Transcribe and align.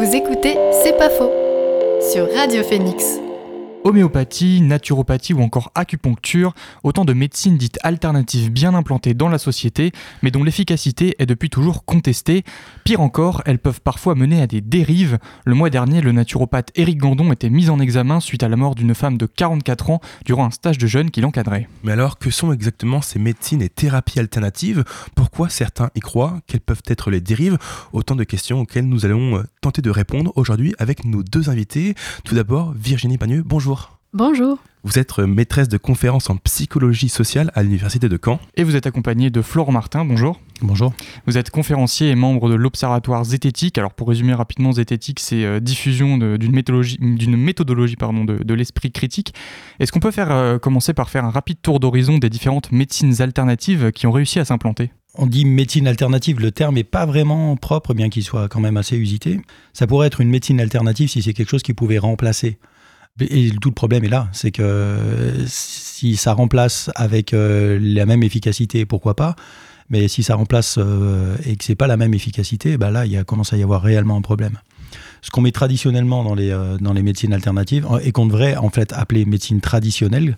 Vous 0.00 0.16
écoutez 0.16 0.56
C'est 0.82 0.96
pas 0.96 1.10
faux 1.10 1.30
sur 2.10 2.26
Radio 2.34 2.62
Phoenix. 2.62 3.19
Homéopathie, 3.82 4.60
naturopathie 4.60 5.32
ou 5.32 5.40
encore 5.40 5.72
acupuncture, 5.74 6.52
autant 6.82 7.06
de 7.06 7.14
médecines 7.14 7.56
dites 7.56 7.78
alternatives 7.82 8.52
bien 8.52 8.74
implantées 8.74 9.14
dans 9.14 9.30
la 9.30 9.38
société, 9.38 9.92
mais 10.22 10.30
dont 10.30 10.44
l'efficacité 10.44 11.16
est 11.18 11.24
depuis 11.24 11.48
toujours 11.48 11.86
contestée. 11.86 12.44
Pire 12.84 13.00
encore, 13.00 13.40
elles 13.46 13.58
peuvent 13.58 13.80
parfois 13.80 14.14
mener 14.14 14.42
à 14.42 14.46
des 14.46 14.60
dérives. 14.60 15.18
Le 15.46 15.54
mois 15.54 15.70
dernier, 15.70 16.02
le 16.02 16.12
naturopathe 16.12 16.72
Éric 16.74 16.98
Gandon 16.98 17.32
était 17.32 17.48
mis 17.48 17.70
en 17.70 17.80
examen 17.80 18.20
suite 18.20 18.42
à 18.42 18.50
la 18.50 18.56
mort 18.56 18.74
d'une 18.74 18.94
femme 18.94 19.16
de 19.16 19.24
44 19.24 19.88
ans 19.88 20.00
durant 20.26 20.44
un 20.44 20.50
stage 20.50 20.76
de 20.76 20.86
jeûne 20.86 21.10
qui 21.10 21.22
l'encadrait. 21.22 21.66
Mais 21.82 21.92
alors, 21.92 22.18
que 22.18 22.30
sont 22.30 22.52
exactement 22.52 23.00
ces 23.00 23.18
médecines 23.18 23.62
et 23.62 23.70
thérapies 23.70 24.20
alternatives? 24.20 24.84
Pourquoi 25.14 25.48
certains 25.48 25.88
y 25.94 26.00
croient? 26.00 26.38
Quelles 26.46 26.60
peuvent 26.60 26.82
être 26.86 27.10
les 27.10 27.22
dérives? 27.22 27.56
Autant 27.94 28.14
de 28.14 28.24
questions 28.24 28.60
auxquelles 28.60 28.86
nous 28.86 29.06
allons 29.06 29.38
euh, 29.38 29.42
tenter 29.62 29.80
de 29.80 29.90
répondre 29.90 30.32
aujourd'hui 30.36 30.74
avec 30.78 31.06
nos 31.06 31.22
deux 31.22 31.48
invités. 31.48 31.94
Tout 32.24 32.34
d'abord, 32.34 32.74
Virginie 32.76 33.16
Bagneux, 33.16 33.42
bonjour. 33.42 33.69
Bonjour. 34.12 34.58
Vous 34.82 34.98
êtes 34.98 35.16
maîtresse 35.20 35.68
de 35.68 35.76
conférences 35.78 36.30
en 36.30 36.36
psychologie 36.36 37.08
sociale 37.08 37.52
à 37.54 37.62
l'Université 37.62 38.08
de 38.08 38.18
Caen. 38.22 38.40
Et 38.56 38.64
vous 38.64 38.74
êtes 38.74 38.88
accompagné 38.88 39.30
de 39.30 39.40
Florent 39.40 39.70
Martin, 39.70 40.04
bonjour. 40.04 40.40
Bonjour. 40.62 40.92
Vous 41.28 41.38
êtes 41.38 41.50
conférencier 41.50 42.10
et 42.10 42.16
membre 42.16 42.50
de 42.50 42.56
l'Observatoire 42.56 43.22
Zététique. 43.22 43.78
Alors 43.78 43.94
pour 43.94 44.08
résumer 44.08 44.34
rapidement, 44.34 44.72
Zététique, 44.72 45.20
c'est 45.20 45.44
euh, 45.44 45.60
diffusion 45.60 46.18
d'une 46.18 46.50
méthodologie, 46.50 46.98
méthodologie 47.00 47.94
pardon, 47.94 48.24
de, 48.24 48.54
l'esprit 48.54 48.90
critique. 48.90 49.32
Est-ce 49.78 49.92
qu'on 49.92 50.00
peut 50.00 50.10
faire, 50.10 50.32
euh, 50.32 50.58
commencer 50.58 50.92
par 50.92 51.08
faire 51.08 51.24
un 51.24 51.30
rapide 51.30 51.58
tour 51.62 51.78
d'horizon 51.78 52.18
des 52.18 52.30
différentes 52.30 52.72
médecines 52.72 53.22
alternatives 53.22 53.92
qui 53.92 54.08
ont 54.08 54.12
réussi 54.12 54.40
à 54.40 54.44
s'implanter? 54.44 54.90
On 55.14 55.26
dit 55.26 55.44
médecine 55.44 55.86
alternative, 55.86 56.40
le 56.40 56.50
terme 56.50 56.74
n'est 56.74 56.84
pas 56.84 57.06
vraiment 57.06 57.56
propre, 57.56 57.94
bien 57.94 58.08
qu'il 58.08 58.24
soit 58.24 58.48
quand 58.48 58.60
même 58.60 58.76
assez 58.76 58.96
usité. 58.96 59.40
Ça 59.72 59.86
pourrait 59.86 60.08
être 60.08 60.20
une 60.20 60.30
médecine 60.30 60.60
alternative 60.60 61.10
si 61.10 61.22
c'est 61.22 61.32
quelque 61.32 61.50
chose 61.50 61.62
qui 61.62 61.74
pouvait 61.74 61.98
remplacer 61.98 62.58
et 63.20 63.50
tout 63.60 63.68
le 63.70 63.74
problème 63.74 64.04
est 64.04 64.08
là, 64.08 64.28
c'est 64.32 64.50
que 64.50 65.34
si 65.46 66.16
ça 66.16 66.32
remplace 66.32 66.90
avec 66.94 67.34
euh, 67.34 67.78
la 67.80 68.06
même 68.06 68.22
efficacité, 68.22 68.86
pourquoi 68.86 69.14
pas 69.14 69.36
Mais 69.90 70.08
si 70.08 70.22
ça 70.22 70.34
remplace 70.34 70.76
euh, 70.78 71.36
et 71.44 71.56
que 71.56 71.64
c'est 71.64 71.74
pas 71.74 71.86
la 71.86 71.96
même 71.96 72.14
efficacité, 72.14 72.78
bah 72.78 72.90
là, 72.90 73.06
il 73.06 73.12
y 73.12 73.16
a, 73.16 73.24
commence 73.24 73.52
à 73.52 73.56
y 73.56 73.62
avoir 73.62 73.82
réellement 73.82 74.16
un 74.16 74.22
problème. 74.22 74.58
Ce 75.22 75.30
qu'on 75.30 75.42
met 75.42 75.52
traditionnellement 75.52 76.24
dans 76.24 76.34
les, 76.34 76.50
euh, 76.50 76.78
dans 76.78 76.92
les 76.92 77.02
médecines 77.02 77.32
alternatives 77.32 77.86
et 78.02 78.12
qu'on 78.12 78.26
devrait 78.26 78.56
en 78.56 78.70
fait 78.70 78.92
appeler 78.92 79.24
médecine 79.24 79.60
traditionnelle, 79.60 80.36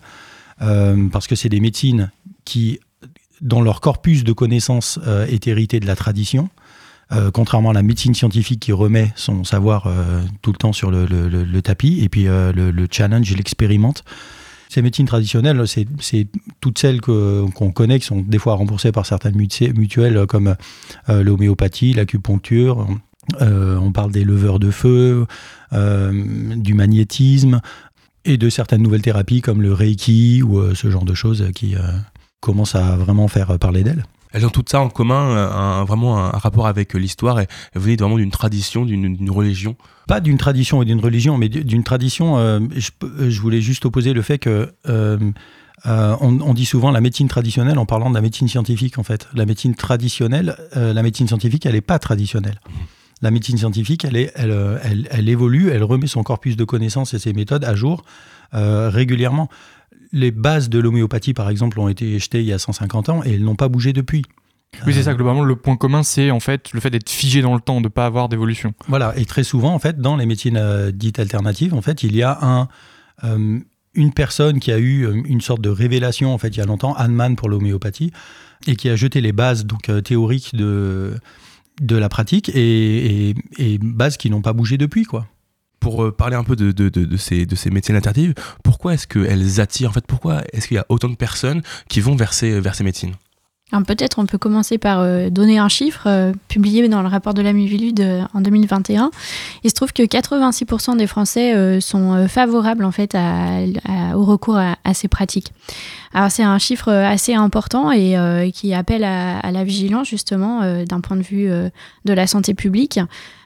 parce 1.11 1.27
que 1.27 1.34
c'est 1.34 1.48
des 1.48 1.58
médecines 1.58 2.12
qui, 2.44 2.78
dans 3.41 3.62
leur 3.62 3.80
corpus 3.80 4.22
de 4.22 4.33
connaissances, 4.33 5.00
est 5.28 5.48
hérité 5.48 5.80
de 5.80 5.89
la 5.89 5.96
tradition. 5.96 6.50
Euh, 7.12 7.30
contrairement 7.30 7.70
à 7.70 7.72
la 7.74 7.82
médecine 7.82 8.14
scientifique 8.14 8.60
qui 8.60 8.72
remet 8.72 9.12
son 9.16 9.44
savoir 9.44 9.86
euh, 9.86 10.22
tout 10.41 10.52
le 10.52 10.56
temps 10.56 10.72
sur 10.72 10.91
le, 10.91 11.60
tapis, 11.60 12.00
et 12.02 12.08
puis 12.08 12.27
euh, 12.27 12.52
le, 12.52 12.86
challenge, 12.91 13.30
il 13.30 13.36
l'expérimente. 13.36 14.05
Ces 14.68 14.80
médecines 14.80 15.06
traditionnelles, 15.06 15.62
c'est 15.68 16.27
toutes 16.60 16.78
celles 16.78 17.02
qu'on 17.02 17.72
connaît, 17.74 17.98
qui 17.98 18.06
sont 18.06 18.20
des 18.20 18.38
fois 18.38 18.55
remboursées 18.55 18.90
par 18.90 19.05
certaines 19.05 19.36
mutuelles, 19.36 20.27
comme 20.27 20.56
l'homéopathie, 21.08 21.92
l'acupuncture. 21.92 22.86
on 23.38 23.92
parle 23.92 24.12
des 24.12 24.24
leveurs 24.24 24.58
de 24.58 24.70
feu, 24.70 25.27
du 25.72 26.72
magnétisme, 26.72 27.60
et 28.24 28.38
de 28.38 28.48
certaines 28.48 28.80
nouvelles 28.80 29.02
thérapies 29.02 29.42
comme 29.42 29.60
le 29.60 29.74
Reiki 29.74 30.42
ou 30.42 30.74
ce 30.74 30.90
genre 30.90 31.05
de 31.05 31.12
choses 31.12 31.50
qui 31.55 31.74
commencent 32.40 32.74
à 32.74 32.96
vraiment 32.96 33.28
faire 33.28 33.58
parler 33.58 33.84
d'elles 33.84 34.06
elles 34.33 34.47
ont 34.47 34.50
tout 34.50 34.64
ça 34.66 34.80
en 34.80 34.88
commun, 34.88 35.30
euh, 35.30 35.84
vraiment 35.84 36.19
un, 36.19 36.30
rapport 36.30 36.66
avec 36.66 36.94
euh, 36.94 36.98
l'histoire 36.98 37.41
elles 37.41 37.48
venaient 37.75 37.97
vraiment 37.97 38.16
d'une 38.16 38.30
tradition, 38.30 38.84
d'une 38.84 39.30
religion. 39.30 39.77
Pas 40.08 40.20
d'une 40.20 40.39
tradition 40.39 40.83
et 40.83 40.84
d'une 40.84 41.00
religion, 41.00 41.39
mais 41.39 41.48
d'une 41.48 41.84
tradition. 41.84 42.39
Euh, 42.39 42.61
je, 42.74 43.41
voulais 43.41 43.61
juste 43.61 43.84
opposer 43.84 44.12
le 44.12 44.22
fait 44.22 44.39
que 44.39 44.72
on, 45.84 46.55
dit 46.55 46.64
souvent 46.64 46.90
la 46.90 47.01
médecine 47.01 47.29
traditionnelle 47.29 47.79
en 47.79 47.86
parlant 47.86 48.11
de 48.11 48.14
la 48.14 48.20
médecine 48.20 48.48
scientifique 48.48 48.98
en 48.98 49.02
fait. 49.02 49.29
La 49.34 49.46
médecine 49.46 49.74
traditionnelle, 49.74 50.57
la 50.74 51.02
médecine 51.02 51.28
scientifique, 51.28 51.67
elle 51.67 51.74
n'est 51.74 51.80
pas 51.80 51.98
traditionnelle. 51.98 52.61
La 53.20 53.30
médecine 53.30 53.57
scientifique, 53.57 54.05
elle, 54.05 55.28
évolue, 55.28 55.70
elle 55.70 55.84
remet 55.84 56.08
son 56.08 56.24
corpus 56.24 56.57
de 56.57 56.64
connaissances 56.64 57.14
et 57.14 57.18
ses 57.18 57.33
méthodes 57.33 57.64
à 57.64 57.74
jour 57.74 58.05
régulièrement 58.52 59.48
les 60.12 60.30
bases 60.30 60.68
de 60.68 60.78
l'homéopathie, 60.78 61.34
par 61.34 61.48
exemple, 61.48 61.80
ont 61.80 61.89
été 61.89 62.18
jetées 62.18 62.40
il 62.40 62.46
y 62.46 62.52
a 62.52 62.58
150 62.58 63.08
ans 63.08 63.23
et 63.24 63.34
elles 63.34 63.45
n'ont 63.45 63.56
pas 63.56 63.68
bougé 63.68 63.92
depuis. 63.92 64.24
Oui, 64.86 64.95
c'est 64.95 65.02
ça, 65.02 65.14
globalement, 65.14 65.45
le 65.45 65.56
point 65.56 65.77
commun, 65.77 66.02
c'est 66.02 66.30
en 66.30 66.40
fait 66.40 66.73
le 66.73 66.80
fait 66.80 66.90
d'être 66.90 67.11
figé 67.11 67.42
dans 67.42 67.55
le 67.55 67.61
temps, 67.61 67.80
de 67.80 67.86
ne 67.86 67.89
pas 67.89 68.06
avoir 68.06 68.28
d'évolution. 68.28 68.72
Voilà, 68.89 69.12
et 69.17 69.24
très 69.27 69.45
souvent, 69.45 69.74
en 69.74 69.78
fait, 69.78 70.01
dans 70.01 70.17
les 70.17 70.27
médecines 70.27 70.56
euh, 70.56 70.90
dites 70.90 71.18
alternatives, 71.18 71.74
en 71.74 71.83
fait, 71.83 72.02
il 72.02 72.17
y 72.17 72.22
a 72.22 72.39
un, 72.40 72.68
euh, 73.24 73.58
une 73.95 74.12
personne 74.12 74.61
qui 74.61 74.72
a 74.72 74.78
eu 74.78 75.05
euh, 75.05 75.22
une 75.27 75.42
sorte 75.42 75.61
de 75.61 75.68
révélation, 75.68 76.33
en 76.33 76.39
fait, 76.39 76.48
il 76.48 76.58
y 76.58 76.62
a 76.62 76.67
longtemps, 76.67 76.95
Hahnemann 76.95 77.36
pour 77.36 77.51
l'homéopathie, 77.51 78.12
et 78.67 78.77
qui 78.77 78.89
a 78.89 78.96
jeté 78.96 79.20
les 79.20 79.33
bases 79.33 79.67
donc, 79.67 79.90
théoriques 80.05 80.55
de, 80.55 81.18
de 81.83 81.96
la 81.96 82.08
pratique 82.08 82.48
et, 82.55 83.34
et 83.58 83.78
bases 83.78 84.17
qui 84.17 84.30
n'ont 84.30 84.42
pas 84.42 84.52
bougé 84.52 84.78
depuis, 84.78 85.05
quoi 85.05 85.27
pour 85.83 86.05
euh, 86.05 86.13
parler 86.13 86.37
un 86.37 86.45
peu 86.45 86.55
de, 86.55 87.17
ces, 87.17 87.45
de 87.45 87.70
médecines 87.70 87.97
alternatives, 87.97 88.35
pourquoi 88.63 88.95
est-ce 88.95 89.07
qu'elles 89.09 89.61
attirent, 89.61 89.91
en 89.91 89.93
fait, 89.93 90.07
pourquoi 90.07 90.43
est-ce 90.53 90.69
qu'il 90.69 90.77
y 90.77 90.81
a 90.81 90.87
autant 90.89 91.09
de 91.09 91.17
personnes 91.17 91.61
qui 91.89 92.01
vont 92.01 92.15
vers 92.15 92.33
ces, 92.33 92.61
vers 92.61 92.75
ces 92.75 92.85
médecines? 92.85 93.15
Peut-être 93.87 94.19
on 94.19 94.27
peut 94.27 94.37
commencer 94.37 94.77
par 94.77 95.01
euh, 95.01 95.31
donner 95.31 95.59
un 95.59 95.70
chiffre 95.70 96.03
euh, 96.07 96.35
publié 96.48 96.87
dans 96.89 97.01
le 97.01 97.09
rapport 97.09 97.33
de 97.33 97.41
la 97.41 97.55
Mivilude 97.55 98.07
en 98.35 98.43
2021. 98.43 99.11
Il 99.65 99.70
se 99.70 99.75
trouve 99.75 99.95
que 99.95 100.03
86% 100.03 100.98
des 100.98 101.07
Français 101.07 101.81
sont 101.81 102.29
favorables 102.29 102.85
en 102.85 102.93
fait 102.93 103.17
au 104.14 104.25
recours 104.25 104.59
à, 104.59 104.95
ces 104.95 105.09
pratiques. 105.09 105.53
Alors 106.13 106.31
c'est 106.31 106.43
un 106.43 106.59
chiffre 106.59 106.91
assez 106.91 107.33
important 107.33 107.91
et 107.91 108.53
qui 108.55 108.75
appelle 108.75 109.05
à, 109.05 109.39
à, 109.39 109.51
la 109.51 109.64
vigilance 109.64 110.07
justement 110.07 110.85
d'un 110.85 111.01
point 111.01 111.17
de 111.17 111.23
vue 111.23 111.49
de 112.05 112.13
la 112.13 112.27
santé 112.27 112.53
publique 112.53 113.01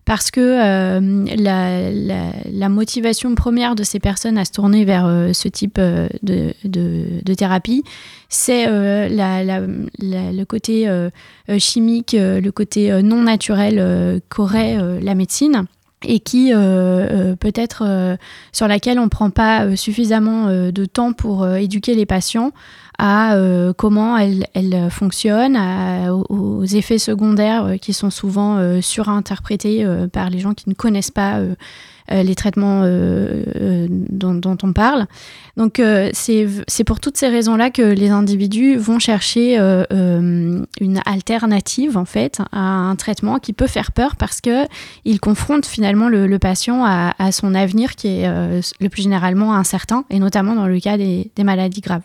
parce 0.06 0.30
que 0.30 0.40
euh, 0.40 1.26
la, 1.36 2.68
motivation 2.68 3.34
première 3.34 3.74
de 3.74 3.82
ces 3.82 3.98
personnes 3.98 4.38
à 4.38 4.44
se 4.44 4.52
tourner 4.52 4.84
vers 4.84 5.04
euh, 5.04 5.32
ce 5.32 5.48
type 5.48 5.78
euh, 5.78 6.08
de, 6.22 7.34
thérapie, 7.34 7.82
c'est 8.28 8.66
le 8.68 10.44
côté 10.44 10.88
chimique, 11.58 12.16
le 12.18 12.50
côté 12.50 13.02
non 13.02 13.22
naturel 13.22 14.20
qu'aurait 14.30 14.78
la 15.02 15.14
médecine 15.14 15.66
et 16.02 16.20
qui 16.20 16.52
peut-être 16.52 18.16
sur 18.52 18.68
laquelle 18.68 18.98
on 18.98 19.04
ne 19.04 19.10
prend 19.10 19.30
pas 19.30 19.76
suffisamment 19.76 20.46
de 20.48 20.84
temps 20.86 21.12
pour 21.12 21.46
éduquer 21.46 21.94
les 21.94 22.06
patients 22.06 22.52
à 22.98 23.34
euh, 23.34 23.72
comment 23.72 24.16
elle, 24.16 24.46
elle 24.54 24.90
fonctionne, 24.90 25.56
aux, 26.28 26.64
effets 26.64 26.98
secondaires 26.98 27.64
euh, 27.64 27.76
qui 27.76 27.92
sont 27.92 28.10
souvent 28.10 28.56
euh, 28.56 28.80
surinterprétés 28.80 29.86
par 30.12 30.30
les 30.30 30.38
gens 30.38 30.54
qui 30.54 30.68
ne 30.68 30.74
connaissent 30.74 31.10
pas 31.10 31.40
les 32.10 32.34
traitements 32.34 32.82
dont, 32.82 34.58
on 34.62 34.72
parle. 34.72 35.06
Donc 35.56 35.82
c'est 36.12 36.84
pour 36.84 37.00
toutes 37.00 37.16
ces 37.16 37.28
raisons-là 37.28 37.70
que 37.70 37.82
les 37.82 38.10
individus 38.10 38.76
vont 38.76 38.98
chercher 38.98 39.56
une 39.58 41.00
alternative 41.04 41.96
en 41.96 42.04
fait 42.04 42.40
à 42.52 42.60
un 42.60 42.96
traitement 42.96 43.38
qui 43.38 43.52
peut 43.52 43.66
faire 43.66 43.92
peur 43.92 44.16
parce 44.16 44.40
que 44.40 44.66
il 45.04 45.20
confronte 45.20 45.66
finalement 45.66 46.08
le, 46.08 46.38
patient 46.38 46.84
à, 46.84 47.32
son 47.32 47.54
avenir 47.54 47.96
qui 47.96 48.08
est 48.08 48.28
le 48.28 48.88
plus 48.88 49.02
généralement 49.02 49.54
incertain 49.54 50.04
et 50.10 50.18
notamment 50.18 50.54
dans 50.54 50.66
le 50.66 50.80
cas 50.80 50.96
des 50.96 51.30
maladies 51.38 51.80
graves. 51.80 52.02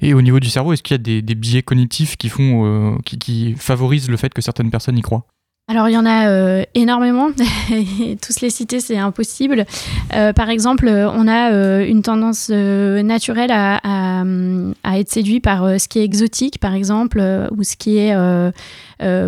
Et 0.00 0.14
au 0.14 0.22
niveau 0.22 0.40
du 0.40 0.48
cerveau, 0.48 0.72
est-ce 0.72 0.82
qu'il 0.82 0.94
y 0.94 1.00
a 1.00 1.20
des, 1.22 1.34
biais 1.34 1.62
cognitifs 1.62 2.16
qui, 2.16 2.28
font, 2.28 2.64
euh, 2.64 2.96
qui, 3.04 3.54
favorisent 3.54 4.10
le 4.10 4.16
fait 4.16 4.32
que 4.32 4.42
certaines 4.42 4.70
personnes 4.70 4.98
y 4.98 5.02
croient? 5.02 5.24
Alors 5.66 5.88
il 5.88 5.92
y 5.92 5.96
en 5.96 6.04
a 6.04 6.28
euh, 6.28 6.62
énormément, 6.74 7.30
tous 8.20 8.40
les 8.42 8.50
citer 8.50 8.80
c'est 8.80 8.98
impossible. 8.98 9.64
Euh, 10.12 10.34
par 10.34 10.50
exemple, 10.50 10.86
on 10.88 11.26
a 11.26 11.82
une 11.84 12.02
tendance 12.02 12.50
naturelle 12.50 13.50
à, 13.50 13.80
à, 14.82 14.98
être 14.98 15.08
séduit 15.10 15.40
par 15.40 15.80
ce 15.80 15.88
qui 15.88 16.00
est 16.00 16.04
exotique, 16.04 16.58
par 16.58 16.74
exemple, 16.74 17.22
ou 17.56 17.62
ce 17.62 17.76
qui 17.76 17.96
est 17.96 18.14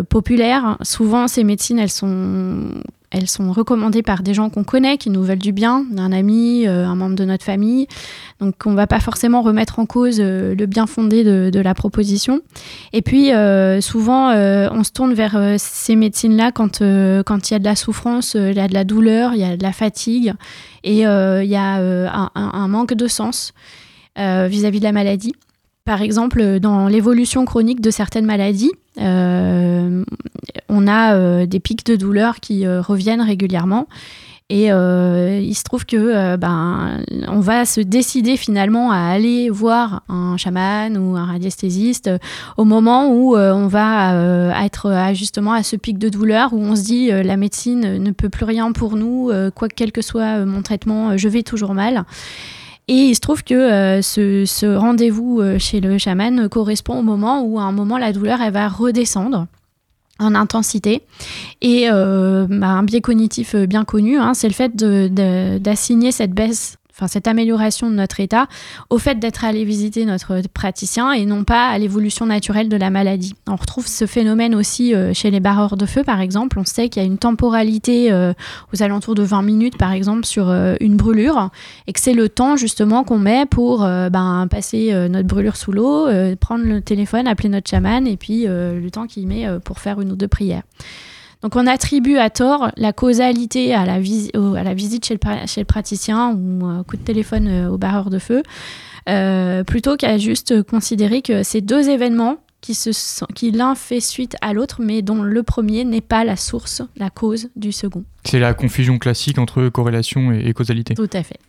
populaire. 0.09 0.77
Souvent, 0.83 1.27
ces 1.27 1.43
médecines, 1.43 1.79
elles 1.79 1.89
sont 1.89 2.69
elles 3.17 3.27
sont 3.27 3.51
recommandées 3.51 4.03
par 4.03 4.21
des 4.21 4.33
gens 4.33 4.49
qu'on 4.49 4.63
connaît, 4.63 4.97
qui 4.97 5.09
nous 5.09 5.23
veulent 5.23 5.37
du 5.37 5.51
bien, 5.51 5.85
un 5.97 6.11
ami, 6.11 6.67
euh, 6.67 6.85
un 6.85 6.95
membre 6.95 7.15
de 7.15 7.25
notre 7.25 7.43
famille. 7.43 7.87
Donc 8.39 8.55
on 8.65 8.71
ne 8.71 8.75
va 8.75 8.87
pas 8.87 8.99
forcément 8.99 9.41
remettre 9.41 9.79
en 9.79 9.85
cause 9.85 10.17
euh, 10.19 10.53
le 10.55 10.65
bien 10.67 10.85
fondé 10.85 11.23
de, 11.23 11.59
la 11.59 11.73
proposition. 11.73 12.41
Et 12.93 13.01
puis 13.01 13.33
euh, 13.33 13.81
souvent 13.81 14.31
on 14.31 14.83
se 14.83 14.91
tourne 14.91 15.13
vers 15.13 15.55
ces 15.57 15.95
médecines-là 15.95 16.51
quand 16.51 16.83
quand 17.25 17.49
il 17.49 17.53
y 17.53 17.55
a 17.55 17.59
de 17.59 17.63
la 17.63 17.75
souffrance, 17.75 18.35
il 18.35 18.55
y 18.55 18.59
a 18.59 18.67
de 18.67 18.73
la 18.73 18.83
douleur, 18.83 19.33
il 19.33 19.39
y 19.39 19.43
a 19.43 19.57
de 19.57 19.63
la 19.63 19.71
fatigue 19.71 20.33
et 20.83 21.01
il 21.01 21.49
y 21.49 21.55
a 21.55 22.29
un, 22.35 22.67
manque 22.67 22.93
de 22.93 23.07
sens 23.07 23.53
vis-à-vis 24.15 24.79
de 24.79 24.83
la 24.83 24.91
maladie. 24.91 25.33
Par 25.87 26.01
exemple, 26.01 26.59
dans 26.59 26.89
l'évolution 26.89 27.45
chronique 27.45 27.79
de 27.79 27.91
certaines 27.91 28.25
maladies, 28.25 28.73
euh, 28.99 30.03
on 30.67 30.85
a 30.85 31.15
euh, 31.15 31.45
des 31.45 31.61
pics 31.61 31.85
de 31.85 31.95
douleur 31.95 32.41
qui 32.41 32.65
euh, 32.65 32.81
reviennent 32.81 33.21
régulièrement. 33.21 33.87
Et 34.49 34.67
il 34.67 35.55
se 35.55 35.63
trouve 35.63 35.85
que 35.85 36.37
ben, 36.37 37.01
on 37.27 37.41
va 37.41 37.65
se 37.65 37.81
décider 37.81 38.37
finalement 38.37 38.93
à 38.93 38.99
aller 38.99 39.49
voir 39.49 40.03
un 40.07 40.37
chaman 40.37 40.97
ou 40.97 41.17
un 41.17 41.25
radiesthésiste 41.25 42.09
au 42.55 42.63
moment 42.63 43.09
où 43.09 43.35
on 43.35 43.67
va 43.67 44.55
être 44.63 45.11
justement 45.13 45.51
à 45.51 45.63
ce 45.63 45.75
pic 45.75 45.97
de 45.97 46.07
douleur 46.07 46.53
où 46.53 46.61
on 46.61 46.77
se 46.77 46.83
dit 46.83 47.09
la 47.11 47.35
médecine 47.35 48.01
ne 48.01 48.11
peut 48.11 48.29
plus 48.29 48.45
rien 48.45 48.71
pour 48.71 48.95
nous, 48.95 49.33
quoi 49.53 49.67
quel 49.67 49.91
que 49.91 50.01
soit 50.01 50.45
mon 50.45 50.61
traitement, 50.61 51.17
je 51.17 51.27
vais 51.27 51.43
toujours 51.43 51.73
mal. 51.73 52.05
Et 52.87 53.09
il 53.09 53.15
se 53.15 53.19
trouve 53.19 53.43
que 53.43 53.53
euh, 53.53 54.01
ce, 54.01 54.75
rendez-vous 54.75 55.41
euh, 55.41 55.59
chez 55.59 55.81
le 55.81 55.97
chaman 55.97 56.47
correspond 56.47 56.99
au 56.99 57.01
moment 57.01 57.41
où 57.41 57.59
à 57.59 57.63
un 57.63 57.73
moment 57.73 57.97
la 57.97 58.13
douleur 58.13 58.39
va 58.51 58.69
redescendre 58.69 59.47
en 60.19 60.33
intensité. 60.33 61.03
Et 61.61 61.89
euh, 61.91 62.47
bah, 62.49 62.67
un 62.67 62.83
biais 62.83 63.01
cognitif 63.01 63.55
bien 63.55 63.83
connu, 63.83 64.17
hein, 64.17 64.33
c'est 64.33 64.47
le 64.47 64.53
fait 64.53 64.75
d'assigner 64.75 66.11
cette 66.11 66.31
baisse 66.31 66.77
enfin 66.97 67.07
cette 67.07 67.27
amélioration 67.27 67.89
de 67.89 67.95
notre 67.95 68.19
état 68.19 68.47
au 68.89 68.97
fait 68.97 69.19
d'être 69.19 69.45
allé 69.45 69.65
visiter 69.65 70.05
notre 70.05 70.41
praticien 70.53 71.11
et 71.11 71.25
non 71.25 71.43
pas 71.43 71.67
à 71.67 71.77
l'évolution 71.77 72.25
naturelle 72.25 72.69
de 72.69 72.77
la 72.77 72.89
maladie. 72.89 73.35
On 73.47 73.55
retrouve 73.55 73.85
ce 73.87 74.07
phénomène 74.07 74.55
aussi 74.55 74.95
euh, 74.95 75.13
chez 75.13 75.29
les 75.29 75.39
barreurs 75.39 75.77
de 75.77 75.85
feu 75.85 76.03
par 76.03 76.21
exemple. 76.21 76.57
On 76.57 76.65
sait 76.65 76.89
qu'il 76.89 77.01
y 77.01 77.05
a 77.05 77.07
une 77.07 77.19
temporalité 77.19 78.11
euh, 78.11 78.33
aux 78.73 78.81
alentours 78.81 79.13
de 79.13 79.23
20 79.23 79.43
minutes 79.43 79.77
par 79.77 79.91
exemple 79.91 80.25
sur 80.25 80.49
euh, 80.49 80.75
une 80.79 80.97
brûlure 80.97 81.51
et 81.85 81.93
que 81.93 81.99
c'est 81.99 82.13
le 82.13 82.29
temps 82.29 82.57
justement 82.57 83.03
qu'on 83.03 83.19
met 83.19 83.45
pour 83.45 83.79
ben, 83.79 84.47
passer 84.49 84.93
notre 85.09 85.27
brûlure 85.27 85.55
sous 85.55 85.71
l'eau, 85.71 86.07
prendre 86.39 86.65
le 86.65 86.81
téléphone, 86.81 87.27
appeler 87.27 87.49
notre 87.49 87.69
chaman 87.69 88.07
et 88.07 88.17
puis 88.17 88.45
le 88.47 88.87
temps 88.89 89.07
qu'il 89.07 89.27
met 89.27 89.45
pour 89.63 89.79
faire 89.79 90.01
une 90.01 90.11
ou 90.11 90.15
deux 90.15 90.27
prières. 90.27 90.63
Donc 91.41 91.55
on 91.55 91.67
attribue 91.67 92.17
à 92.17 92.29
tort 92.29 92.71
la 92.77 92.93
causalité 92.93 93.73
à 93.73 93.85
la, 93.85 93.95
à 93.95 94.63
la 94.63 94.73
visite 94.73 95.05
chez 95.05 95.13
le, 95.13 95.63
praticien 95.63 96.33
ou 96.33 96.65
un 96.65 96.83
coup 96.83 96.97
de 96.97 97.03
téléphone 97.03 97.47
euh, 97.47 97.69
au 97.69 97.77
barreur 97.77 98.09
de 98.09 98.19
feu, 98.19 98.43
euh, 99.07 99.63
plutôt 99.63 99.97
qu'à 99.97 100.17
juste 100.17 100.63
considérer 100.63 101.21
que 101.21 101.43
ces 101.43 101.61
deux 101.61 101.89
événements 101.89 102.37
qui, 102.61 102.73
se 102.73 102.89
qui 103.33 103.51
l'un 103.51 103.75
fait 103.75 103.99
suite 103.99 104.35
à 104.41 104.53
l'autre, 104.53 104.81
mais 104.81 105.01
dont 105.01 105.21
le 105.21 105.43
premier 105.43 105.85
n'est 105.85 106.01
pas 106.01 106.23
la 106.23 106.35
source, 106.35 106.81
la 106.97 107.09
cause 107.09 107.49
du 107.55 107.71
second. 107.71 108.03
C'est 108.23 108.39
la 108.39 108.53
confusion 108.53 108.97
classique 108.97 109.37
entre 109.37 109.69
corrélation 109.69 110.31
et 110.31 110.53
causalité. 110.53 110.95
Tout 110.95 111.09
à 111.13 111.23
fait. 111.23 111.39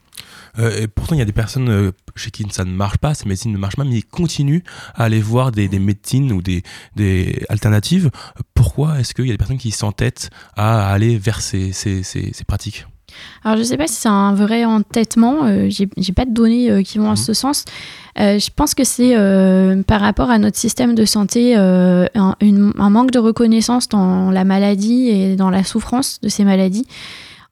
Euh, 0.59 0.83
et 0.83 0.89
pourtant, 0.89 1.15
il 1.15 1.19
y 1.19 1.23
a 1.23 1.27
des 1.27 1.33
personnes 1.33 1.69
euh, 1.69 1.93
chez 2.17 2.31
qui 2.31 2.45
ça 2.51 2.65
ne 2.65 2.73
marche 2.73 2.99
pas, 2.99 3.15
ces 3.15 3.29
médecines 3.29 3.53
ne 3.53 3.59
marchent 3.59 3.77
pas, 3.77 3.85
mais 3.85 3.97
ils 3.97 4.05
continuent 4.05 4.63
à 4.95 5.05
aller 5.05 5.21
voir 5.21 5.53
des, 5.53 5.69
médecines 5.79 6.33
ou 6.33 6.43
des, 6.43 6.63
des 6.97 7.45
alternatives. 7.49 8.11
Pourquoi 8.55 9.01
est-ce 9.01 9.15
qu'il 9.15 9.27
y 9.27 9.31
a 9.31 9.35
des 9.35 9.39
personnes 9.39 9.59
qui 9.59 9.71
s'entêtent 9.71 10.31
à 10.57 10.91
aller 10.91 11.19
vers 11.19 11.41
ces, 11.41 11.73
ces, 11.73 12.03
ces, 12.03 12.45
pratiques? 12.47 12.87
Alors 13.43 13.57
je 13.57 13.63
ne 13.63 13.67
sais 13.67 13.77
pas 13.77 13.87
si 13.87 13.95
c'est 13.95 14.09
un 14.09 14.35
vrai 14.35 14.65
entêtement, 14.65 15.45
euh, 15.45 15.69
j'ai 15.71 16.13
pas 16.13 16.25
de 16.25 16.33
données 16.33 16.83
qui 16.85 16.99
vont 16.99 17.09
en 17.09 17.11
mhm. 17.11 17.17
ce 17.17 17.33
sens. 17.33 17.65
je 18.17 18.51
pense 18.55 18.75
que 18.75 18.85
c'est 18.85 19.15
par 19.87 20.01
rapport 20.01 20.31
à 20.31 20.39
notre 20.39 20.59
système 20.59 20.95
de 20.95 21.05
santé 21.05 21.55
un, 21.57 22.09
un, 22.15 22.91
manque 22.91 23.11
de 23.11 23.19
reconnaissance 23.19 23.89
dans 23.89 24.31
la 24.31 24.45
maladie 24.45 25.09
et 25.09 25.37
dans 25.37 25.51
la 25.51 25.65
souffrance 25.65 26.21
de 26.21 26.29
ces 26.29 26.45
maladies. 26.45 26.87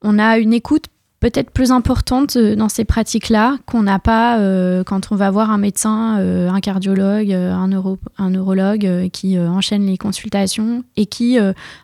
On 0.03 0.19
a 0.19 0.39
une 0.39 0.53
écoute 0.53 0.87
peut-être 1.21 1.51
plus 1.51 1.71
importante 1.71 2.37
euh, 2.37 2.57
dans 2.57 2.69
ces 2.69 2.85
pratiques-là 2.85 3.59
qu'on 3.67 3.83
n'a 3.83 3.99
pas 3.99 4.39
euh, 4.39 4.85
quand 4.85 5.13
on 5.13 5.17
va 5.17 5.31
voir 5.31 5.51
un 5.51 5.59
médecin, 5.59 6.19
euh, 6.19 6.51
un 6.51 6.61
cardiologue, 6.61 7.33
un, 7.33 7.69
neuro, 7.69 7.99
un 8.19 8.31
neurologue 8.31 9.09
qui 9.13 9.39
enchaîne 9.39 9.87
les 9.87 9.97
consultations 9.97 10.85
et 10.97 11.07
qui 11.07 11.39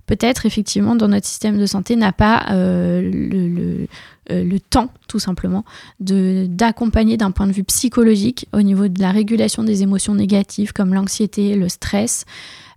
peut-être 0.06 0.46
effectivement 0.46 0.94
dans 0.94 1.08
notre 1.08 1.26
système 1.26 1.58
de 1.58 1.67
santé 1.67 1.96
n'a 1.96 2.12
pas 2.12 2.46
le, 2.50 3.87
temps 4.70 4.88
tout 5.08 5.19
simplement 5.19 5.64
d'accompagner 6.00 7.17
d'un 7.17 7.31
point 7.31 7.46
de 7.46 7.52
vue 7.52 7.64
psychologique 7.64 8.46
au 8.52 8.62
niveau 8.62 8.88
de 8.88 9.00
la 9.00 9.11
régulation 9.11 9.64
des 9.64 9.82
émotions 9.82 10.14
négatives 10.14 10.73
comme 10.73 10.94
l'anxiété, 10.94 11.55
le 11.55 11.69
stress. 11.69 12.25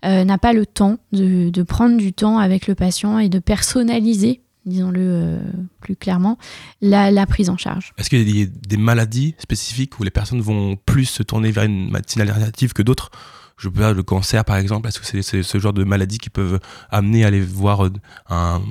n'a 0.03 0.37
pas 0.37 0.53
le 0.53 0.65
temps 0.65 0.97
de, 1.11 1.63
prendre 1.63 1.97
du 1.97 2.13
temps 2.13 2.37
avec 2.39 2.67
le 2.67 2.75
patient 2.75 3.19
et 3.19 3.29
de 3.29 3.39
personnaliser 3.39 4.41
disons-le 4.65 5.01
euh, 5.01 5.39
plus 5.79 5.95
clairement, 5.95 6.37
la, 6.81 7.25
prise 7.25 7.49
en 7.49 7.57
charge. 7.57 7.93
Est-ce 7.97 8.09
qu'il 8.09 8.37
y 8.37 8.43
a 8.43 8.45
des, 8.45 8.77
maladies 8.77 9.35
spécifiques 9.37 9.99
où 9.99 10.03
les 10.03 10.11
personnes 10.11 10.41
vont 10.41 10.75
plus 10.75 11.05
se 11.05 11.23
tourner 11.23 11.51
vers 11.51 11.63
une 11.63 11.91
médecine 11.91 12.21
alternative 12.21 12.73
que 12.73 12.81
d'autres? 12.81 13.11
Je 13.57 13.69
peux 13.69 13.93
le 13.93 14.03
cancer 14.03 14.43
par 14.43 14.57
exemple, 14.57 14.87
est-ce 14.87 14.99
que 14.99 15.21
c'est 15.21 15.43
ce 15.43 15.59
genre 15.59 15.73
de 15.73 15.83
maladies 15.83 16.17
qui 16.17 16.29
peuvent 16.29 16.59
amener 16.89 17.23
à 17.23 17.27
aller 17.27 17.41
voir 17.41 17.85
euh, 17.85 17.89
un, 18.29 18.61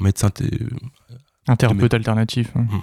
médecin 0.00 0.30
Un 1.46 1.56
thérapeute 1.56 1.94
alternatif. 1.94 2.50
Hein. 2.56 2.66
Hmm. 2.70 2.80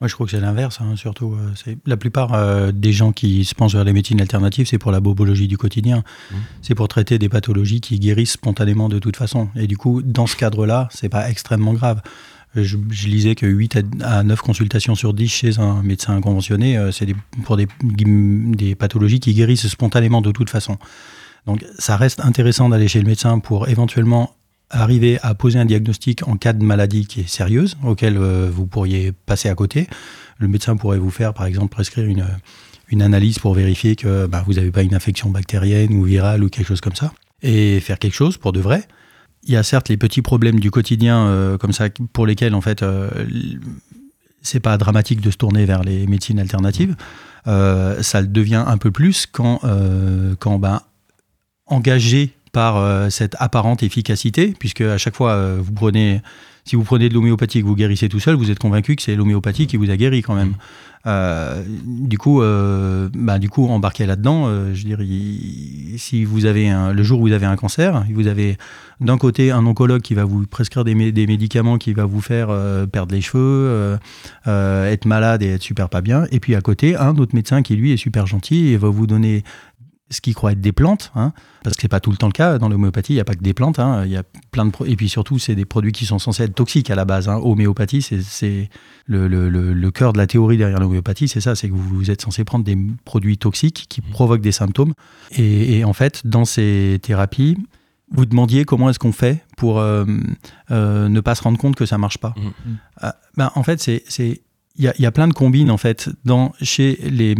Moi, 0.00 0.06
je 0.06 0.14
crois 0.14 0.26
que 0.26 0.30
c'est 0.30 0.40
l'inverse, 0.40 0.78
hein, 0.80 0.94
surtout. 0.94 1.34
Euh, 1.34 1.50
c'est 1.56 1.76
la 1.84 1.96
plupart 1.96 2.32
euh, 2.32 2.70
des 2.70 2.92
gens 2.92 3.10
qui 3.10 3.44
se 3.44 3.54
pensent 3.56 3.74
vers 3.74 3.82
les 3.82 3.92
médecines 3.92 4.20
alternatives, 4.20 4.68
c'est 4.68 4.78
pour 4.78 4.92
la 4.92 5.00
bobologie 5.00 5.48
du 5.48 5.58
quotidien. 5.58 6.04
Mmh. 6.30 6.34
C'est 6.62 6.76
pour 6.76 6.86
traiter 6.86 7.18
des 7.18 7.28
pathologies 7.28 7.80
qui 7.80 7.98
guérissent 7.98 8.32
spontanément 8.32 8.88
de 8.88 9.00
toute 9.00 9.16
façon. 9.16 9.48
Et 9.56 9.66
du 9.66 9.76
coup, 9.76 10.00
dans 10.02 10.28
ce 10.28 10.36
cadre-là, 10.36 10.88
c'est 10.92 11.08
pas 11.08 11.28
extrêmement 11.28 11.72
grave. 11.72 12.00
Je, 12.54 12.76
lisais 13.06 13.34
que 13.34 13.46
8 13.46 13.78
à 14.02 14.22
9 14.22 14.40
consultations 14.40 14.94
sur 14.94 15.14
10 15.14 15.28
chez 15.28 15.58
un 15.58 15.82
médecin 15.82 16.20
conventionné, 16.20 16.78
euh, 16.78 16.92
c'est 16.92 17.06
pour 17.44 17.56
des, 17.56 17.66
des 17.82 18.74
pathologies 18.76 19.20
qui 19.20 19.34
guérissent 19.34 19.66
spontanément 19.66 20.20
de 20.20 20.30
toute 20.30 20.48
façon. 20.48 20.78
Donc 21.46 21.64
ça 21.78 21.96
reste 21.96 22.20
intéressant 22.20 22.68
d'aller 22.68 22.88
chez 22.88 23.00
le 23.00 23.06
médecin 23.06 23.38
pour 23.38 23.68
éventuellement 23.68 24.34
arriver 24.70 25.18
à 25.22 25.34
poser 25.34 25.58
un 25.58 25.64
diagnostic 25.64 26.26
en 26.26 26.36
cas 26.36 26.52
de 26.52 26.62
maladie 26.62 27.06
qui 27.06 27.20
est 27.20 27.28
sérieuse, 27.28 27.76
auquel 27.82 28.16
euh, 28.16 28.50
vous 28.52 28.66
pourriez 28.66 29.12
passer 29.12 29.48
à 29.48 29.54
côté. 29.54 29.86
Le 30.38 30.48
médecin 30.48 30.76
pourrait 30.76 30.98
vous 30.98 31.10
faire, 31.10 31.34
par 31.34 31.46
exemple, 31.46 31.70
prescrire 31.70 32.06
une, 32.06 32.26
une 32.88 33.02
analyse 33.02 33.38
pour 33.38 33.54
vérifier 33.54 33.96
que 33.96 34.26
bah, 34.26 34.42
vous 34.46 34.54
n'avez 34.54 34.70
pas 34.70 34.82
une 34.82 34.94
infection 34.94 35.30
bactérienne 35.30 35.92
ou 35.94 36.04
virale 36.04 36.44
ou 36.44 36.48
quelque 36.48 36.66
chose 36.66 36.80
comme 36.80 36.94
ça, 36.94 37.12
et 37.42 37.80
faire 37.80 37.98
quelque 37.98 38.14
chose 38.14 38.36
pour 38.36 38.52
de 38.52 38.60
vrai. 38.60 38.86
Il 39.44 39.52
y 39.52 39.56
a 39.56 39.62
certes 39.62 39.88
les 39.88 39.96
petits 39.96 40.22
problèmes 40.22 40.60
du 40.60 40.70
quotidien 40.70 41.26
euh, 41.26 41.56
comme 41.56 41.72
ça 41.72 41.88
pour 42.12 42.26
lesquels 42.26 42.54
en 42.54 42.60
fait 42.60 42.82
euh, 42.82 43.08
c'est 44.42 44.60
pas 44.60 44.76
dramatique 44.76 45.20
de 45.20 45.30
se 45.30 45.36
tourner 45.36 45.64
vers 45.64 45.82
les 45.82 46.06
médecines 46.06 46.38
alternatives. 46.38 46.94
ça 47.46 48.20
le 48.20 48.26
devient 48.26 48.64
un 48.66 48.76
peu 48.76 48.90
plus 48.90 49.26
quand, 49.26 49.60
quand 50.38 50.58
ben, 50.58 50.80
engager 51.66 52.34
par 52.52 52.76
euh, 52.76 53.10
cette 53.10 53.36
apparente 53.38 53.82
efficacité, 53.82 54.54
puisque 54.58 54.80
à 54.80 54.98
chaque 54.98 55.16
fois, 55.16 55.32
euh, 55.32 55.58
vous 55.60 55.72
prenez, 55.72 56.20
si 56.64 56.76
vous 56.76 56.84
prenez 56.84 57.08
de 57.08 57.14
l'homéopathie 57.14 57.60
que 57.60 57.66
vous 57.66 57.76
guérissez 57.76 58.08
tout 58.08 58.20
seul, 58.20 58.36
vous 58.36 58.50
êtes 58.50 58.58
convaincu 58.58 58.96
que 58.96 59.02
c'est 59.02 59.16
l'homéopathie 59.16 59.66
qui 59.66 59.76
vous 59.76 59.90
a 59.90 59.96
guéri 59.96 60.22
quand 60.22 60.34
même. 60.34 60.54
Euh, 61.06 61.62
du 61.84 62.18
coup, 62.18 62.42
bah, 63.14 63.38
du 63.38 63.48
coup, 63.48 63.66
embarquez 63.66 64.04
là-dedans. 64.04 64.74
je 64.74 64.84
dirais, 64.84 65.06
si 65.96 66.24
vous 66.24 66.44
avez 66.44 66.68
un, 66.68 66.92
le 66.92 67.02
jour 67.02 67.20
où 67.20 67.28
vous 67.28 67.32
avez 67.32 67.46
un 67.46 67.56
cancer, 67.56 68.04
vous 68.12 68.26
avez 68.26 68.58
d'un 69.00 69.16
côté 69.16 69.52
un 69.52 69.64
oncologue 69.64 70.02
qui 70.02 70.14
va 70.14 70.24
vous 70.24 70.44
prescrire 70.46 70.84
des, 70.84 71.12
des 71.12 71.26
médicaments 71.26 71.78
qui 71.78 71.94
va 71.94 72.04
vous 72.04 72.20
faire 72.20 72.48
perdre 72.92 73.14
les 73.14 73.20
cheveux, 73.20 73.98
être 74.46 75.06
malade 75.06 75.42
et 75.42 75.54
être 75.54 75.62
super 75.62 75.88
pas 75.88 76.02
bien, 76.02 76.26
et 76.32 76.40
puis 76.40 76.54
à 76.54 76.60
côté 76.60 76.96
un 76.96 77.16
autre 77.16 77.34
médecin 77.34 77.62
qui 77.62 77.76
lui 77.76 77.92
est 77.92 77.96
super 77.96 78.26
gentil 78.26 78.68
et 78.68 78.76
va 78.76 78.88
vous 78.88 79.06
donner 79.06 79.44
ce 80.10 80.20
qui 80.20 80.32
croit 80.32 80.52
être 80.52 80.60
des 80.60 80.72
plantes, 80.72 81.12
hein, 81.14 81.32
parce 81.62 81.76
que 81.76 81.82
c'est 81.82 81.88
pas 81.88 82.00
tout 82.00 82.10
le 82.10 82.16
temps 82.16 82.28
le 82.28 82.32
cas. 82.32 82.58
Dans 82.58 82.68
l'homéopathie, 82.68 83.12
il 83.12 83.16
n'y 83.16 83.20
a 83.20 83.24
pas 83.24 83.34
que 83.34 83.42
des 83.42 83.54
plantes. 83.54 83.78
Hein, 83.78 84.04
il 84.06 84.10
y 84.10 84.16
a 84.16 84.22
plein 84.50 84.64
de 84.64 84.72
et 84.86 84.96
puis 84.96 85.08
surtout, 85.08 85.38
c'est 85.38 85.54
des 85.54 85.64
produits 85.64 85.92
qui 85.92 86.06
sont 86.06 86.18
censés 86.18 86.44
être 86.44 86.54
toxiques 86.54 86.90
à 86.90 86.94
la 86.94 87.04
base. 87.04 87.28
Hein. 87.28 87.40
Homéopathie, 87.42 88.02
c'est 88.02 88.70
le, 89.06 89.28
le, 89.28 89.48
le, 89.48 89.90
cœur 89.90 90.12
de 90.12 90.18
la 90.18 90.26
théorie 90.26 90.56
derrière 90.56 90.80
l'homéopathie, 90.80 91.28
c'est 91.28 91.40
ça, 91.40 91.54
c'est 91.54 91.68
que 91.68 91.74
vous, 91.74 92.10
êtes 92.10 92.22
censé 92.22 92.44
prendre 92.44 92.64
des 92.64 92.76
produits 93.04 93.38
toxiques 93.38 93.86
qui 93.88 94.00
mmh. 94.00 94.10
provoquent 94.10 94.40
des 94.40 94.52
symptômes. 94.52 94.94
Et, 95.36 95.84
en 95.84 95.92
fait, 95.92 96.26
dans 96.26 96.44
ces 96.44 96.98
thérapies, 97.02 97.58
vous 98.10 98.24
demandiez 98.24 98.64
comment 98.64 98.88
est-ce 98.88 98.98
qu'on 98.98 99.12
fait 99.12 99.44
pour 99.56 99.78
euh, 99.78 100.06
euh, 100.70 101.08
ne 101.08 101.20
pas 101.20 101.34
se 101.34 101.42
rendre 101.42 101.58
compte 101.58 101.76
que 101.76 101.84
ça 101.84 101.98
marche 101.98 102.18
pas. 102.18 102.34
Mmh. 102.36 102.70
Euh, 103.04 103.10
ben, 103.36 103.50
en 103.54 103.62
fait, 103.62 103.80
c'est 103.80 104.02
il 104.76 104.84
y 104.84 104.88
a, 104.88 104.94
y 104.96 105.06
a, 105.06 105.10
plein 105.10 105.26
de 105.26 105.32
combines 105.32 105.72
en 105.72 105.76
fait 105.76 106.08
dans 106.24 106.52
chez 106.62 107.00
les 107.02 107.34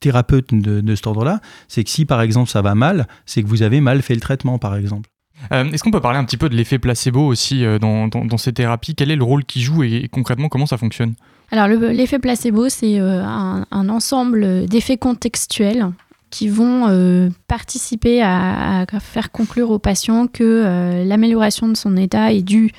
thérapeute 0.00 0.52
de, 0.52 0.80
de 0.80 0.94
cet 0.94 1.06
ordre-là, 1.06 1.40
c'est 1.68 1.84
que 1.84 1.90
si 1.90 2.04
par 2.04 2.22
exemple 2.22 2.50
ça 2.50 2.62
va 2.62 2.74
mal, 2.74 3.06
c'est 3.26 3.42
que 3.42 3.48
vous 3.48 3.62
avez 3.62 3.80
mal 3.80 4.02
fait 4.02 4.14
le 4.14 4.20
traitement 4.20 4.58
par 4.58 4.74
exemple. 4.76 5.08
Euh, 5.52 5.64
est-ce 5.72 5.82
qu'on 5.82 5.90
peut 5.90 6.00
parler 6.00 6.18
un 6.18 6.24
petit 6.24 6.36
peu 6.36 6.48
de 6.48 6.56
l'effet 6.56 6.78
placebo 6.78 7.26
aussi 7.26 7.64
euh, 7.64 7.78
dans, 7.78 8.08
dans, 8.08 8.36
ces 8.36 8.52
thérapies? 8.52 8.94
Quel 8.94 9.10
est 9.10 9.16
le 9.16 9.24
rôle 9.24 9.44
qu'il 9.44 9.62
joue 9.62 9.82
et, 9.82 10.08
concrètement 10.10 10.48
comment 10.48 10.66
ça 10.66 10.76
fonctionne? 10.76 11.14
Alors 11.50 11.66
l'effet 11.66 12.18
placebo, 12.18 12.68
c'est 12.68 13.00
euh, 13.00 13.24
un, 13.24 13.66
un, 13.70 13.88
ensemble 13.88 14.66
d'effets 14.66 14.98
contextuels 14.98 15.90
qui 16.30 16.48
vont 16.48 17.32
participer 17.48 18.22
à, 18.22 18.82
à, 18.82 19.00
faire 19.00 19.32
conclure 19.32 19.72
au 19.72 19.80
patient 19.80 20.28
que 20.28 21.02
l'amélioration 21.04 21.66
de 21.66 21.76
son 21.76 21.96
état 21.96 22.32
est 22.32 22.42
due 22.42 22.70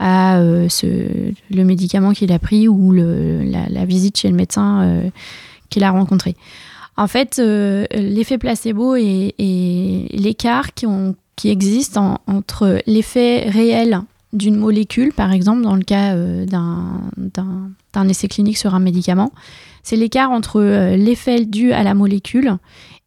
à 0.00 0.40
ce, 0.68 0.86
le 1.48 1.64
médicament 1.64 2.10
qu'il 2.10 2.32
a 2.32 2.40
pris 2.40 2.66
ou 2.66 2.90
le, 2.90 3.44
la, 3.44 3.68
la, 3.68 3.84
visite 3.84 4.18
chez 4.18 4.28
le 4.28 4.34
médecin 4.34 5.02
qu'il 5.70 5.84
a 5.84 5.92
rencontré. 5.92 6.34
En 6.96 7.08
fait, 7.08 7.38
euh, 7.38 7.86
l'effet 7.92 8.38
placebo 8.38 8.96
et, 8.96 9.34
l'écart 10.12 10.72
qui, 10.74 10.86
existe 11.44 11.98
entre 11.98 12.80
l'effet 12.86 13.50
réel 13.50 14.00
d'une 14.32 14.56
molécule, 14.56 15.12
par 15.12 15.32
exemple, 15.32 15.62
dans 15.62 15.76
le 15.76 15.82
cas 15.82 16.14
euh, 16.14 16.46
d'un 16.46 18.08
essai 18.08 18.28
clinique 18.28 18.56
sur 18.56 18.74
un 18.74 18.80
médicament, 18.80 19.32
c'est 19.82 19.96
l'écart 19.96 20.30
entre 20.30 20.60
euh, 20.60 20.96
l'effet 20.96 21.44
dû 21.44 21.72
à 21.72 21.82
la 21.82 21.94
molécule 21.94 22.56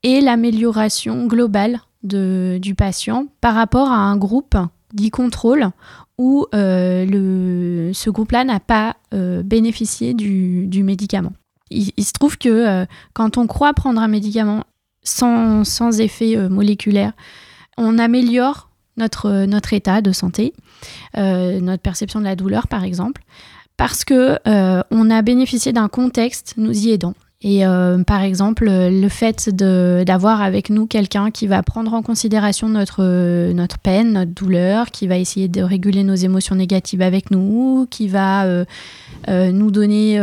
et 0.03 0.21
l'amélioration 0.21 1.25
globale 1.25 1.81
du 2.03 2.75
patient 2.75 3.25
par 3.41 3.55
rapport 3.55 3.91
à 3.91 3.97
un 3.97 4.15
groupe 4.15 4.55
dit 4.93 5.09
contrôle 5.09 5.69
où 6.17 6.47
ce 6.53 8.09
groupe-là 8.09 8.45
n'a 8.45 8.61
pas 8.61 8.95
bénéficié 9.11 10.13
du, 10.13 10.83
médicament. 10.83 11.33
Il, 11.69 12.03
se 12.03 12.13
trouve 12.13 12.37
que 12.37 12.85
quand 13.13 13.37
on 13.37 13.47
croit 13.47 13.73
prendre 13.73 14.01
un 14.01 14.07
médicament 14.07 14.63
sans, 15.03 15.63
sans 15.63 15.99
effet 15.99 16.35
moléculaire, 16.49 17.13
on 17.77 17.97
améliore 17.97 18.69
notre, 18.99 19.45
notre 19.45 19.73
état 19.73 20.01
de 20.01 20.11
santé, 20.11 20.53
euh, 21.17 21.59
notre 21.59 21.81
perception 21.81 22.19
de 22.19 22.25
la 22.25 22.35
douleur 22.35 22.67
par 22.67 22.83
exemple, 22.83 23.23
parce 23.77 24.03
que 24.03 24.37
euh, 24.47 24.83
on 24.91 25.09
a 25.09 25.21
bénéficié 25.23 25.73
d'un 25.73 25.87
contexte 25.87 26.53
nous 26.57 26.85
y 26.85 26.91
aidant. 26.91 27.15
Et 27.41 27.65
euh, 27.65 28.03
par 28.03 28.21
exemple, 28.21 28.65
le 28.69 29.07
fait 29.07 29.49
d'avoir 29.49 30.41
avec 30.41 30.69
nous 30.69 30.87
quelqu'un 30.87 31.31
qui 31.31 31.47
va 31.47 31.63
prendre 31.63 31.93
en 31.93 32.01
considération 32.01 32.67
notre, 32.67 33.51
notre 33.53 33.79
peine, 33.79 34.11
notre 34.11 34.31
douleur, 34.31 34.91
qui 34.91 35.07
va 35.07 35.17
essayer 35.17 35.47
de 35.47 35.61
réguler 35.61 36.03
nos 36.03 36.15
émotions 36.15 36.55
négatives 36.55 37.01
avec 37.01 37.31
nous, 37.31 37.87
qui 37.89 38.09
va 38.09 38.45
nous 39.29 39.71
donner 39.71 40.19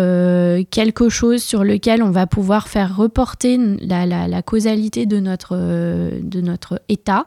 quelque 0.70 1.08
chose 1.08 1.42
sur 1.42 1.64
lequel 1.64 2.02
on 2.02 2.11
va 2.11 2.26
pouvoir 2.26 2.68
faire 2.68 2.94
reporter 2.94 3.58
la, 3.80 4.42
causalité 4.42 5.06
de 5.06 5.18
notre, 5.18 5.56
de 5.56 6.40
notre 6.42 6.82
état, 6.88 7.25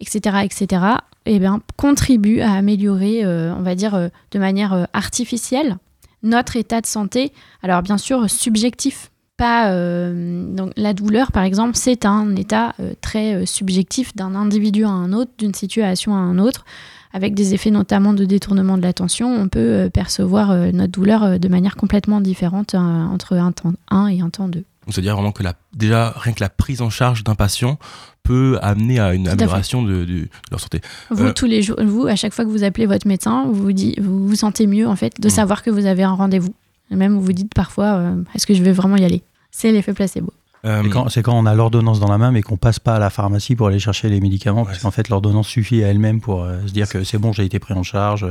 etc., 0.00 0.38
etc., 0.42 0.96
eh 1.26 1.38
bien, 1.38 1.60
contribue 1.76 2.40
à 2.40 2.52
améliorer, 2.52 3.24
euh, 3.24 3.54
on 3.54 3.62
va 3.62 3.74
dire, 3.74 3.94
euh, 3.94 4.08
de 4.30 4.38
manière 4.38 4.72
euh, 4.72 4.84
artificielle 4.92 5.76
notre 6.22 6.56
état 6.56 6.80
de 6.80 6.86
santé. 6.86 7.32
Alors, 7.62 7.82
bien 7.82 7.96
sûr, 7.96 8.28
subjectif. 8.28 9.09
Pas, 9.40 9.72
donc, 10.12 10.72
la 10.76 10.92
douleur, 10.92 11.32
par 11.32 11.44
exemple, 11.44 11.72
c'est 11.74 12.04
un 12.04 12.36
état 12.36 12.74
très 13.00 13.46
subjectif 13.46 14.14
d'un 14.14 14.34
individu 14.34 14.84
à 14.84 14.90
un 14.90 15.12
autre, 15.14 15.30
d'une 15.38 15.54
situation 15.54 16.14
à 16.14 16.18
un 16.18 16.38
autre 16.38 16.64
avec 17.12 17.34
des 17.34 17.54
effets 17.54 17.72
notamment 17.72 18.12
de 18.12 18.24
détournement 18.24 18.76
de 18.76 18.82
l'attention, 18.82 19.34
on 19.34 19.48
peut 19.48 19.90
percevoir 19.92 20.54
notre 20.72 20.92
douleur 20.92 21.40
de 21.40 21.48
manière 21.48 21.74
complètement 21.74 22.20
différente 22.20 22.76
entre 22.76 23.36
un 23.36 23.50
temps 23.50 23.72
1 23.90 24.06
et 24.08 24.20
un 24.20 24.30
temps 24.30 24.46
2. 24.46 24.62
C'est-à-dire 24.88 25.14
vraiment 25.14 25.32
que 25.32 25.42
la, 25.42 25.54
déjà, 25.74 26.12
rien 26.16 26.32
que 26.32 26.40
la 26.40 26.48
prise 26.48 26.80
en 26.82 26.90
charge 26.90 27.24
d'un 27.24 27.34
patient 27.34 27.78
peut 28.22 28.58
amener 28.62 28.98
à 28.98 29.14
une 29.14 29.28
amélioration 29.28 29.82
de, 29.82 30.28
leur 30.50 30.60
santé. 30.60 30.80
Vous, 31.10 31.24
euh, 31.24 31.32
tous 31.32 31.46
les 31.46 31.62
jours, 31.62 31.76
vous, 31.82 32.06
à 32.06 32.16
chaque 32.16 32.32
fois 32.32 32.44
que 32.44 32.50
vous 32.50 32.64
appelez 32.64 32.86
votre 32.86 33.06
médecin, 33.06 33.44
vous 33.46 33.54
vous, 33.54 33.72
dit, 33.72 33.94
vous, 34.00 34.26
vous 34.26 34.34
sentez 34.34 34.66
mieux 34.66 34.88
en 34.88 34.96
fait 34.96 35.20
de 35.20 35.26
mm. 35.26 35.30
savoir 35.30 35.62
que 35.62 35.70
vous 35.70 35.86
avez 35.86 36.02
un 36.02 36.12
rendez-vous. 36.12 36.54
Même 36.90 37.14
vous 37.14 37.22
vous 37.22 37.32
dites 37.32 37.54
parfois, 37.54 37.94
euh, 37.94 38.22
est-ce 38.34 38.46
que 38.46 38.54
je 38.54 38.62
vais 38.62 38.72
vraiment 38.72 38.96
y 38.96 39.04
aller? 39.04 39.22
C'est 39.50 39.72
l'effet 39.72 39.92
placebo. 39.92 40.32
Euh, 40.66 40.82
c'est 41.08 41.22
quand, 41.22 41.38
on 41.38 41.46
a 41.46 41.54
l'ordonnance 41.54 42.00
dans 42.00 42.10
la 42.10 42.18
main, 42.18 42.32
mais 42.32 42.42
qu'on 42.42 42.58
passe 42.58 42.78
pas 42.78 42.96
à 42.96 42.98
la 42.98 43.08
pharmacie 43.08 43.56
pour 43.56 43.68
aller 43.68 43.78
chercher 43.78 44.10
les 44.10 44.20
médicaments, 44.20 44.64
parce 44.64 44.80
qu'en 44.80 44.90
fait 44.90 45.08
l'ordonnance 45.08 45.48
suffit 45.48 45.82
à 45.82 45.88
elle-même 45.88 46.20
pour 46.20 46.46
se 46.66 46.72
dire 46.72 46.88
que 46.88 47.02
c'est 47.02 47.18
bon, 47.18 47.32
j'ai 47.32 47.44
été 47.44 47.58
pris 47.58 47.72
en 47.72 47.82
charge, 47.82 48.26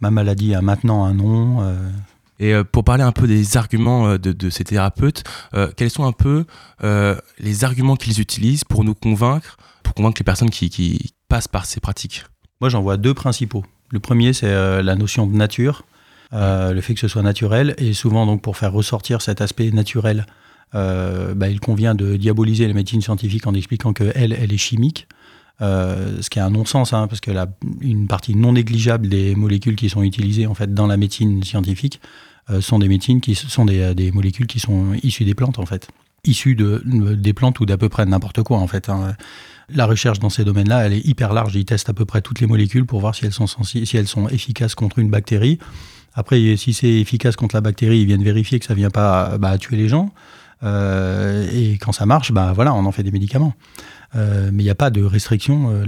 ma 0.00 0.10
maladie 0.10 0.54
a 0.54 0.62
maintenant 0.62 1.04
un 1.04 1.14
nom. 1.14 1.64
Et 2.40 2.54
euh, 2.54 2.64
pour 2.64 2.82
parler 2.82 3.04
un 3.04 3.12
peu 3.12 3.28
des 3.28 3.56
arguments 3.56 4.08
euh, 4.08 4.18
de, 4.18 4.50
ces 4.50 4.64
thérapeutes, 4.64 5.22
euh, 5.54 5.70
quels 5.76 5.90
sont 5.90 6.04
un 6.04 6.12
peu 6.12 6.46
les 7.38 7.64
arguments 7.64 7.96
qu'ils 7.96 8.20
utilisent 8.20 8.64
pour 8.64 8.82
nous 8.82 8.94
convaincre, 8.94 9.58
pour 9.84 9.94
convaincre 9.94 10.16
les 10.18 10.24
personnes 10.24 10.50
qui, 10.50 11.12
passent 11.28 11.48
par 11.48 11.66
ces 11.66 11.78
pratiques? 11.78 12.24
Moi, 12.60 12.70
j'en 12.70 12.82
vois 12.82 12.96
deux 12.96 13.14
principaux. 13.14 13.64
Le 13.90 14.00
premier, 14.00 14.32
c'est 14.32 14.50
la 14.82 14.96
notion 14.96 15.26
de 15.26 15.36
nature, 15.36 15.84
le 16.32 16.80
fait 16.80 16.94
que 16.94 17.00
ce 17.00 17.08
soit 17.08 17.22
naturel, 17.22 17.74
et 17.78 17.92
souvent, 17.92 18.26
donc, 18.26 18.42
pour 18.42 18.56
faire 18.56 18.72
ressortir 18.72 19.22
cet 19.22 19.40
aspect 19.40 19.70
naturel, 19.70 20.26
bah, 20.72 21.48
il 21.48 21.60
convient 21.60 21.94
de 21.94 22.16
diaboliser 22.16 22.66
la 22.66 22.74
médecine 22.74 23.02
scientifique 23.02 23.46
en 23.46 23.54
expliquant 23.54 23.92
qu'elle, 23.92 24.32
elle 24.32 24.52
est 24.52 24.58
chimique. 24.58 25.08
ce 25.60 26.30
qui 26.30 26.38
est 26.38 26.42
un 26.42 26.50
non-sens, 26.50 26.92
hein, 26.92 27.06
parce 27.08 27.20
que 27.20 27.30
la, 27.30 27.46
une 27.80 28.06
partie 28.06 28.34
non 28.34 28.52
négligeable 28.52 29.08
des 29.08 29.34
molécules 29.34 29.76
qui 29.76 29.88
sont 29.88 30.02
utilisées 30.02 30.46
en 30.46 30.54
fait 30.54 30.72
dans 30.72 30.86
la 30.86 30.96
médecine 30.96 31.42
scientifique 31.42 32.00
euh, 32.50 32.60
sont 32.60 32.78
des 32.78 34.10
molécules 34.12 34.46
qui 34.46 34.60
sont 34.60 34.94
issues 35.02 35.24
des 35.24 35.34
plantes 35.34 35.58
en 35.58 35.66
fait, 35.66 35.88
issues 36.24 36.54
de, 36.54 36.82
des 37.14 37.32
plantes 37.32 37.60
ou 37.60 37.66
d'à 37.66 37.76
peu 37.76 37.88
près 37.88 38.06
n'importe 38.06 38.42
quoi 38.42 38.58
en 38.58 38.66
fait. 38.66 38.88
Hein. 38.88 39.14
La 39.72 39.86
recherche 39.86 40.18
dans 40.18 40.30
ces 40.30 40.44
domaines-là, 40.44 40.86
elle 40.86 40.94
est 40.94 41.06
hyper 41.06 41.32
large. 41.32 41.54
Ils 41.54 41.64
testent 41.64 41.90
à 41.90 41.92
peu 41.92 42.04
près 42.04 42.22
toutes 42.22 42.40
les 42.40 42.46
molécules 42.46 42.86
pour 42.86 43.00
voir 43.00 43.14
si 43.14 43.24
elles 43.24 43.32
sont, 43.32 43.46
si 43.46 43.96
elles 43.96 44.08
sont 44.08 44.28
efficaces 44.28 44.74
contre 44.74 44.98
une 44.98 45.10
bactérie. 45.10 45.58
Après, 46.14 46.56
si 46.56 46.72
c'est 46.72 46.92
efficace 46.92 47.36
contre 47.36 47.54
la 47.54 47.60
bactérie, 47.60 48.00
ils 48.00 48.06
viennent 48.06 48.24
vérifier 48.24 48.58
que 48.58 48.64
ça 48.64 48.74
ne 48.74 48.78
vient 48.78 48.90
pas 48.90 49.38
bah, 49.38 49.56
tuer 49.58 49.76
les 49.76 49.88
gens. 49.88 50.12
Euh, 50.62 51.48
et 51.52 51.78
quand 51.78 51.92
ça 51.92 52.06
marche, 52.06 52.32
bah, 52.32 52.52
voilà, 52.54 52.74
on 52.74 52.84
en 52.84 52.92
fait 52.92 53.02
des 53.02 53.10
médicaments. 53.10 53.54
Euh, 54.16 54.50
mais 54.52 54.62
il 54.62 54.66
n'y 54.66 54.70
a 54.70 54.74
pas 54.74 54.90
de 54.90 55.02
restriction. 55.02 55.84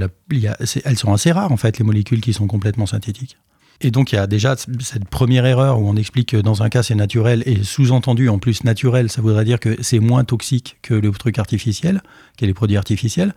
elles 0.85 0.99
sont 0.99 1.13
assez 1.13 1.33
rares, 1.33 1.53
en 1.53 1.57
fait, 1.57 1.79
les 1.79 1.85
molécules 1.85 2.21
qui 2.21 2.33
sont 2.33 2.47
complètement 2.47 2.87
synthétiques. 2.87 3.39
Et 3.85 3.91
donc 3.91 4.13
il 4.13 4.15
y 4.15 4.19
a 4.19 4.29
déjà 4.29 4.55
cette 4.57 5.09
première 5.09 5.45
erreur 5.45 5.81
où 5.81 5.89
on 5.89 5.97
explique 5.97 6.31
que 6.31 6.37
dans 6.37 6.63
un 6.63 6.69
cas 6.69 6.85
c'est 6.85 6.95
naturel 6.95 7.43
et 7.47 7.65
sous-entendu 7.65 8.29
en 8.29 8.39
plus 8.39 8.63
naturel, 8.63 9.11
ça 9.11 9.21
voudrait 9.21 9.45
dire 9.45 9.59
que 9.59 9.77
c'est 9.83 9.99
moins 9.99 10.23
toxique 10.23 10.79
que 10.83 10.95
le 10.95 11.11
truc 11.11 11.39
artificiel, 11.41 12.01
que 12.39 12.47
les 12.47 12.55
produits 12.55 12.77
artificiels. 12.77 13.35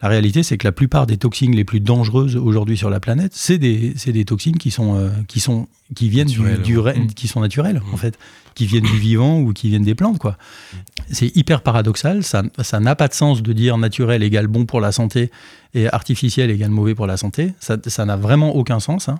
La 0.00 0.08
réalité 0.08 0.42
c'est 0.42 0.58
que 0.58 0.66
la 0.66 0.72
plupart 0.72 1.06
des 1.06 1.16
toxines 1.16 1.54
les 1.54 1.64
plus 1.64 1.80
dangereuses 1.80 2.36
aujourd'hui 2.36 2.76
sur 2.76 2.90
la 2.90 3.00
planète, 3.00 3.32
c'est 3.34 3.58
des, 3.58 3.94
des 4.06 4.24
toxines 4.24 4.58
qui 4.58 4.70
sont, 4.70 4.96
euh, 4.96 5.10
qui 5.26 5.40
sont 5.40 5.66
qui 5.94 6.08
viennent 6.08 6.28
du, 6.28 6.40
mmh. 6.40 7.06
qui 7.14 7.28
sont 7.28 7.40
naturelles 7.40 7.80
en 7.92 7.96
mmh. 7.96 7.98
fait, 7.98 8.18
qui 8.54 8.66
viennent 8.66 8.84
du 8.84 8.98
vivant 8.98 9.40
ou 9.40 9.52
qui 9.52 9.70
viennent 9.70 9.84
des 9.84 9.94
plantes 9.94 10.18
quoi. 10.18 10.32
Mmh. 10.32 10.76
C'est 11.10 11.36
hyper 11.36 11.62
paradoxal, 11.62 12.22
ça 12.22 12.42
ça 12.60 12.80
n'a 12.80 12.94
pas 12.94 13.08
de 13.08 13.14
sens 13.14 13.42
de 13.42 13.52
dire 13.52 13.78
naturel 13.78 14.22
égale 14.22 14.46
bon 14.46 14.66
pour 14.66 14.80
la 14.80 14.92
santé 14.92 15.30
et 15.74 15.88
artificiel 15.88 16.50
égale 16.50 16.70
mauvais 16.70 16.94
pour 16.94 17.06
la 17.06 17.16
santé, 17.16 17.52
ça 17.60 18.04
n'a 18.04 18.16
vraiment 18.16 18.56
aucun 18.56 18.80
sens. 18.80 19.08
Hein. 19.08 19.18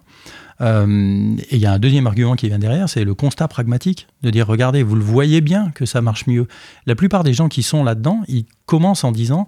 Euh, 0.61 1.37
et 1.51 1.57
il 1.57 1.61
y 1.61 1.67
a 1.67 1.73
un 1.73 1.79
deuxième 1.79 2.07
argument 2.07 2.37
qui 2.37 2.49
vient 2.49 2.59
derrière, 2.59 2.89
c'est 2.89 3.05
le 3.05 3.15
constat 3.15 3.49
pragmatique, 3.49 4.07
de 4.23 4.31
dire, 4.31 4.47
regardez, 4.47 4.83
vous 4.83 4.97
le 4.97 5.05
voyez 5.05 5.41
bien 5.41 5.71
que 5.75 5.87
ça 5.87 6.01
marche 6.01 6.27
mieux. 6.27 6.49
La 6.87 6.95
plupart 6.95 7.23
des 7.23 7.35
gens 7.35 7.49
qui 7.49 7.63
sont 7.63 7.85
là-dedans, 7.85 8.23
ils 8.29 8.47
commencent 8.67 9.05
en 9.05 9.13
disant, 9.13 9.47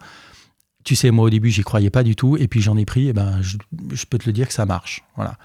tu 0.84 0.96
sais, 0.96 1.10
moi 1.10 1.26
au 1.26 1.30
début, 1.30 1.50
j'y 1.50 1.62
croyais 1.62 1.90
pas 1.90 2.02
du 2.02 2.16
tout, 2.16 2.36
et 2.36 2.48
puis 2.48 2.60
j'en 2.60 2.76
ai 2.76 2.84
pris, 2.84 3.08
et 3.08 3.12
ben, 3.12 3.40
je, 3.42 3.56
peux 4.08 4.18
te 4.18 4.26
le 4.26 4.32
dire 4.32 4.48
que 4.48 4.54
ça 4.54 4.66
marche. 4.66 5.02
Voilà. 5.16 5.36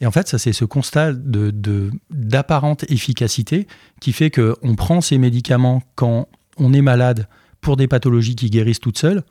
Et 0.00 0.06
en 0.06 0.10
fait, 0.10 0.28
ça, 0.28 0.38
c'est 0.38 0.52
ce 0.52 0.64
constat 0.64 1.12
d'apparente 1.12 2.84
de, 2.86 2.92
efficacité 2.92 3.66
qui 4.00 4.12
fait 4.12 4.30
qu'on 4.30 4.74
prend 4.74 5.00
ces 5.00 5.18
médicaments 5.18 5.82
quand 5.94 6.28
on 6.58 6.72
est 6.72 6.82
malade 6.82 7.28
pour 7.60 7.76
des 7.76 7.86
pathologies 7.86 8.34
qui 8.34 8.50
guérissent 8.50 8.80
toutes 8.80 8.98
seules, 8.98 9.22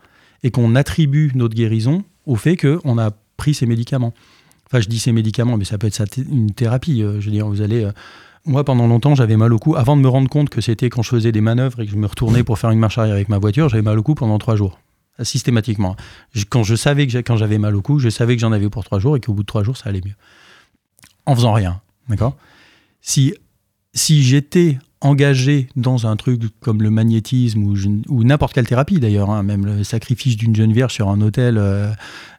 et 0.43 0.51
qu'on 0.51 0.75
attribue 0.75 1.31
notre 1.35 1.55
guérison 1.55 2.03
au 2.25 2.35
fait 2.35 2.57
qu'on 2.57 2.97
a 2.97 3.11
pris 3.37 3.53
ces 3.53 3.65
médicaments. 3.65 4.13
Enfin, 4.67 4.79
je 4.79 4.87
dis 4.87 4.99
ces 4.99 5.11
médicaments, 5.11 5.57
mais 5.57 5.65
ça 5.65 5.77
peut 5.77 5.87
être 5.87 6.17
une 6.17 6.51
thérapie. 6.51 7.03
Euh, 7.03 7.19
je 7.19 7.25
veux 7.25 7.31
dire, 7.31 7.47
vous 7.47 7.61
allez. 7.61 7.83
Euh, 7.83 7.91
moi, 8.45 8.63
pendant 8.63 8.87
longtemps, 8.87 9.13
j'avais 9.13 9.37
mal 9.37 9.53
au 9.53 9.59
cou. 9.59 9.75
Avant 9.75 9.95
de 9.95 10.01
me 10.01 10.07
rendre 10.07 10.29
compte 10.29 10.49
que 10.49 10.61
c'était 10.61 10.89
quand 10.89 11.03
je 11.03 11.09
faisais 11.09 11.31
des 11.31 11.41
manœuvres 11.41 11.81
et 11.81 11.85
que 11.85 11.91
je 11.91 11.97
me 11.97 12.07
retournais 12.07 12.43
pour 12.43 12.57
faire 12.57 12.71
une 12.71 12.79
marche 12.79 12.97
arrière 12.97 13.13
avec 13.13 13.29
ma 13.29 13.37
voiture, 13.37 13.69
j'avais 13.69 13.83
mal 13.83 13.99
au 13.99 14.03
cou 14.03 14.15
pendant 14.15 14.39
trois 14.39 14.55
jours. 14.55 14.79
Systématiquement. 15.23 15.95
Quand 16.49 16.63
je 16.63 16.75
savais 16.75 17.07
que 17.07 17.17
quand 17.19 17.37
j'avais 17.37 17.57
mal 17.57 17.75
au 17.75 17.81
cou, 17.81 17.99
je 17.99 18.09
savais 18.09 18.35
que 18.35 18.41
j'en 18.41 18.51
avais 18.51 18.69
pour 18.69 18.83
trois 18.83 18.99
jours 18.99 19.17
et 19.17 19.19
qu'au 19.19 19.33
bout 19.33 19.43
de 19.43 19.47
trois 19.47 19.63
jours, 19.63 19.77
ça 19.77 19.89
allait 19.89 20.01
mieux. 20.03 20.15
En 21.25 21.35
faisant 21.35 21.53
rien. 21.53 21.81
D'accord? 22.09 22.35
Si, 23.01 23.33
si 23.93 24.23
j'étais 24.23 24.77
engagé 25.01 25.67
dans 25.75 26.05
un 26.05 26.15
truc 26.15 26.41
comme 26.59 26.81
le 26.81 26.91
magnétisme 26.91 27.63
ou, 27.63 27.75
ou 28.07 28.23
n'importe 28.23 28.53
quelle 28.53 28.67
thérapie 28.67 28.99
d'ailleurs, 28.99 29.31
hein, 29.31 29.43
même 29.43 29.65
le 29.65 29.83
sacrifice 29.83 30.37
d'une 30.37 30.55
jeune 30.55 30.73
vierge 30.73 30.93
sur 30.93 31.09
un 31.09 31.21
hôtel, 31.21 31.57
euh, 31.57 31.91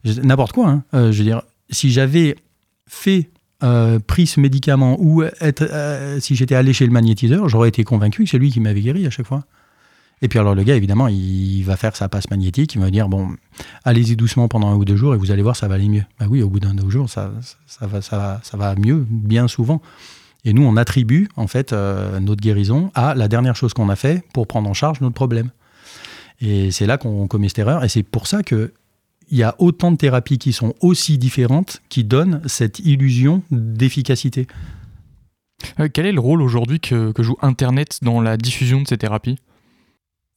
n'importe 0.05 0.53
quoi, 0.53 0.69
hein, 0.69 0.85
je 0.93 1.19
veux 1.19 1.25
dire, 1.25 1.43
si 1.71 1.91
j'avais 1.91 2.37
fait 2.87 3.31
euh, 3.65 4.01
pris 4.01 4.27
ce 4.27 4.41
médicament 4.41 4.97
ou 5.01 5.23
être, 5.23 5.63
euh, 5.63 6.19
si 6.19 6.35
j'étais 6.35 6.57
allé 6.57 6.73
chez 6.73 6.85
le 6.85 6.93
magnétiseur, 6.93 7.49
j'aurais 7.49 7.69
été 7.69 7.85
convaincu 7.85 8.25
que 8.25 8.31
c'est 8.31 8.39
lui 8.39 8.51
qui 8.51 8.59
m'avait 8.59 8.81
guéri 8.81 9.07
à 9.07 9.11
chaque 9.11 9.27
fois. 9.27 9.45
Et 10.23 10.29
puis 10.29 10.39
alors 10.39 10.55
le 10.55 10.63
gars, 10.63 10.77
évidemment, 10.77 11.09
il 11.09 11.63
va 11.63 11.77
faire 11.77 11.97
sa 11.97 12.09
passe 12.09 12.31
magnétique, 12.31 12.75
il 12.75 12.81
va 12.81 12.91
dire, 12.91 13.09
bon, 13.09 13.31
allez-y 13.85 14.17
doucement 14.17 14.49
pendant 14.49 14.69
un 14.69 14.77
ou 14.77 14.85
deux 14.85 14.97
jours 14.97 15.15
et 15.15 15.19
vous 15.19 15.33
allez 15.33 15.43
voir, 15.43 15.57
ça 15.57 15.69
va 15.69 15.75
aller 15.75 15.89
mieux. 15.89 16.05
Bah 16.19 16.27
oui, 16.31 16.43
au 16.43 16.49
bout 16.49 16.61
d'un 16.61 16.71
ou 16.79 16.85
deux 16.85 16.91
jours, 16.91 17.11
ça, 17.11 17.33
ça, 17.67 17.87
va, 17.87 18.01
ça 18.01 18.57
va 18.57 18.75
mieux, 18.77 19.05
bien 19.11 19.49
souvent. 19.49 19.83
Et 20.45 20.53
nous, 20.53 20.65
on 20.65 20.77
attribue, 20.77 21.29
en 21.37 21.47
fait, 21.47 21.73
euh, 21.73 22.19
notre 22.21 22.41
guérison 22.41 22.91
à 22.95 23.15
la 23.15 23.29
dernière 23.29 23.55
chose 23.55 23.75
qu'on 23.75 23.89
a 23.89 23.97
fait 23.97 24.25
pour 24.33 24.47
prendre 24.47 24.69
en 24.69 24.75
charge 24.75 25.01
notre 25.01 25.15
problème. 25.15 25.51
Et 26.41 26.71
c'est 26.73 26.87
là 26.87 26.99
qu'on 26.99 27.29
commet 27.29 27.49
cette 27.49 27.61
erreur. 27.61 27.85
Et 27.85 27.89
c'est 27.89 28.03
pour 28.03 28.27
ça 28.27 28.43
que 28.43 28.73
il 29.31 29.39
y 29.39 29.45
a 29.45 29.55
autant 29.59 29.93
de 29.93 29.97
thérapies 29.97 30.39
qui 30.39 30.53
sont 30.53 30.75
aussi 30.81 31.17
différentes 31.17 31.81
qui 31.89 32.05
donnent 32.05 32.43
cette 32.47 32.81
illusion 32.81 33.43
d'efficacité. 33.51 34.47
Euh, 35.81 35.89
quel 35.91 36.07
est 36.07 36.13
le 36.13 36.21
rôle 36.21 36.43
aujourd'hui 36.43 36.81
que, 36.81 37.13
joue 37.19 37.37
Internet 37.41 37.99
dans 38.03 38.21
la 38.21 38.37
diffusion 38.37 38.83
de 38.83 38.89
ces 38.89 38.99
thérapies? 38.99 39.39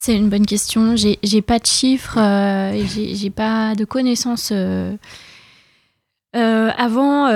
C'est 0.05 0.15
une 0.15 0.29
bonne 0.29 0.45
question. 0.45 0.95
J'ai 0.95 1.41
pas 1.41 1.57
de 1.57 1.65
chiffres, 1.65 2.19
euh, 2.19 2.79
j'ai 2.95 3.31
pas 3.31 3.74
de 3.74 3.85
connaissances. 3.85 4.50
euh. 4.51 4.95
Euh, 6.36 6.70
avant, 6.77 7.27
euh, 7.27 7.32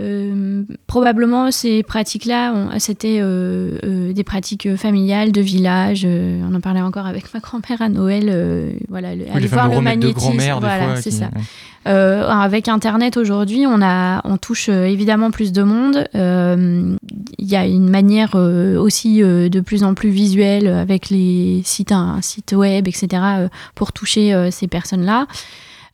euh, 0.00 0.62
probablement 0.86 1.50
ces 1.50 1.82
pratiques-là, 1.82 2.52
on- 2.54 2.78
c'était 2.78 3.18
euh, 3.20 3.78
euh, 3.84 4.12
des 4.12 4.22
pratiques 4.22 4.76
familiales 4.76 5.32
de 5.32 5.40
village. 5.40 6.02
euh, 6.04 6.40
on 6.48 6.54
en 6.54 6.60
parlait 6.60 6.80
encore 6.80 7.06
avec 7.06 7.34
ma 7.34 7.40
grand-mère 7.40 7.82
à 7.82 7.88
Noël. 7.88 8.26
euh, 8.28 8.70
voilà, 8.88 9.08
Oui, 9.14 9.24
aller 9.34 9.46
voir 9.48 9.68
le 9.68 9.76
de 9.76 9.80
magnétisme. 9.80 10.36
voilà, 10.60 10.96
c'est 11.02 11.10
qui- 11.10 11.16
ça. 11.16 11.30
Euh, 11.86 12.28
avec 12.28 12.68
Internet 12.68 13.16
aujourd'hui, 13.16 13.64
on, 13.66 13.80
a, 13.82 14.20
on 14.24 14.36
touche 14.36 14.68
évidemment 14.68 15.30
plus 15.30 15.52
de 15.52 15.62
monde. 15.62 16.06
Euh, 16.14 16.94
Il 17.38 17.46
y 17.48 17.56
a 17.56 17.66
une 17.66 17.88
manière 17.88 18.32
euh, 18.34 18.76
aussi 18.78 19.22
euh, 19.22 19.48
de 19.48 19.60
plus 19.60 19.82
en 19.84 19.94
plus 19.94 20.10
visuelle 20.10 20.66
avec 20.68 21.08
les 21.08 21.62
sites, 21.64 21.92
un 21.92 22.20
site 22.20 22.52
web, 22.52 22.86
etc., 22.88 23.22
pour 23.74 23.92
toucher 23.92 24.48
ces 24.50 24.66
personnes-là. 24.68 25.26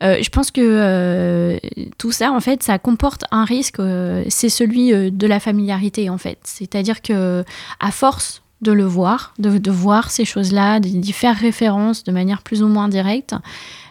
Euh, 0.05 0.19
je 0.21 0.29
pense 0.29 0.51
que 0.51 0.61
euh, 0.61 1.59
tout 1.99 2.13
ça, 2.13 2.33
en 2.33 2.41
fait, 2.41 2.63
ça 2.63 2.79
comporte 2.79 3.25
un 3.31 3.45
risque. 3.45 3.81
euh, 3.81 4.25
c'est 4.29 4.51
celui 4.51 4.93
de 4.93 5.27
la 5.27 5.41
familiarité, 5.41 6.11
en 6.11 6.19
fait. 6.19 6.39
C'est-à-dire 6.45 7.01
que 7.01 7.45
à 7.81 7.91
force 7.91 8.43
de 8.61 8.73
le 8.73 8.85
voir, 8.85 9.35
de, 9.39 9.71
voir 9.71 10.11
ces 10.11 10.25
choses-là, 10.25 10.81
d'y 10.81 11.13
faire 11.13 11.37
référence 11.37 12.05
de 12.05 12.13
manière 12.13 12.43
plus 12.43 12.63
ou 12.63 12.69
moins 12.69 12.89
directe, 12.89 13.35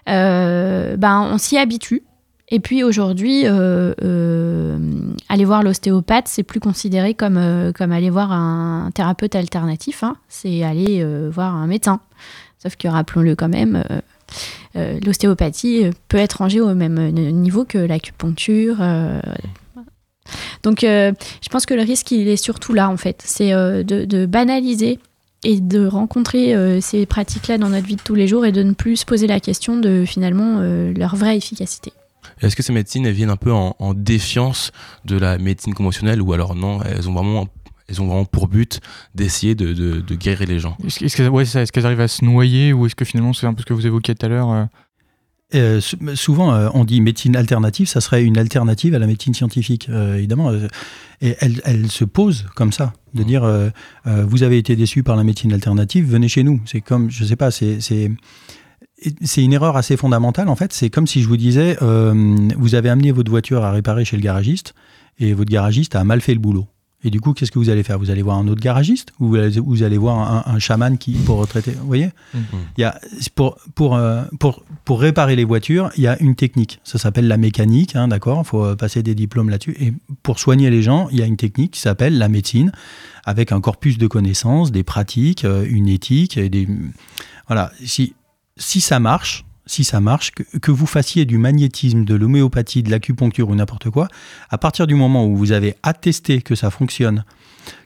ben, 0.07 1.29
on 1.31 1.37
s'y 1.37 1.57
habitue. 1.57 2.03
Et 2.49 2.59
puis 2.59 2.83
aujourd'hui, 2.83 3.45
aller 3.45 5.45
voir 5.45 5.63
l'ostéopathe, 5.63 6.27
c'est 6.27 6.43
plus 6.43 6.59
considéré 6.59 7.13
comme, 7.13 7.71
comme 7.75 7.91
aller 7.91 8.09
voir 8.09 8.31
un 8.31 8.89
thérapeute 8.95 9.35
alternatif. 9.35 10.03
hein. 10.03 10.15
C'est 10.27 10.63
aller 10.63 11.05
voir 11.29 11.55
un 11.55 11.67
médecin. 11.67 11.99
Sauf 12.57 12.75
que 12.75 12.87
rappelons-le 12.87 13.35
quand 13.35 13.49
même, 13.49 13.83
euh, 14.75 14.99
l'ostéopathie 15.05 15.85
euh, 15.85 15.91
peut 16.07 16.17
être 16.17 16.33
rangée 16.39 16.61
au 16.61 16.73
même 16.73 16.97
euh, 16.97 17.11
niveau 17.11 17.65
que 17.65 17.77
l'acupuncture. 17.77 18.77
donc, 20.63 20.79
je 20.81 21.49
pense 21.51 21.65
que 21.65 21.73
le 21.73 21.81
risque, 21.81 22.11
il 22.11 22.27
est 22.27 22.37
surtout 22.37 22.73
là, 22.73 22.89
en 22.89 22.97
fait. 22.97 23.21
C'est 23.25 23.51
de, 23.51 24.25
banaliser 24.25 24.99
et 25.43 25.59
de 25.59 25.85
rencontrer 25.85 26.79
ces 26.81 27.05
pratiques-là 27.05 27.57
dans 27.57 27.69
notre 27.69 27.85
vie 27.85 27.97
de 27.97 28.01
tous 28.01 28.15
les 28.15 28.27
jours 28.27 28.45
et 28.45 28.51
de 28.51 28.63
ne 28.63 28.71
plus 28.71 28.97
se 28.97 29.05
poser 29.05 29.27
la 29.27 29.39
question 29.39 29.77
de 29.77 30.05
finalement 30.05 30.61
leur 30.95 31.15
vraie 31.15 31.35
efficacité. 31.35 31.91
Est-ce 32.41 32.55
que 32.55 32.63
ces 32.63 32.73
médecines 32.73 33.05
elles 33.05 33.13
viennent 33.13 33.29
un 33.29 33.35
peu 33.35 33.51
en, 33.51 33.75
en 33.79 33.93
défiance 33.93 34.71
de 35.05 35.17
la 35.17 35.37
médecine 35.37 35.73
conventionnelle 35.73 36.21
ou 36.21 36.33
alors 36.33 36.55
non, 36.55 36.81
elles 36.83 37.07
ont 37.09 37.13
vraiment, 37.13 37.47
elles 37.89 38.01
ont 38.01 38.07
vraiment 38.07 38.25
pour 38.25 38.47
but 38.47 38.79
d'essayer 39.15 39.55
de, 39.55 39.73
de- 39.73 40.01
de 40.01 40.15
guérir 40.15 40.47
les 40.47 40.59
gens 40.59 40.77
Est-ce 40.85 41.29
ouais, 41.29 41.45
qu'elles 41.71 41.85
arrivent 41.85 41.99
à 42.01 42.07
se 42.07 42.23
noyer 42.25 42.73
ou 42.73 42.85
est-ce 42.85 42.95
que 42.95 43.05
finalement 43.05 43.33
c'est 43.33 43.45
un 43.47 43.53
peu 43.53 43.61
ce 43.61 43.65
que 43.65 43.73
vous 43.73 43.85
évoquiez 43.87 44.15
tout 44.15 44.25
à 44.25 44.29
l'heure 44.29 44.51
euh, 44.51 44.65
Euh, 45.55 45.79
sou- 45.81 45.97
souvent, 46.15 46.53
euh, 46.55 46.69
on 46.73 46.83
dit 46.83 46.99
médecine 46.99 47.35
alternative, 47.35 47.87
ça 47.87 48.01
serait 48.01 48.23
une 48.23 48.39
alternative 48.39 48.95
à 48.95 48.99
la 48.99 49.05
médecine 49.05 49.35
scientifique, 49.35 49.87
euh, 49.89 50.17
évidemment. 50.17 50.49
euh, 50.49 50.67
et 51.21 51.35
elle, 51.41 51.61
elle 51.63 51.91
se 51.91 52.05
pose 52.05 52.45
comme 52.55 52.71
ça, 52.71 52.93
de 53.13 53.21
dire 53.21 53.43
euh, 53.43 53.69
euh, 54.07 54.25
vous 54.27 54.41
avez 54.41 54.57
été 54.57 54.75
déçu 54.75 55.03
par 55.03 55.15
la 55.15 55.23
médecine 55.23 55.53
alternative, 55.53 56.09
venez 56.09 56.27
chez 56.27 56.43
nous. 56.43 56.59
C'est 56.65 56.81
comme, 56.81 57.11
je 57.11 57.23
sais 57.23 57.35
pas, 57.35 57.51
c'est 57.51 57.81
c'est 57.81 58.09
c'est 59.21 59.43
une 59.43 59.53
erreur 59.53 59.75
assez 59.77 59.95
fondamentale 59.97 60.47
en 60.49 60.55
fait. 60.55 60.73
C'est 60.73 60.89
comme 60.89 61.07
si 61.07 61.21
je 61.21 61.27
vous 61.27 61.37
disais 61.37 61.77
euh, 61.81 62.35
vous 62.57 62.73
avez 62.75 62.89
amené 62.89 63.11
votre 63.11 63.29
voiture 63.29 63.63
à 63.63 63.71
réparer 63.71 64.05
chez 64.05 64.15
le 64.17 64.23
garagiste 64.23 64.73
et 65.19 65.33
votre 65.33 65.51
garagiste 65.51 65.95
a 65.95 66.03
mal 66.03 66.21
fait 66.21 66.33
le 66.33 66.39
boulot. 66.39 66.67
Et 67.03 67.09
du 67.09 67.19
coup, 67.19 67.33
qu'est-ce 67.33 67.51
que 67.51 67.59
vous 67.59 67.69
allez 67.69 67.83
faire? 67.83 67.99
Vous 67.99 68.11
allez 68.11 68.21
voir 68.21 68.37
un 68.37 68.47
autre 68.47 68.61
garagiste 68.61 69.11
ou 69.19 69.27
vous 69.27 69.35
allez, 69.35 69.59
vous 69.59 69.83
allez 69.83 69.97
voir 69.97 70.47
un, 70.47 70.53
un 70.53 70.59
chaman 70.59 70.97
qui 70.97 71.13
pour 71.13 71.37
retraiter 71.37 71.71
Vous 71.71 71.87
voyez? 71.87 72.11
Il 72.77 72.81
y 72.81 72.83
a, 72.83 72.99
pour, 73.35 73.57
pour, 73.75 73.95
euh, 73.95 74.23
pour, 74.39 74.63
pour 74.85 75.01
réparer 75.01 75.35
les 75.35 75.43
voitures, 75.43 75.91
il 75.97 76.03
y 76.03 76.07
a 76.07 76.17
une 76.21 76.35
technique. 76.35 76.79
Ça 76.83 76.97
s'appelle 76.97 77.27
la 77.27 77.37
mécanique, 77.37 77.95
hein, 77.95 78.07
d'accord? 78.07 78.43
Il 78.45 78.47
faut 78.47 78.63
euh, 78.63 78.75
passer 78.75 79.03
des 79.03 79.15
diplômes 79.15 79.49
là-dessus. 79.49 79.75
Et 79.79 79.93
pour 80.23 80.39
soigner 80.39 80.69
les 80.69 80.81
gens, 80.81 81.09
il 81.11 81.19
y 81.19 81.21
a 81.21 81.25
une 81.25 81.37
technique 81.37 81.71
qui 81.71 81.81
s'appelle 81.81 82.17
la 82.17 82.29
médecine, 82.29 82.71
avec 83.25 83.51
un 83.51 83.61
corpus 83.61 83.97
de 83.97 84.07
connaissances, 84.07 84.71
des 84.71 84.83
pratiques, 84.83 85.45
euh, 85.45 85.65
une 85.69 85.89
éthique. 85.89 86.37
Et 86.37 86.49
des... 86.49 86.67
Voilà. 87.47 87.71
Si, 87.83 88.13
si 88.55 88.81
ça 88.81 88.99
marche, 88.99 89.45
si 89.65 89.83
ça 89.83 90.01
marche, 90.01 90.31
que, 90.31 90.71
vous 90.71 90.85
fassiez 90.85 91.25
du 91.25 91.37
magnétisme, 91.37 92.03
de 92.03 92.15
l'homéopathie, 92.15 92.83
de 92.83 92.91
l'acupuncture 92.91 93.49
ou 93.49 93.55
n'importe 93.55 93.89
quoi, 93.89 94.07
à 94.49 94.57
partir 94.57 94.87
du 94.87 94.95
moment 94.95 95.25
où 95.25 95.35
vous 95.35 95.51
avez 95.51 95.75
attesté 95.83 96.41
que 96.41 96.55
ça 96.55 96.69
fonctionne, 96.69 97.23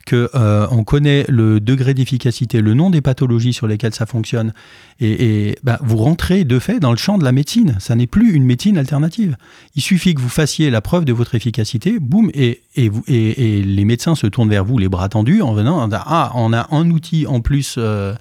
que 0.08 0.30
euh, 0.34 0.66
on 0.72 0.84
connaît 0.84 1.26
le 1.28 1.60
degré 1.60 1.94
d'efficacité, 1.94 2.62
le 2.62 2.74
nom 2.74 2.90
des 2.90 3.02
pathologies 3.02 3.54
sur 3.54 3.68
lesquelles 3.68 3.94
ça 3.94 4.08
fonctionne, 4.08 4.54
et, 5.00 5.56
bah, 5.64 5.78
vous 5.84 5.98
rentrez 5.98 6.46
de 6.46 6.58
fait 6.58 6.80
dans 6.80 6.92
le 6.92 6.98
champ 6.98 7.20
de 7.20 7.24
la 7.24 7.32
médecine. 7.32 7.76
Ça 7.80 7.94
n'est 7.94 8.08
plus 8.08 8.34
une 8.34 8.44
médecine 8.46 8.78
alternative. 8.78 9.38
Il 9.76 9.84
suffit 9.84 10.16
que 10.16 10.22
vous 10.22 10.30
fassiez 10.30 10.72
la 10.72 10.82
preuve 10.82 11.06
de 11.06 11.14
votre 11.14 11.36
efficacité, 11.36 12.00
boum, 12.00 12.32
et 12.34 12.62
les 12.76 13.86
médecins 13.86 14.16
se 14.16 14.26
tournent 14.26 14.50
vers 14.50 14.66
vous 14.66 14.80
les 14.80 14.90
bras 14.90 15.10
tendus 15.10 15.42
en 15.44 15.54
venant, 15.54 15.88
ah, 15.94 16.32
on 16.34 16.54
a 16.54 16.68
un 16.72 16.90
outil 16.90 17.28
en 17.28 17.42
plus. 17.42 17.76
euh, 17.78 18.16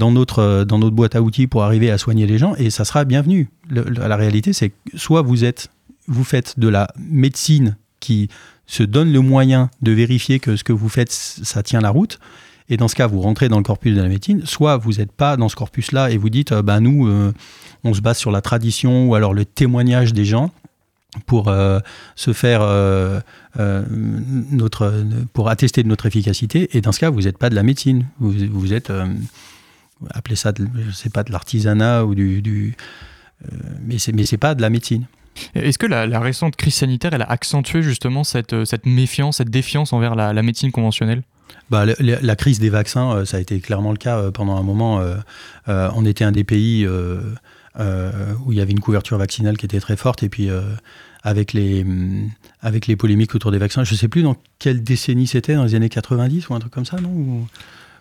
dans 0.00 0.10
notre, 0.10 0.64
dans 0.64 0.78
notre 0.78 0.96
boîte 0.96 1.14
à 1.14 1.22
outils 1.22 1.46
pour 1.46 1.62
arriver 1.62 1.90
à 1.90 1.98
soigner 1.98 2.26
les 2.26 2.38
gens 2.38 2.54
et 2.56 2.70
ça 2.70 2.84
sera 2.84 3.04
bienvenu. 3.04 3.50
La 3.70 4.16
réalité, 4.16 4.52
c'est 4.52 4.70
que 4.70 4.74
soit 4.96 5.22
vous 5.22 5.44
êtes, 5.44 5.68
vous 6.08 6.24
faites 6.24 6.58
de 6.58 6.68
la 6.68 6.88
médecine 6.98 7.76
qui 8.00 8.28
se 8.66 8.82
donne 8.82 9.12
le 9.12 9.20
moyen 9.20 9.70
de 9.82 9.92
vérifier 9.92 10.40
que 10.40 10.56
ce 10.56 10.64
que 10.64 10.72
vous 10.72 10.88
faites, 10.88 11.12
ça 11.12 11.62
tient 11.62 11.80
la 11.80 11.90
route. 11.90 12.18
Et 12.68 12.76
dans 12.76 12.88
ce 12.88 12.94
cas, 12.94 13.06
vous 13.06 13.20
rentrez 13.20 13.48
dans 13.48 13.58
le 13.58 13.62
corpus 13.62 13.94
de 13.94 14.00
la 14.00 14.08
médecine. 14.08 14.42
Soit 14.46 14.76
vous 14.76 14.94
n'êtes 14.94 15.12
pas 15.12 15.36
dans 15.36 15.48
ce 15.48 15.56
corpus-là 15.56 16.10
et 16.10 16.16
vous 16.16 16.30
dites, 16.30 16.52
euh, 16.52 16.62
ben 16.62 16.80
nous, 16.80 17.08
euh, 17.08 17.34
on 17.82 17.92
se 17.94 18.00
base 18.00 18.16
sur 18.16 18.30
la 18.30 18.40
tradition 18.40 19.08
ou 19.08 19.14
alors 19.14 19.34
le 19.34 19.44
témoignage 19.44 20.12
des 20.12 20.24
gens 20.24 20.50
pour 21.26 21.48
euh, 21.48 21.80
se 22.14 22.32
faire 22.32 22.62
euh, 22.62 23.20
euh, 23.58 23.84
notre 23.90 25.04
pour 25.32 25.48
attester 25.48 25.82
de 25.82 25.88
notre 25.88 26.06
efficacité 26.06 26.76
et 26.76 26.80
dans 26.80 26.92
ce 26.92 27.00
cas 27.00 27.10
vous 27.10 27.22
n'êtes 27.22 27.38
pas 27.38 27.50
de 27.50 27.54
la 27.54 27.62
médecine 27.62 28.06
vous, 28.18 28.32
vous 28.50 28.72
êtes 28.72 28.92
appelez 30.10 30.36
ça 30.36 30.52
de, 30.52 30.66
je 30.86 30.90
sais 30.90 31.10
pas 31.10 31.22
de 31.24 31.32
l'artisanat 31.32 32.04
ou 32.04 32.14
du, 32.14 32.42
du 32.42 32.74
euh, 33.44 33.56
mais 33.86 33.98
c'est 33.98 34.12
mais 34.12 34.24
c'est 34.26 34.36
pas 34.38 34.54
de 34.54 34.62
la 34.62 34.70
médecine 34.70 35.06
Est-ce 35.54 35.78
que 35.78 35.86
la, 35.86 36.06
la 36.06 36.20
récente 36.20 36.56
crise 36.56 36.74
sanitaire, 36.74 37.14
elle 37.14 37.22
a 37.22 37.30
accentué 37.30 37.82
justement 37.82 38.24
cette, 38.24 38.52
euh, 38.52 38.64
cette 38.64 38.86
méfiance, 38.86 39.36
cette 39.38 39.50
défiance 39.50 39.92
envers 39.92 40.14
la, 40.14 40.32
la 40.32 40.42
médecine 40.42 40.70
conventionnelle? 40.72 41.22
Bah, 41.70 41.86
le- 41.86 41.94
le- 42.00 42.18
la 42.20 42.36
crise 42.36 42.58
des 42.58 42.68
vaccins, 42.70 43.12
euh, 43.12 43.24
ça 43.24 43.36
a 43.36 43.40
été 43.40 43.60
clairement 43.60 43.92
le 43.92 43.96
cas 43.98 44.30
pendant 44.32 44.56
un 44.56 44.62
moment. 44.62 45.00
euh, 45.00 45.16
euh, 45.68 45.88
on 45.94 46.04
était 46.04 46.24
un 46.24 46.32
des 46.32 46.44
pays 46.44 46.86
où 46.86 48.52
il 48.52 48.58
y 48.58 48.60
avait 48.60 48.72
une 48.72 48.80
couverture 48.80 49.16
vaccinale 49.18 49.56
qui 49.56 49.66
était 49.66 49.80
très 49.80 49.96
forte. 49.96 50.22
Et 50.22 50.28
puis, 50.28 50.48
avec, 51.22 51.52
les, 51.52 51.82
hum, 51.82 52.28
avec 52.60 52.86
les 52.86 52.96
polémiques 52.96 53.34
autour 53.34 53.52
des 53.52 53.58
vaccins, 53.58 53.84
je 53.84 53.94
ne 53.94 53.98
sais 53.98 54.08
plus 54.08 54.22
dans 54.22 54.36
quelle 54.58 54.82
décennie 54.82 55.26
c'était, 55.26 55.54
dans 55.54 55.64
les 55.64 55.74
années 55.74 55.88
90 55.88 56.48
ou 56.48 56.54
un 56.54 56.58
truc 56.60 56.72
comme 56.72 56.84
ça, 56.86 56.96
non 57.00 57.46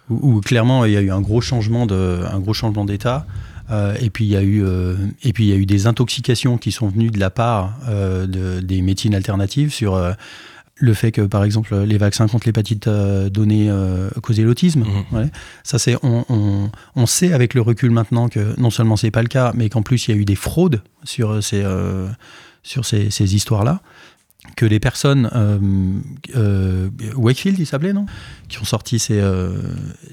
Où, 0.09 0.41
clairement 0.41 0.85
il 0.85 0.93
y 0.93 0.97
a 0.97 1.01
eu 1.01 1.11
un 1.11 1.21
gros 1.21 1.41
changement 1.41 1.85
de, 1.85 2.19
un 2.31 2.39
gros 2.39 2.53
changement 2.53 2.85
d'état. 2.85 3.25
Euh, 3.71 3.93
et 4.01 4.09
puis 4.09 4.25
il 4.25 4.31
y 4.31 4.35
a 4.35 4.41
eu 4.41 4.63
euh, 4.63 4.95
et 5.23 5.31
puis 5.31 5.43
il 5.45 5.49
y 5.49 5.53
a 5.53 5.55
eu 5.55 5.67
des 5.67 5.85
intoxications 5.85 6.57
qui 6.57 6.71
sont 6.71 6.87
venues 6.87 7.11
de 7.11 7.19
la 7.19 7.29
part 7.29 7.75
euh, 7.87 8.25
de- 8.25 8.61
des 8.61 8.81
médecines 8.81 9.13
alternatives 9.13 9.71
sur 9.71 9.95
le 10.81 10.93
fait 10.95 11.11
que 11.11 11.21
par 11.21 11.43
exemple 11.43 11.75
les 11.83 11.97
vaccins 11.99 12.27
contre 12.27 12.47
l'hépatite 12.47 12.89
donnés 12.89 13.69
euh, 13.69 14.09
causaient 14.23 14.41
l'autisme. 14.43 14.85
Ouais. 15.11 15.29
Ça 15.63 15.77
c'est 15.77 15.95
on, 16.01 16.25
on- 16.29 16.71
on 16.95 17.05
sait 17.05 17.31
avec 17.33 17.53
le 17.53 17.61
recul 17.61 17.91
maintenant 17.91 18.27
que 18.27 18.59
non 18.59 18.71
seulement 18.71 18.95
c'est 18.95 19.11
pas 19.11 19.21
le 19.21 19.27
cas, 19.27 19.51
mais 19.53 19.69
qu'en 19.69 19.83
plus 19.83 20.07
il 20.07 20.15
y 20.15 20.17
a 20.17 20.19
eu 20.19 20.25
des 20.25 20.35
fraudes 20.35 20.81
sur 21.03 21.43
ces 21.43 21.63
sur 22.63 22.85
ces, 22.85 23.09
ces 23.11 23.35
histoires-là. 23.35 23.81
Que 24.55 24.65
les 24.65 24.79
personnes, 24.79 25.29
euh, 25.35 25.59
euh, 26.35 26.89
Wakefield, 27.15 27.59
il 27.59 27.65
s'appelait, 27.65 27.91
non? 27.93 28.05
Qui 28.47 28.59
ont 28.59 28.65
sorti 28.65 28.97
ces, 28.97 29.19
euh, 29.19 29.61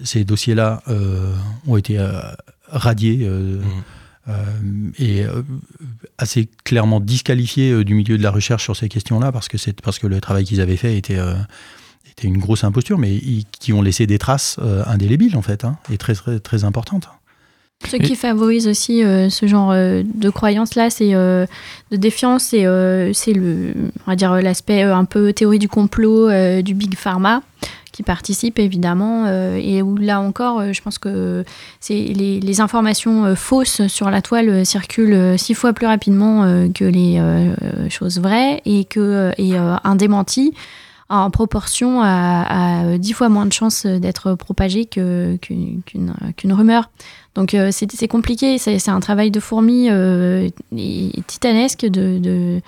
ces 0.05 0.25
dossiers-là, 0.25 0.83
ont 1.67 1.77
été 1.77 1.99
radiés 2.69 3.21
euh, 3.23 3.61
et 4.99 5.25
assez 6.19 6.49
clairement 6.65 6.99
disqualifiés 7.01 7.85
du 7.85 7.95
milieu 7.95 8.19
de 8.19 8.23
la 8.23 8.33
recherche 8.33 8.65
sur 8.65 8.77
ces 8.77 8.89
questions-là 8.89 9.31
parce 9.31 9.49
que 9.49 9.59
c'est 9.59 9.81
parce 9.81 10.01
que 10.01 10.09
le 10.09 10.21
travail 10.21 10.45
qu'ils 10.45 10.61
avaient 10.61 10.77
fait 10.77 10.97
était 10.99 11.19
était 12.11 12.27
une 12.27 12.39
grosse 12.39 12.65
imposture, 12.65 12.99
mais 12.99 13.15
ils- 13.15 13.45
qui 13.61 13.73
ont 13.73 13.83
laissé 13.83 14.07
des 14.09 14.19
traces 14.19 14.59
indélébiles 14.87 15.37
en 15.37 15.43
fait 15.43 15.65
hein, 15.65 15.77
et 15.93 15.99
très 15.99 16.15
très 16.15 16.41
très 16.41 16.65
importantes. 16.65 17.09
Ce 17.85 17.97
qui 17.97 18.17
favorise 18.17 18.67
aussi 18.67 19.05
euh, 19.05 19.29
ce 19.29 19.47
genre 19.47 19.71
euh, 19.71 20.03
de 20.03 20.31
croyance-là, 20.31 20.91
c'est 20.91 21.15
euh, 21.15 21.47
de 21.91 21.97
défiance, 21.97 22.45
c'est 22.45 22.63
le, 22.65 23.75
on 24.07 24.11
va 24.11 24.17
dire 24.17 24.33
l'aspect 24.43 24.83
un 24.83 25.05
peu 25.05 25.33
théorie 25.33 25.59
du 25.59 25.69
complot 25.69 26.31
du 26.63 26.75
big 26.75 26.97
pharma 26.97 27.43
qui 27.93 28.03
participe 28.03 28.59
évidemment 28.59 29.27
et 29.57 29.81
où 29.81 29.97
là 29.97 30.21
encore, 30.21 30.73
je 30.73 30.83
pense 30.83 30.99
que 30.99 31.45
c'est 31.81 31.95
les, 31.95 32.41
les 32.41 32.61
informations 32.61 33.35
fausses 33.35 33.87
sur 33.87 34.11
la 34.11 34.21
toile 34.21 34.67
circulent 34.67 35.39
six 35.39 35.55
fois 35.55 35.73
plus 35.73 35.87
rapidement 35.87 36.43
que 36.75 36.85
les 36.85 37.23
choses 37.89 38.19
vraies 38.21 38.61
et 38.67 38.85
que 38.85 39.31
et 39.39 39.57
un 39.57 39.95
démenti 39.95 40.53
en 41.09 41.31
proportion 41.31 42.01
à, 42.03 42.99
10 42.99 43.13
fois 43.13 43.29
moins 43.29 43.47
de 43.47 43.53
chances 43.53 43.87
d'être 43.87 44.35
propagé 44.35 44.87
qu'une 44.87 45.83
rumeur. 46.45 46.91
Donc 47.35 47.57
c'est 47.71 48.09
compliqué, 48.09 48.59
c'est 48.59 48.89
un 48.89 49.01
travail 49.01 49.31
de 49.31 49.41
fourmi 49.41 49.89
titanesque 51.27 51.87
de, 51.87 52.61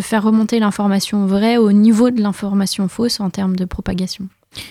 faire 0.00 0.22
remonter 0.22 0.58
l'information 0.58 1.26
vraie 1.26 1.56
au 1.56 1.72
niveau 1.72 2.10
de 2.10 2.20
l'information 2.20 2.88
fausse 2.88 3.20
en 3.20 3.30
termes 3.30 3.56
de 3.56 3.64
propagation. 3.64 4.28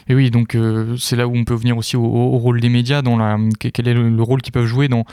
Et 0.07 0.15
oui, 0.15 0.31
donc 0.31 0.55
euh, 0.55 0.95
c'est 0.97 1.15
là 1.15 1.27
où 1.27 1.35
on 1.35 1.43
peut 1.43 1.55
venir 1.55 1.77
aussi 1.77 1.97
au, 1.97 2.37
rôle 2.37 2.61
des 2.61 2.69
médias, 2.69 3.01
dans 3.01 3.17
quel 3.59 3.87
est 3.87 3.93
le, 3.93 4.21
rôle 4.23 4.41
qu'ils 4.41 4.53
peuvent 4.53 4.65
jouer 4.65 4.87
dans 4.87 5.05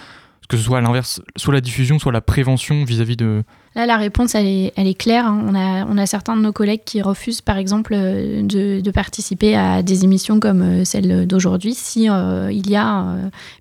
que 0.49 0.57
ce 0.57 0.65
soit 0.65 0.79
à 0.79 0.81
l'inverse, 0.81 1.23
soit 1.37 1.55
la 1.55 1.61
diffusion, 1.61 2.01
soit 2.01 2.13
la 2.13 2.21
prévention 2.21 2.85
vis-à-vis 2.85 3.17
de... 3.17 3.45
Là, 3.77 3.87
la 3.87 3.97
réponse, 3.97 4.35
elle 4.35 4.47
est, 4.47 4.73
elle 4.77 4.87
est 4.87 4.95
claire. 4.95 5.27
Hein. 5.27 5.45
On, 5.47 5.55
a, 5.55 5.87
on 5.87 5.97
a 5.97 6.07
certains 6.07 6.37
de 6.37 6.43
nos 6.43 6.53
collègues 6.53 6.83
qui 6.85 7.03
refusent, 7.03 7.41
par 7.41 7.57
exemple, 7.57 7.93
euh, 7.95 8.43
de, 8.43 8.81
de 8.81 8.91
participer 8.91 9.57
à 9.57 9.83
des 9.83 10.05
émissions 10.05 10.41
comme 10.41 10.63
euh, 10.63 10.85
celle 10.85 11.27
d'aujourd'hui 11.27 11.75
si 11.75 12.05
il 12.05 12.71
y 12.71 12.77
a 12.77 13.07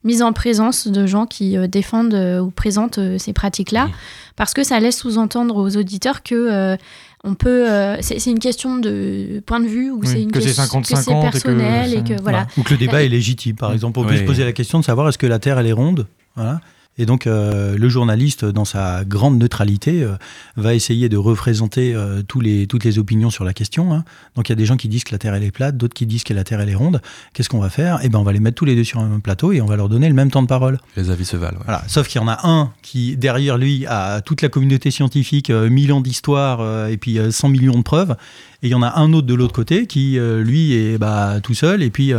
mise 0.04 0.22
en 0.22 0.34
présence 0.34 0.88
de 0.88 1.06
gens 1.06 1.26
qui 1.26 1.58
défendent 1.68 2.16
ou 2.16 2.50
présentent 2.50 3.00
ces 3.18 3.34
pratiques-là, 3.34 3.90
parce 4.36 4.54
que 4.54 4.64
ça 4.64 4.80
laisse 4.80 4.98
sous-entendre 4.98 5.58
aux 5.58 5.78
auditeurs 5.78 6.24
que 6.24 6.78
on 7.24 7.36
peut 7.36 7.70
euh, 7.70 7.98
c'est 8.02 8.26
une 8.28 8.40
question 8.40 8.78
de 8.78 9.44
point 9.46 9.60
de 9.60 9.68
vue 9.68 9.92
ou 9.92 10.04
c'est 10.04 10.22
une 10.22 10.32
question 10.32 11.22
personnel 11.22 11.94
et 11.94 12.04
que, 12.04 12.22
voilà. 12.22 12.48
Ou 12.58 12.64
que 12.64 12.72
le 12.72 12.78
débat 12.78 13.04
est 13.04 13.10
légitime 13.10 13.56
par 13.56 13.74
exemple. 13.74 14.00
On 14.00 14.06
peut 14.06 14.18
se 14.18 14.24
poser 14.24 14.46
la 14.46 14.54
question 14.54 14.80
de 14.80 14.86
savoir 14.86 15.10
est-ce 15.10 15.18
que 15.18 15.28
la 15.28 15.40
terre 15.40 15.60
elle 15.60 15.68
est 15.68 15.74
ronde? 15.74 16.08
Voilà 16.36 16.62
et 17.00 17.06
donc, 17.06 17.28
euh, 17.28 17.78
le 17.78 17.88
journaliste, 17.88 18.44
dans 18.44 18.66
sa 18.66 19.06
grande 19.06 19.40
neutralité, 19.40 20.04
euh, 20.04 20.18
va 20.58 20.76
essayer 20.76 21.08
de 21.08 21.16
représenter 21.16 21.96
euh, 21.96 22.22
tous 22.28 22.42
les, 22.42 22.68
toutes 22.68 22.84
les 22.84 23.00
opinions 23.00 23.30
sur 23.30 23.46
la 23.46 23.54
question. 23.54 23.94
Hein. 23.94 24.04
Donc, 24.36 24.50
il 24.50 24.52
y 24.52 24.54
a 24.54 24.58
des 24.58 24.66
gens 24.66 24.76
qui 24.76 24.90
disent 24.90 25.06
que 25.06 25.14
la 25.14 25.18
Terre, 25.18 25.34
elle 25.34 25.46
est 25.46 25.52
plate, 25.52 25.78
d'autres 25.78 25.94
qui 25.94 26.06
disent 26.06 26.26
que 26.26 26.34
la 26.34 26.44
Terre, 26.44 26.60
elle 26.60 26.68
est 26.68 26.76
ronde. 26.76 27.02
Qu'est-ce 27.34 27.48
qu'on 27.48 27.62
va 27.62 27.70
faire? 27.70 28.00
Eh 28.04 28.10
ben, 28.10 28.20
on 28.20 28.24
va 28.24 28.34
les 28.34 28.42
mettre 28.42 28.56
tous 28.56 28.66
les 28.66 28.76
deux 28.76 28.84
sur 28.84 29.00
un 29.00 29.08
même 29.08 29.22
plateau 29.22 29.54
et 29.54 29.62
on 29.62 29.66
va 29.66 29.78
leur 29.78 29.88
donner 29.88 30.10
le 30.10 30.14
même 30.14 30.30
temps 30.30 30.42
de 30.42 30.48
parole. 30.48 30.78
Les 30.98 31.10
avis 31.10 31.24
se 31.24 31.38
valent. 31.38 31.60
Voilà. 31.64 31.82
Sauf 31.88 32.10
qu'il 32.10 32.20
y 32.20 32.24
en 32.24 32.28
a 32.28 32.46
un 32.46 32.74
qui, 32.82 33.16
derrière 33.16 33.58
lui, 33.58 33.86
a 33.88 34.20
toute 34.20 34.42
la 34.42 34.50
communauté 34.50 34.92
scientifique, 34.92 35.52
1000 35.52 35.94
ans 35.94 36.02
d'histoire 36.02 36.90
et 36.90 36.98
puis 36.98 37.18
100 37.32 37.48
millions 37.48 37.78
de 37.78 37.84
preuves. 37.84 38.18
Et 38.62 38.68
il 38.68 38.72
y 38.72 38.76
en 38.76 38.84
a 38.84 39.00
un 39.00 39.14
autre 39.14 39.26
de 39.26 39.34
l'autre 39.34 39.54
côté 39.54 39.88
qui, 39.88 40.20
lui, 40.20 40.74
est 40.74 40.98
bah, 40.98 41.40
tout 41.42 41.54
seul. 41.54 41.82
Et 41.82 41.92
puis, 41.92 42.12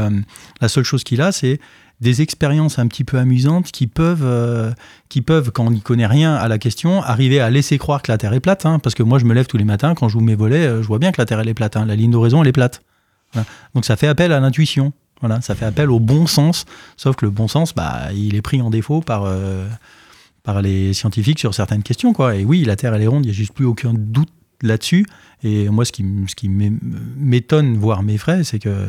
la 0.60 0.68
seule 0.68 0.84
chose 0.84 1.04
qu'il 1.04 1.20
a, 1.20 1.32
c'est 1.32 1.60
des 2.00 2.22
expériences 2.22 2.78
un 2.78 2.86
petit 2.86 3.04
peu 3.04 3.18
amusantes 3.18 3.70
qui 3.70 3.86
peuvent, 3.86 4.24
euh, 4.24 4.72
qui 5.08 5.20
peuvent, 5.20 5.50
quand 5.50 5.66
on 5.66 5.70
n'y 5.70 5.82
connaît 5.82 6.06
rien 6.06 6.34
à 6.34 6.48
la 6.48 6.58
question, 6.58 7.02
arriver 7.02 7.40
à 7.40 7.50
laisser 7.50 7.76
croire 7.78 8.02
que 8.02 8.10
la 8.10 8.18
Terre 8.18 8.32
est 8.32 8.40
plate. 8.40 8.64
Hein, 8.64 8.78
parce 8.78 8.94
que 8.94 9.02
moi, 9.02 9.18
je 9.18 9.26
me 9.26 9.34
lève 9.34 9.46
tous 9.46 9.58
les 9.58 9.64
matins, 9.64 9.94
quand 9.94 10.08
je 10.08 10.18
mes 10.18 10.34
volets, 10.34 10.66
euh, 10.66 10.82
je 10.82 10.86
vois 10.86 10.98
bien 10.98 11.12
que 11.12 11.20
la 11.20 11.26
Terre 11.26 11.40
elle 11.40 11.48
est 11.48 11.54
plate. 11.54 11.76
Hein, 11.76 11.84
la 11.84 11.96
ligne 11.96 12.10
d'horizon, 12.10 12.42
elle 12.42 12.48
est 12.48 12.52
plate. 12.52 12.82
Donc 13.74 13.84
ça 13.84 13.96
fait 13.96 14.08
appel 14.08 14.32
à 14.32 14.40
l'intuition. 14.40 14.92
Voilà, 15.20 15.40
ça 15.40 15.54
fait 15.54 15.66
appel 15.66 15.90
au 15.90 16.00
bon 16.00 16.26
sens. 16.26 16.64
Sauf 16.96 17.16
que 17.16 17.26
le 17.26 17.30
bon 17.30 17.46
sens, 17.46 17.74
bah, 17.74 18.08
il 18.14 18.34
est 18.34 18.42
pris 18.42 18.62
en 18.62 18.70
défaut 18.70 19.02
par, 19.02 19.24
euh, 19.24 19.68
par 20.42 20.62
les 20.62 20.94
scientifiques 20.94 21.38
sur 21.38 21.54
certaines 21.54 21.82
questions. 21.82 22.12
Quoi. 22.12 22.36
Et 22.36 22.44
oui, 22.44 22.64
la 22.64 22.76
Terre 22.76 22.94
elle 22.94 23.02
est 23.02 23.06
ronde, 23.06 23.24
il 23.26 23.28
n'y 23.28 23.34
a 23.34 23.36
juste 23.36 23.52
plus 23.52 23.66
aucun 23.66 23.92
doute 23.94 24.30
là-dessus. 24.62 25.06
Et 25.42 25.68
moi, 25.68 25.84
ce 25.84 25.92
qui, 25.92 26.04
ce 26.26 26.34
qui 26.34 26.48
m'étonne, 26.48 27.76
voire 27.76 28.02
m'effraie, 28.02 28.44
c'est 28.44 28.58
que 28.58 28.88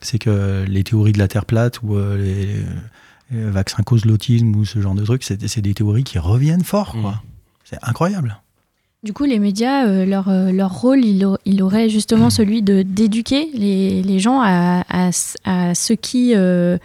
c'est 0.00 0.18
que 0.18 0.64
les 0.68 0.84
théories 0.84 1.12
de 1.12 1.18
la 1.18 1.28
Terre 1.28 1.44
plate 1.44 1.82
ou 1.82 1.96
euh, 1.96 2.16
les, 2.16 3.50
vaccins 3.50 3.82
cause 3.82 4.04
l'autisme 4.04 4.54
ou 4.54 4.64
ce 4.64 4.80
genre 4.80 4.94
de 4.94 5.04
trucs, 5.04 5.24
c'est 5.24 5.60
des 5.60 5.74
théories 5.74 6.04
qui 6.04 6.18
reviennent 6.18 6.62
fort. 6.62 6.92
Quoi. 6.92 7.10
Mmh. 7.10 7.20
C'est 7.64 7.78
incroyable. 7.82 8.40
Du 9.02 9.12
coup, 9.12 9.24
les 9.24 9.38
médias, 9.38 9.86
euh, 9.86 10.04
leur, 10.04 10.28
euh, 10.28 10.50
leur, 10.50 10.80
rôle, 10.80 11.04
il, 11.04 11.62
aurait 11.62 11.88
justement 11.88 12.26
mmh. 12.26 12.30
celui 12.30 12.62
de 12.62 12.82
d'éduquer 12.82 13.48
les, 13.54 14.02
les, 14.02 14.18
gens 14.18 14.40
à, 14.40 14.84
à, 14.88 15.10
à, 15.44 15.74
ce 15.74 15.92
qui 15.92 16.32
euh, 16.34 16.76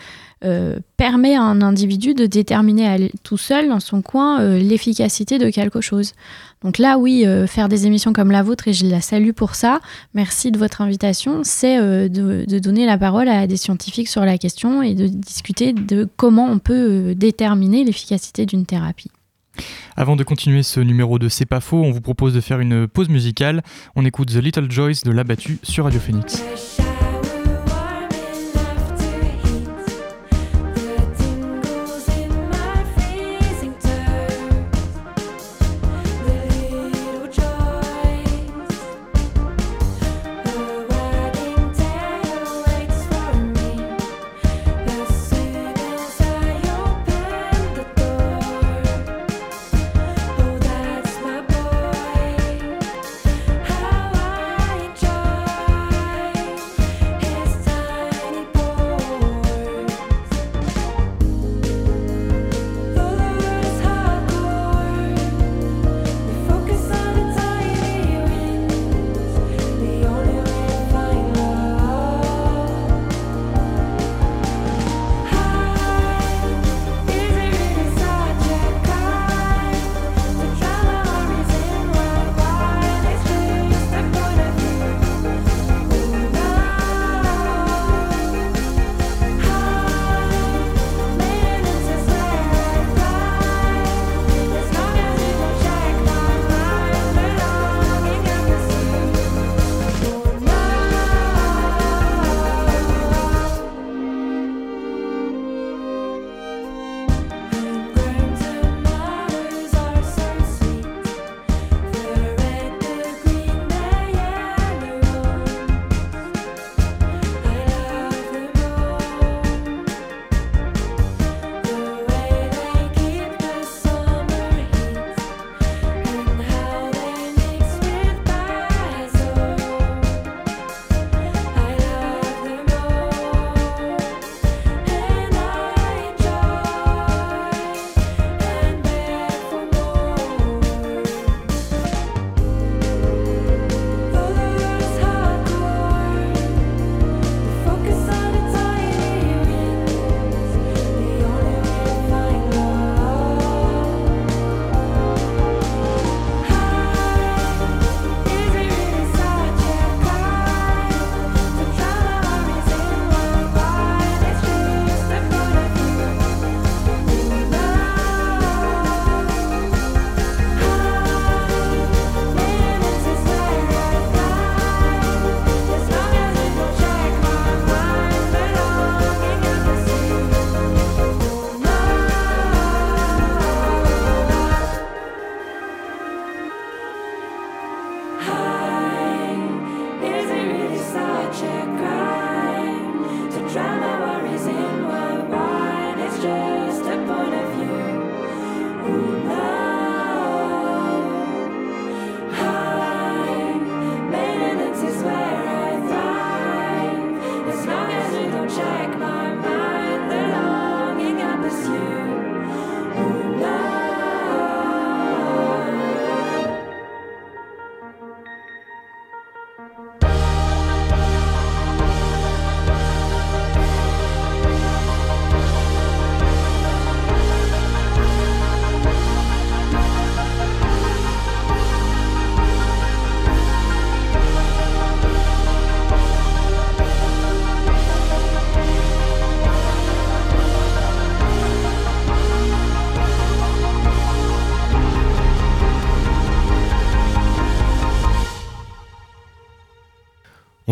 permet 0.97 1.35
à 1.35 1.41
un 1.41 1.61
individu 1.61 2.13
de 2.13 2.25
déterminer 2.25 3.11
tout 3.23 3.37
seul 3.37 3.69
dans 3.69 3.79
son 3.79 4.01
coin 4.01 4.41
euh, 4.41 4.59
l'efficacité 4.59 5.37
de 5.37 5.49
quelque 5.49 5.81
chose. 5.81 6.13
Donc 6.63 6.77
là, 6.77 6.97
oui, 6.97 7.25
euh, 7.25 7.47
faire 7.47 7.69
des 7.69 7.87
émissions 7.87 8.13
comme 8.13 8.31
la 8.31 8.43
vôtre, 8.43 8.67
et 8.67 8.73
je 8.73 8.85
la 8.85 9.01
salue 9.01 9.31
pour 9.31 9.55
ça, 9.55 9.79
merci 10.13 10.51
de 10.51 10.57
votre 10.57 10.81
invitation, 10.81 11.41
c'est 11.43 11.79
de, 11.79 12.45
de, 12.47 12.59
donner 12.59 12.85
la 12.85 12.97
parole 12.97 13.27
à 13.29 13.47
des 13.47 13.57
scientifiques 13.57 14.07
sur 14.07 14.25
la 14.25 14.37
question 14.37 14.81
et 14.81 14.93
de 14.93 15.07
discuter 15.07 15.73
de 15.73 16.07
comment 16.17 16.45
on 16.45 16.59
peut 16.59 17.15
déterminer 17.15 17.83
l'efficacité 17.83 18.45
d'une 18.45 18.65
thérapie. 18.65 19.11
Avant 19.95 20.15
de 20.15 20.23
continuer 20.23 20.63
ce 20.63 20.79
numéro 20.79 21.19
de 21.19 21.29
C'est 21.29 21.45
pas 21.45 21.59
faux, 21.59 21.83
on 21.83 21.91
vous 21.91 22.01
propose 22.01 22.33
de 22.33 22.41
faire 22.41 22.59
une 22.59 22.87
pause 22.87 23.09
musicale. 23.09 23.61
On 23.95 24.05
écoute 24.05 24.29
The 24.29 24.37
Little 24.37 24.71
Joyce 24.71 25.03
de 25.03 25.11
L'Abattu 25.11 25.59
sur 25.63 25.85
Radio 25.85 25.99
Phoenix. 25.99 26.43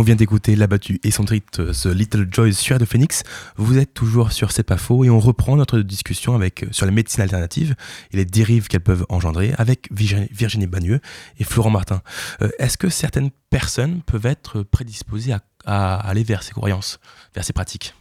Vient 0.09 0.15
d'écouter 0.15 0.55
L'abattu 0.55 0.99
et 1.03 1.11
son 1.11 1.23
titre 1.23 1.65
The 1.65 1.85
Little 1.85 2.27
Joys 2.31 2.53
sur 2.53 2.79
de 2.79 2.85
Phoenix. 2.85 3.21
Vous 3.57 3.77
êtes 3.77 3.93
toujours 3.93 4.31
sur 4.31 4.51
C'est 4.51 4.63
pas 4.63 4.77
faux 4.77 5.03
et 5.03 5.09
on 5.11 5.19
reprend 5.19 5.55
notre 5.55 5.81
discussion 5.81 6.33
avec, 6.33 6.65
sur 6.71 6.87
les 6.87 6.91
médecines 6.91 7.21
alternatives 7.21 7.75
et 8.11 8.17
les 8.17 8.25
dérives 8.25 8.69
qu'elles 8.69 8.81
peuvent 8.81 9.05
engendrer 9.09 9.53
avec 9.59 9.87
Virginie 9.91 10.65
Bagneux 10.65 10.99
et 11.37 11.43
Florent 11.43 11.69
Martin. 11.69 12.01
Est-ce 12.57 12.75
que 12.75 12.89
certaines 12.89 13.29
personnes 13.51 14.01
peuvent 14.01 14.25
être 14.25 14.63
prédisposées 14.63 15.35
à 15.67 15.95
aller 15.97 16.23
vers 16.23 16.41
ces 16.41 16.53
croyances, 16.53 16.99
vers 17.35 17.43
ces 17.43 17.53
pratiques? 17.53 17.93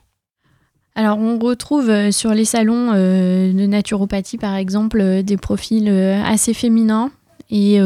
Alors, 0.95 1.19
on 1.19 1.39
retrouve 1.39 1.91
euh, 1.91 2.11
sur 2.11 2.33
les 2.33 2.47
salons 2.47 2.93
euh, 2.95 3.53
de 3.53 3.67
naturopathie, 3.67 4.39
par 4.39 4.57
exemple, 4.57 4.99
euh, 5.01 5.23
des 5.23 5.37
profils 5.37 5.91
assez 5.91 6.55
féminins. 6.55 7.11
Et, 7.51 7.79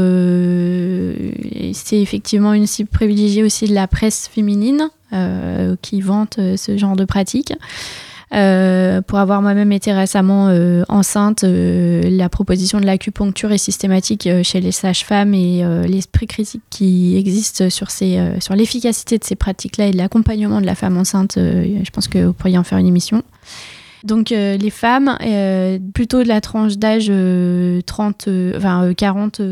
c'est 1.74 2.00
effectivement 2.00 2.52
une 2.52 2.66
cible 2.66 2.88
privilégiée 2.88 3.42
aussi 3.42 3.66
de 3.66 3.74
la 3.74 3.87
presse 3.87 4.28
féminine 4.28 4.90
qui 5.82 6.00
vante 6.00 6.38
ce 6.56 6.78
genre 6.78 6.96
de 6.96 7.04
pratique. 7.04 7.52
Euh, 8.35 9.02
pour 9.02 9.18
avoir 9.18 9.42
moi-même 9.42 9.72
été 9.72 9.92
récemment 9.92 10.48
euh, 10.48 10.85
enceinte, 10.88 11.44
euh, 11.44 12.02
la 12.08 12.30
proposition 12.30 12.80
de 12.80 12.87
l'acupuncture 12.87 13.52
est 13.52 13.58
systématique 13.58 14.28
chez 14.42 14.61
les 14.61 14.72
sages-femmes 14.72 15.35
et 15.35 15.62
l'esprit 15.87 16.26
critique 16.26 16.62
qui 16.70 17.16
existe 17.16 17.68
sur, 17.68 17.90
ces, 17.90 18.18
sur 18.40 18.54
l'efficacité 18.54 19.18
de 19.18 19.24
ces 19.24 19.37
pratiques-là 19.37 19.88
et 19.88 19.90
de 19.90 19.98
l'accompagnement 19.98 20.61
de 20.61 20.66
la 20.66 20.74
femme 20.74 20.96
enceinte, 20.96 21.35
je 21.37 21.90
pense 21.90 22.08
que 22.08 22.26
vous 22.26 22.32
pourriez 22.32 22.58
en 22.58 22.64
faire 22.64 22.78
une 22.78 22.87
émission. 22.87 23.22
Donc 24.04 24.30
les 24.30 24.70
femmes, 24.70 25.16
plutôt 25.94 26.22
de 26.22 26.28
la 26.28 26.40
tranche 26.40 26.76
d'âge 26.76 27.12
30, 27.87 28.28
enfin 28.56 28.92
40, 28.94 29.42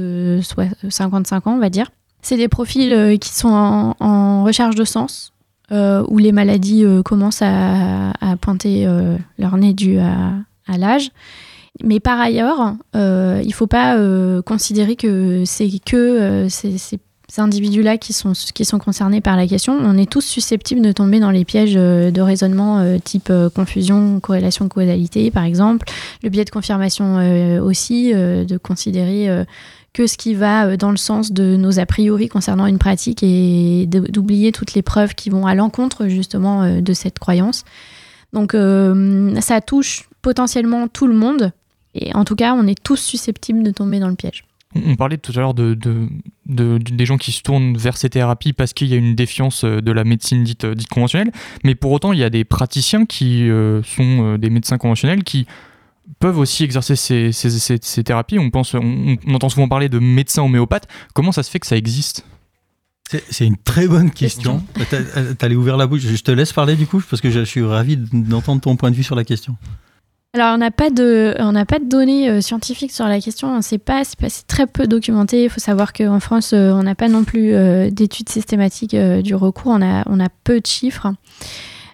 soit 0.43 0.69
55 0.89 1.47
ans, 1.47 1.55
on 1.55 1.61
va 1.61 1.71
dire. 1.71 1.91
C'est 2.23 2.37
des 2.37 2.49
profils 2.49 3.19
qui 3.19 3.35
sont 3.35 3.95
en, 3.99 4.45
recherche 4.45 4.75
de 4.75 4.85
sens, 4.85 5.33
euh, 5.73 6.05
où 6.09 6.19
les 6.19 6.33
maladies 6.33 6.85
euh, 6.85 7.01
commencent 7.03 7.43
à, 7.43 8.13
pointer 8.41 8.87
euh, 8.87 9.17
leur 9.39 9.57
nez 9.57 9.73
dû 9.73 9.99
à, 9.99 10.33
l'âge. 10.77 11.11
Mais 11.85 12.01
par 12.01 12.21
ailleurs, 12.21 12.75
il 12.95 13.47
ne 13.47 13.53
faut 13.53 13.67
pas 13.67 13.97
considérer 14.45 14.97
que 14.97 15.45
c'est 15.47 15.69
que 15.85 16.47
ces, 16.49 16.79
individus-là 17.39 17.97
qui 17.97 18.13
sont, 18.13 18.33
qui 18.55 18.65
sont 18.65 18.79
concernés 18.79 19.21
par 19.21 19.37
la 19.37 19.47
question. 19.47 19.79
On 19.81 19.97
est 19.97 20.11
tous 20.11 20.21
susceptibles 20.21 20.83
de 20.83 20.93
tomber 20.93 21.21
dans 21.21 21.31
les 21.31 21.45
pièges 21.45 21.75
de 21.75 22.21
raisonnement 22.21 22.99
type 23.05 23.33
confusion, 23.55 24.19
corrélation, 24.21 24.69
causalité, 24.69 25.31
par 25.31 25.45
exemple. 25.45 25.87
Le 26.23 26.29
biais 26.29 26.45
de 26.45 26.51
confirmation 26.51 27.61
aussi, 27.63 28.13
de 28.13 28.59
considérer 28.59 29.45
que 29.93 30.07
ce 30.07 30.17
qui 30.17 30.35
va 30.35 30.67
euh, 30.67 30.77
dans 30.77 30.91
le 30.91 30.97
sens 30.97 31.33
de 31.33 31.57
nos 31.57 31.79
a 31.79 31.87
priori 31.87 32.29
concernant 32.29 32.67
une 32.67 32.79
pratique 32.79 33.23
et 33.23 33.87
d'oublier 33.87 34.53
toutes 34.53 34.75
les 34.75 34.83
preuves 34.83 35.15
qui 35.15 35.31
vont 35.31 35.47
à 35.47 35.55
l'encontre 35.55 36.09
justement 36.09 36.63
euh, 36.63 36.81
de 36.81 36.93
cette 36.93 37.19
croyance. 37.19 37.65
Donc 38.33 38.55
euh, 38.55 39.39
ça 39.41 39.61
touche 39.61 40.09
potentiellement 40.23 40.87
tout 40.87 41.07
le 41.07 41.15
monde 41.15 41.53
et 41.95 42.15
en 42.15 42.25
tout 42.25 42.37
cas 42.37 42.55
on 42.55 42.67
est 42.67 42.81
tous 42.81 43.01
susceptibles 43.01 43.63
de 43.63 43.71
tomber 43.73 43.99
dans 43.99 44.09
le 44.09 44.15
piège. 44.15 44.45
On 44.77 44.95
parlait 44.95 45.17
tout 45.19 45.33
à 45.35 45.41
l'heure 45.41 45.55
de, 45.55 45.77
des 46.47 47.05
gens 47.05 47.19
qui 47.19 47.33
se 47.33 47.43
tournent 47.43 47.77
vers 47.77 47.97
ces 47.97 48.09
thérapies 48.09 48.53
parce 48.53 48.73
qu'il 48.73 48.87
y 48.87 48.95
a 48.95 48.97
une 48.97 49.17
défiance 49.17 49.65
de 49.65 49.91
la 49.91 50.05
médecine 50.05 50.45
dite, 50.45 50.65
dite 50.65 50.89
conventionnelle, 50.89 51.33
mais 51.65 51.75
pour 51.75 51.91
autant 51.91 52.13
il 52.13 52.21
y 52.21 52.23
a 52.23 52.31
des 52.31 52.45
praticiens 52.45 53.05
qui 53.05 53.49
sont 53.83 54.37
des 54.39 54.49
médecins 54.49 54.79
conventionnels 54.79 55.25
qui 55.25 55.49
peuvent 56.21 56.39
aussi 56.39 56.63
exercer 56.63 56.95
ces, 56.95 57.33
ces, 57.33 58.05
thérapies. 58.05 58.39
On, 58.39 58.51
pense, 58.51 58.75
on, 58.75 59.17
entend 59.33 59.49
souvent 59.49 59.69
parler 59.69 59.89
de 59.89 59.99
médecins 59.99 60.43
homéopathes. 60.43 60.87
Comment 61.15 61.33
ça 61.33 61.43
se 61.43 61.51
fait 61.51 61.59
que 61.59 61.67
ça 61.67 61.77
existe? 61.77 62.25
C'est 63.31 63.47
une 63.47 63.57
très 63.57 63.89
bonne 63.89 64.13
question. 64.13 64.63
T'allais 65.39 65.57
ouvrir 65.57 65.77
la 65.77 65.89
bouche. 65.89 66.03
Je 66.03 66.23
te 66.23 66.31
laisse 66.31 66.53
parler 66.53 66.77
du 66.77 66.87
coup, 66.87 67.03
parce 67.11 67.21
que 67.21 67.31
je 67.31 67.41
suis 67.41 67.63
ravi 67.65 67.97
d'entendre 67.97 68.61
ton 68.61 68.77
point 68.77 68.93
de 68.93 68.97
vue 68.97 69.03
sur 69.03 69.17
la 69.17 69.25
question. 69.25 69.57
Alors, 70.33 70.55
on 70.55 70.59
n'a 70.59 70.71
pas, 70.71 70.91
de, 70.91 71.35
pas 71.65 71.81
de 71.81 71.89
données 71.89 72.31
euh, 72.31 72.41
scientifiques 72.41 72.93
sur 72.93 73.07
la 73.07 73.21
question. 73.21 73.61
C'est 73.63 73.79
pas, 73.79 74.03
pas 74.17 74.29
très 74.47 74.69
peu 74.69 74.87
documenté. 74.87 75.43
Il 75.45 75.51
faut 75.51 75.59
savoir 75.59 75.93
qu'en 75.93 76.21
France, 76.21 76.53
euh, 76.53 76.71
on 76.71 76.85
n'a 76.85 76.95
pas 76.95 77.09
non 77.09 77.25
plus 77.25 77.53
euh, 77.53 77.91
d'études 77.91 78.29
systématiques 78.29 78.95
du 78.95 79.35
recours. 79.35 79.73
On 79.73 79.83
a, 79.83 80.05
on 80.07 80.21
a 80.21 80.29
peu 80.45 80.61
de 80.61 80.67
chiffres. 80.67 81.13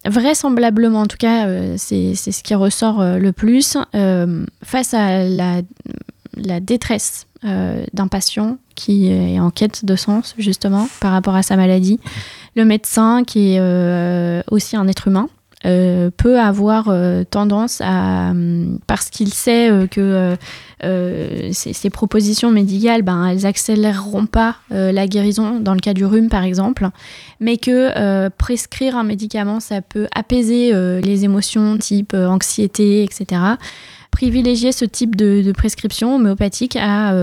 Vraisemblablement, 0.08 1.00
en 1.00 1.06
tout 1.06 1.16
cas, 1.16 1.46
euh, 1.46 1.74
c'est 1.76 2.14
ce 2.14 2.42
qui 2.42 2.54
ressort 2.54 3.00
euh, 3.00 3.18
le 3.18 3.32
plus, 3.32 3.76
euh, 3.94 4.44
face 4.62 4.94
à 4.94 5.24
la, 5.24 5.62
détresse 6.60 7.26
d'un 7.42 8.08
patient 8.08 8.58
qui 8.74 9.08
est 9.08 9.38
en 9.38 9.50
quête 9.50 9.84
de 9.84 9.96
sens, 9.96 10.34
justement, 10.36 10.88
par 11.00 11.12
rapport 11.12 11.34
à 11.34 11.42
sa 11.42 11.56
maladie. 11.56 11.98
Le 12.56 12.64
médecin, 12.64 13.22
qui 13.24 13.54
est 13.54 14.42
aussi 14.50 14.76
un 14.76 14.86
être 14.88 15.08
humain, 15.08 15.28
euh, 15.64 16.10
peut 16.14 16.38
avoir 16.38 16.88
euh, 16.88 17.24
tendance 17.24 17.80
à, 17.82 18.30
hum, 18.30 18.78
parce 18.86 19.08
qu'il 19.08 19.32
sait 19.32 19.70
euh, 19.70 19.86
que 19.86 20.36
ces, 21.52 21.90
propositions 21.90 22.50
médicales, 22.50 23.00
ben, 23.00 23.26
elles 23.26 23.46
accéléreront 23.46 24.26
pas 24.26 24.56
la 24.70 25.06
guérison 25.06 25.58
dans 25.58 25.72
le 25.72 25.80
cas 25.80 25.94
du 25.94 26.04
rhume 26.04 26.28
par 26.28 26.44
exemple, 26.44 26.88
mais 27.40 27.56
que 27.56 28.28
prescrire 28.28 28.96
un 28.96 29.04
médicament, 29.04 29.58
ça 29.60 29.80
peut 29.80 30.06
apaiser 30.14 30.72
les 31.00 31.24
émotions 31.24 31.78
type 31.78 32.12
anxiété, 32.14 33.02
etc. 33.02 33.40
Privilégier 34.10 34.72
ce 34.72 34.84
type 34.84 35.16
de, 35.16 35.50
prescription 35.52 36.16
homéopathique 36.16 36.76
à, 36.76 37.14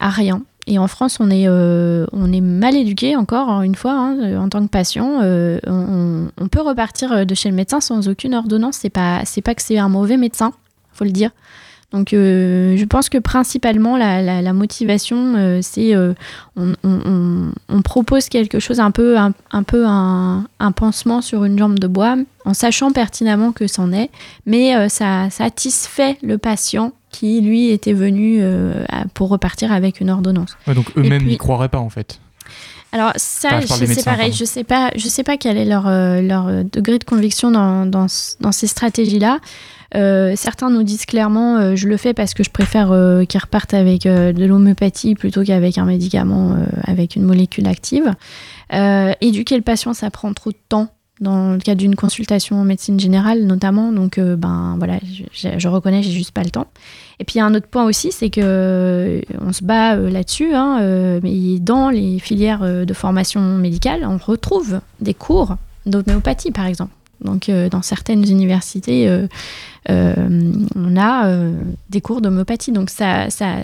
à 0.00 0.10
rien. 0.10 0.42
Et 0.68 0.78
en 0.78 0.88
France, 0.88 1.18
on 1.20 1.30
est, 1.30 1.46
euh, 1.46 2.06
mal 2.12 2.74
éduqué 2.74 3.14
encore, 3.14 3.48
hein, 3.48 3.62
une 3.62 3.76
fois, 3.76 3.92
hein, 3.92 4.16
euh, 4.20 4.38
en 4.38 4.48
tant 4.48 4.62
que 4.62 4.70
patient. 4.70 5.20
Euh, 5.22 5.60
on, 5.66 6.48
peut 6.48 6.60
repartir 6.60 7.26
de 7.26 7.34
chez 7.34 7.48
le 7.48 7.54
médecin 7.54 7.80
sans 7.80 8.08
aucune 8.08 8.34
ordonnance. 8.34 8.78
C'est 8.80 8.90
pas, 8.90 9.22
pas 9.44 9.54
que 9.54 9.62
c'est 9.62 9.78
un 9.78 9.88
mauvais 9.88 10.16
médecin, 10.16 10.52
faut 10.92 11.04
le 11.04 11.10
dire. 11.10 11.30
Donc, 11.92 12.08
je 12.10 12.84
pense 12.84 13.08
que 13.08 13.18
principalement, 13.18 13.96
la, 13.96 14.52
motivation, 14.52 15.60
c'est 15.62 15.94
on, 16.56 17.82
propose 17.82 18.28
quelque 18.28 18.58
chose, 18.58 18.80
un 18.80 18.90
peu, 18.90 19.16
un, 19.18 20.44
pansement 20.74 21.20
sur 21.20 21.44
une 21.44 21.58
jambe 21.58 21.78
de 21.78 21.86
bois, 21.86 22.16
en 22.44 22.54
sachant 22.54 22.90
pertinemment 22.90 23.52
que 23.52 23.66
c'en 23.66 23.92
est, 23.92 24.10
mais 24.46 24.88
ça 24.88 25.30
satisfait 25.30 26.18
le 26.22 26.38
patient 26.38 26.92
qui, 27.10 27.40
lui, 27.40 27.70
était 27.70 27.92
venu 27.92 28.38
euh, 28.40 28.84
pour 29.14 29.28
repartir 29.28 29.72
avec 29.72 30.00
une 30.00 30.10
ordonnance. 30.10 30.56
donc 30.66 30.86
eux-mêmes 30.96 31.24
n'y 31.24 31.38
croiraient 31.38 31.68
pas, 31.68 31.78
en 31.78 31.90
fait. 31.90 32.20
Alors 32.92 33.12
ça, 33.16 33.60
c'est 33.62 34.04
pareil, 34.04 34.32
je 34.32 34.44
sais 34.44 34.64
pas, 34.64 34.90
je 34.96 35.08
sais 35.08 35.24
pas 35.24 35.36
quel 35.36 35.58
est 35.58 35.64
leur, 35.64 35.86
euh, 35.86 36.22
leur 36.22 36.46
euh, 36.46 36.62
degré 36.62 36.98
de 36.98 37.04
conviction 37.04 37.50
dans, 37.50 37.84
dans, 37.84 38.06
dans 38.40 38.52
ces 38.52 38.66
stratégies-là. 38.66 39.40
certains 40.36 40.70
nous 40.70 40.82
disent 40.82 41.04
clairement, 41.04 41.74
je 41.74 41.88
le 41.88 41.96
fais 41.96 42.14
parce 42.14 42.32
que 42.32 42.44
je 42.44 42.50
préfère 42.50 42.88
qu'ils 43.28 43.40
repartent 43.40 43.74
avec 43.74 44.02
de 44.02 44.44
l'homéopathie 44.44 45.14
plutôt 45.14 45.42
qu'avec 45.42 45.78
un 45.78 45.84
médicament 45.84 46.56
avec 46.84 47.16
une 47.16 47.22
molécule 47.22 47.66
active. 47.66 48.14
éduquer 49.20 49.56
le 49.56 49.62
patient, 49.62 49.92
ça 49.94 50.10
prend 50.10 50.32
trop 50.32 50.50
de 50.50 50.58
temps 50.68 50.88
dans 51.20 51.52
le 51.52 51.58
cadre 51.58 51.80
d'une 51.80 51.96
consultation 51.96 52.60
en 52.60 52.64
médecine 52.64 53.00
générale 53.00 53.44
notamment. 53.44 53.92
Donc, 53.92 54.18
euh, 54.18 54.36
ben 54.36 54.74
voilà, 54.78 54.98
je, 55.32 55.48
je 55.58 55.68
reconnais, 55.68 56.02
j'ai 56.02 56.10
juste 56.10 56.32
pas 56.32 56.42
le 56.42 56.50
temps. 56.50 56.66
Et 57.18 57.24
puis, 57.24 57.36
il 57.36 57.38
y 57.38 57.40
a 57.40 57.46
un 57.46 57.54
autre 57.54 57.68
point 57.68 57.84
aussi, 57.84 58.12
c'est 58.12 58.30
que 58.30 58.40
euh, 58.42 59.20
on 59.40 59.52
se 59.52 59.64
bat 59.64 59.96
euh, 59.96 60.10
là-dessus, 60.10 60.54
hein, 60.54 60.78
mais 61.22 61.58
dans 61.58 61.90
les 61.90 62.18
filières 62.18 62.60
de 62.86 62.94
formation 62.94 63.40
médicale, 63.40 64.06
on 64.06 64.18
retrouve 64.18 64.80
des 65.00 65.14
cours 65.14 65.56
d'homéopathie, 65.86 66.50
par 66.50 66.66
exemple. 66.66 66.92
Donc, 67.20 67.50
dans 67.70 67.82
certaines 67.82 68.28
universités, 68.28 69.08
on 69.88 70.96
a 70.96 71.38
des 71.90 72.00
cours 72.00 72.20
d'homéopathie. 72.20 72.72
Donc, 72.72 72.90
ça, 72.90 73.30
ça, 73.30 73.56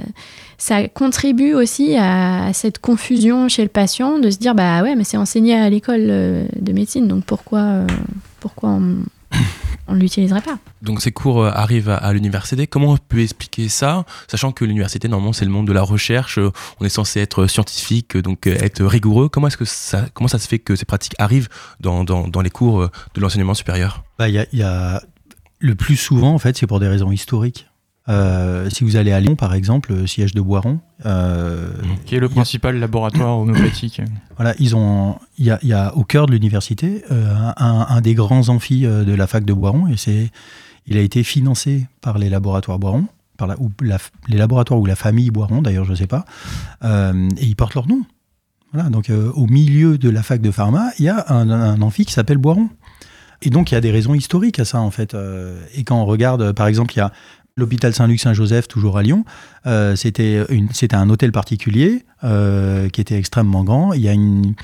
ça 0.62 0.86
contribue 0.86 1.54
aussi 1.54 1.96
à, 1.96 2.52
cette 2.52 2.78
confusion 2.78 3.48
chez 3.48 3.62
le 3.62 3.68
patient 3.68 4.20
de 4.20 4.30
se 4.30 4.38
dire 4.38 4.54
bah 4.54 4.82
ouais 4.84 4.94
mais 4.94 5.02
c'est 5.02 5.16
enseigné 5.16 5.56
à 5.56 5.68
l'école 5.68 6.06
euh, 6.08 6.46
de 6.54 6.72
médecine 6.72 7.08
donc 7.08 7.24
pourquoi 7.24 7.58
euh, 7.58 7.86
pourquoi 8.38 8.70
on, 8.70 8.98
ne 9.88 9.98
l'utiliserait 9.98 10.40
pas. 10.40 10.58
Donc 10.82 11.00
ces 11.00 11.12
cours 11.12 11.42
euh, 11.42 11.50
arrivent 11.52 11.88
à, 11.88 12.12
l'université. 12.12 12.66
Comment 12.66 12.92
on 12.92 12.96
peut 12.96 13.20
expliquer 13.20 13.68
ça, 13.68 14.04
sachant 14.28 14.52
que 14.52 14.64
l'université 14.64 15.08
normalement 15.08 15.32
c'est 15.32 15.44
le 15.44 15.50
monde 15.50 15.66
de 15.66 15.72
la 15.72 15.82
recherche, 15.82 16.38
on 16.80 16.84
est 16.84 16.88
censé 16.90 17.20
être 17.20 17.46
scientifique, 17.46 18.16
donc 18.16 18.46
être 18.46 18.84
rigoureux. 18.84 19.28
Comment 19.28 19.48
est-ce 19.48 19.56
que 19.56 19.64
ça, 19.64 20.06
comment 20.14 20.28
ça 20.28 20.38
se 20.38 20.48
fait 20.48 20.58
que 20.58 20.76
ces 20.76 20.84
pratiques 20.84 21.14
arrivent 21.18 21.48
dans, 21.80 22.04
dans, 22.04 22.28
dans 22.28 22.40
les 22.40 22.50
cours 22.50 22.88
de 23.14 23.20
l'enseignement 23.20 23.54
supérieur? 23.54 24.04
Bah, 24.18 24.28
Il 24.28 24.46
y, 24.52 24.62
a, 24.62 25.02
le 25.58 25.74
plus 25.74 25.96
souvent 25.96 26.34
en 26.34 26.38
fait 26.38 26.56
c'est 26.56 26.66
pour 26.66 26.80
des 26.80 26.88
raisons 26.88 27.12
historiques. 27.12 27.66
Euh, 28.08 28.68
si 28.68 28.82
vous 28.82 28.96
allez 28.96 29.12
à 29.12 29.20
Lyon, 29.20 29.36
par 29.36 29.54
exemple, 29.54 30.08
siège 30.08 30.34
de 30.34 30.40
Boiron, 30.40 30.80
euh, 31.06 31.68
qui 32.04 32.16
est 32.16 32.20
le 32.20 32.28
principal 32.28 32.78
laboratoire 32.78 33.38
homéopathique. 33.38 34.00
Voilà, 34.36 34.54
ils 34.58 34.74
ont, 34.74 35.18
il 35.38 35.46
y 35.46 35.72
a, 35.72 35.94
au 35.94 36.02
cœur 36.02 36.26
de 36.26 36.32
l'université 36.32 37.04
euh, 37.12 37.52
un, 37.56 38.00
des 38.00 38.14
grands 38.14 38.48
amphis 38.48 38.80
de 38.80 39.14
la 39.14 39.26
fac 39.28 39.44
de 39.44 39.52
Boiron, 39.52 39.86
et 39.86 39.96
c'est, 39.96 40.32
il 40.86 40.96
a 40.96 41.00
été 41.00 41.22
financé 41.22 41.86
par 42.00 42.18
les 42.18 42.28
laboratoires 42.28 42.80
Boiron, 42.80 43.04
par 43.36 43.46
la, 43.46 43.56
ou 43.60 43.70
les 44.26 44.36
laboratoires 44.36 44.80
ou 44.80 44.86
la 44.86 44.96
famille 44.96 45.30
Boiron, 45.30 45.62
d'ailleurs, 45.62 45.84
je 45.84 45.92
ne 45.92 45.96
sais 45.96 46.08
pas, 46.08 46.24
et 46.82 47.44
ils 47.44 47.54
portent 47.54 47.74
leur 47.74 47.86
nom. 47.86 48.02
Voilà, 48.72 48.88
donc 48.88 49.10
au 49.10 49.46
milieu 49.46 49.96
de 49.96 50.08
la 50.08 50.24
fac 50.24 50.40
de 50.40 50.50
pharma, 50.50 50.90
il 50.98 51.04
y 51.04 51.08
a 51.08 51.26
un, 51.28 51.50
un 51.50 51.80
amphi 51.82 52.04
qui 52.04 52.12
s'appelle 52.12 52.38
Boiron. 52.38 52.68
Et 53.44 53.50
donc 53.50 53.70
il 53.70 53.74
y 53.74 53.76
a 53.76 53.80
des 53.80 53.90
raisons 53.90 54.14
historiques 54.14 54.60
à 54.60 54.64
ça 54.64 54.80
en 54.80 54.90
fait. 54.90 55.16
et 55.74 55.84
quand 55.84 56.00
on 56.00 56.06
regarde, 56.06 56.52
par 56.52 56.66
exemple, 56.66 56.94
il 56.94 56.98
y 56.98 57.02
a 57.02 57.12
L'hôpital 57.56 57.92
Saint-Luc-Saint-Joseph, 57.92 58.66
toujours 58.66 58.96
à 58.96 59.02
Lyon, 59.02 59.26
euh, 59.66 59.94
c'était 59.94 60.46
un 60.92 61.10
hôtel 61.10 61.32
particulier 61.32 62.04
euh, 62.24 62.88
qui 62.88 63.02
était 63.02 63.18
extrêmement 63.18 63.62
grand. 63.62 63.92
Il 63.92 64.00
y 64.00 64.08
a 64.08 64.12
une, 64.12 64.54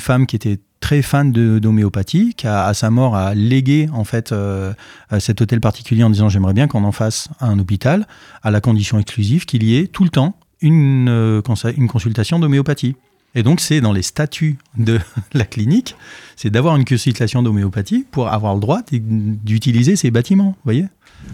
femme 0.00 0.26
qui 0.26 0.36
était 0.36 0.58
très 0.80 1.00
fan 1.00 1.32
d'homéopathie, 1.32 2.34
qui 2.34 2.46
à 2.46 2.74
sa 2.74 2.90
mort 2.90 3.16
a 3.16 3.34
légué 3.34 3.88
en 3.90 4.04
fait 4.04 4.32
euh, 4.32 4.74
cet 5.18 5.40
hôtel 5.40 5.60
particulier 5.62 6.04
en 6.04 6.10
disant 6.10 6.28
j'aimerais 6.28 6.52
bien 6.52 6.68
qu'on 6.68 6.84
en 6.84 6.92
fasse 6.92 7.28
un 7.40 7.58
hôpital, 7.58 8.06
à 8.42 8.50
la 8.50 8.60
condition 8.60 8.98
exclusive 8.98 9.46
qu'il 9.46 9.62
y 9.62 9.78
ait 9.78 9.86
tout 9.86 10.04
le 10.04 10.10
temps 10.10 10.36
une, 10.60 11.42
consultation 11.88 12.38
d'homéopathie. 12.38 12.96
Et 13.34 13.42
donc, 13.42 13.60
c'est 13.60 13.80
dans 13.80 13.92
les 13.92 14.02
statuts 14.02 14.58
de 14.76 14.98
la 15.32 15.44
clinique, 15.44 15.96
c'est 16.36 16.50
d'avoir 16.50 16.76
une 16.76 16.84
consultation 16.84 17.42
d'homéopathie 17.42 18.04
pour 18.10 18.28
avoir 18.28 18.54
le 18.54 18.60
droit 18.60 18.82
d'utiliser 18.92 19.96
ces 19.96 20.10
bâtiments. 20.10 20.54
Voyez? 20.64 20.86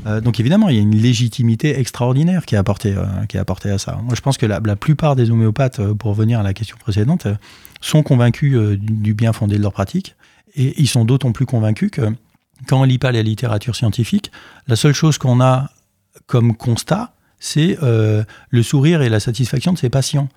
Euh, 0.06 0.20
donc 0.20 0.40
évidemment, 0.40 0.68
il 0.68 0.76
y 0.76 0.78
a 0.78 0.82
une 0.82 0.96
légitimité 0.96 1.78
extraordinaire 1.78 2.44
qui 2.46 2.54
est 2.54 2.58
apportée, 2.58 2.94
euh, 2.96 3.04
qui 3.28 3.36
est 3.36 3.40
apportée 3.40 3.70
à 3.70 3.78
ça. 3.78 3.98
Moi, 4.02 4.14
je 4.14 4.20
pense 4.20 4.36
que 4.36 4.46
la, 4.46 4.60
plupart 4.76 5.16
des 5.16 5.30
homéopathes, 5.30 5.80
euh, 5.80 5.94
pour 5.94 6.10
revenir 6.10 6.40
à 6.40 6.42
la 6.42 6.54
question 6.54 6.76
précédente, 6.78 7.26
sont 7.80 8.02
convaincus 8.02 8.78
du 8.78 9.14
bien 9.14 9.32
fondé 9.32 9.56
de 9.56 9.62
leur 9.62 9.72
pratique. 9.72 10.14
Et 10.54 10.80
ils 10.80 10.88
sont 10.88 11.04
d'autant 11.04 11.32
plus 11.32 11.46
convaincus 11.46 11.90
que 11.90 12.02
quand 12.68 12.80
on 12.80 12.84
lit 12.84 12.98
pas 12.98 13.10
la 13.10 13.22
littérature 13.22 13.74
scientifique, 13.74 14.30
la 14.68 14.76
seule 14.76 14.92
chose 14.92 15.18
qu'on 15.18 15.40
a 15.40 15.70
comme 16.26 16.54
constat, 16.54 17.12
c'est 17.40 17.76
le 17.80 18.62
sourire 18.62 19.02
et 19.02 19.08
la 19.08 19.18
satisfaction 19.18 19.72
de 19.72 19.78
ses 19.78 19.90
patients. 19.90 20.28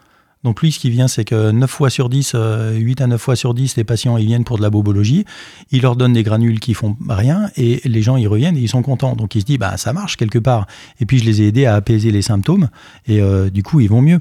Donc 0.46 0.62
lui, 0.62 0.72
ce 0.72 0.78
qui 0.78 0.92
vient, 0.92 1.08
c'est 1.08 1.26
que 1.26 1.50
9 1.50 1.68
fois 1.70 1.90
sur 1.90 2.08
10, 2.08 2.36
8 2.76 3.02
euh, 3.02 3.04
à 3.04 3.08
9 3.08 3.20
fois 3.20 3.36
sur 3.36 3.56
10, 3.56 3.78
les 3.78 3.84
patients, 3.84 4.16
ils 4.16 4.28
viennent 4.28 4.44
pour 4.44 4.58
de 4.58 4.62
la 4.62 4.70
bobologie. 4.70 5.26
Il 5.72 5.82
leur 5.82 5.96
donne 5.96 6.14
des 6.14 6.22
granules 6.22 6.60
qui 6.60 6.76
font 6.76 6.96
rien 7.10 7.50
et 7.58 7.82
les 7.84 8.04
gens, 8.04 8.16
ils 8.16 8.28
reviennent 8.28 8.56
et 8.56 8.62
ils 8.62 8.70
sont 8.70 8.84
contents. 8.84 9.16
Donc 9.16 9.34
ils 9.34 9.42
se 9.42 9.46
disent, 9.46 9.58
bah, 9.58 9.76
ça 9.78 9.92
marche 9.92 10.18
quelque 10.18 10.38
part. 10.38 10.68
Et 11.00 11.08
puis 11.08 11.18
je 11.18 11.26
les 11.26 11.42
ai 11.42 11.48
aidés 11.48 11.66
à 11.66 11.74
apaiser 11.74 12.12
les 12.12 12.22
symptômes 12.22 12.70
et 13.08 13.22
euh, 13.22 13.50
du 13.50 13.64
coup, 13.64 13.80
ils 13.80 13.90
vont 13.90 14.04
mieux. 14.04 14.20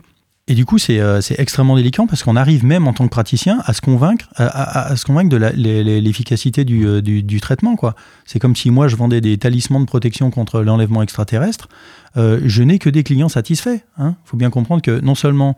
Et 0.48 0.54
du 0.54 0.64
coup, 0.64 0.78
euh, 0.88 1.20
c'est 1.20 1.38
extrêmement 1.38 1.76
délicat 1.76 2.04
parce 2.08 2.22
qu'on 2.22 2.36
arrive 2.36 2.64
même 2.64 2.88
en 2.88 2.94
tant 2.94 3.04
que 3.04 3.10
praticien 3.10 3.58
à 3.66 3.74
se 3.74 3.82
convaincre, 3.82 4.26
à, 4.36 4.96
se 4.96 5.04
convaincre 5.04 5.28
de 5.28 5.36
l'efficacité 5.36 6.64
du, 6.64 7.02
du, 7.02 7.40
traitement. 7.42 7.78
C'est 8.24 8.38
comme 8.38 8.56
si 8.56 8.70
moi, 8.70 8.88
je 8.88 8.96
vendais 8.96 9.20
des 9.20 9.36
talismans 9.36 9.80
de 9.80 9.86
protection 9.86 10.30
contre 10.30 10.62
l'enlèvement 10.62 11.02
extraterrestre. 11.02 11.68
je 12.16 12.62
n'ai 12.62 12.78
que 12.78 12.90
des 12.90 13.04
clients 13.04 13.30
satisfaits. 13.30 13.80
Il 13.98 14.04
hein. 14.04 14.16
faut 14.24 14.36
bien 14.38 14.50
comprendre 14.50 14.82
que 14.82 15.00
non 15.00 15.14
seulement 15.14 15.56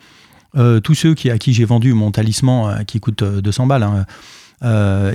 euh, 0.57 0.81
tous 0.81 0.95
ceux 0.95 1.14
qui, 1.14 1.31
à 1.31 1.38
qui 1.38 1.53
j'ai 1.53 1.64
vendu 1.64 1.92
mon 1.92 2.11
talisman 2.11 2.71
euh, 2.71 2.85
qui 2.85 3.01
coûte 3.01 3.23
200 3.23 3.64
euh, 3.64 3.66
balles, 3.66 3.83
hein, 3.83 4.07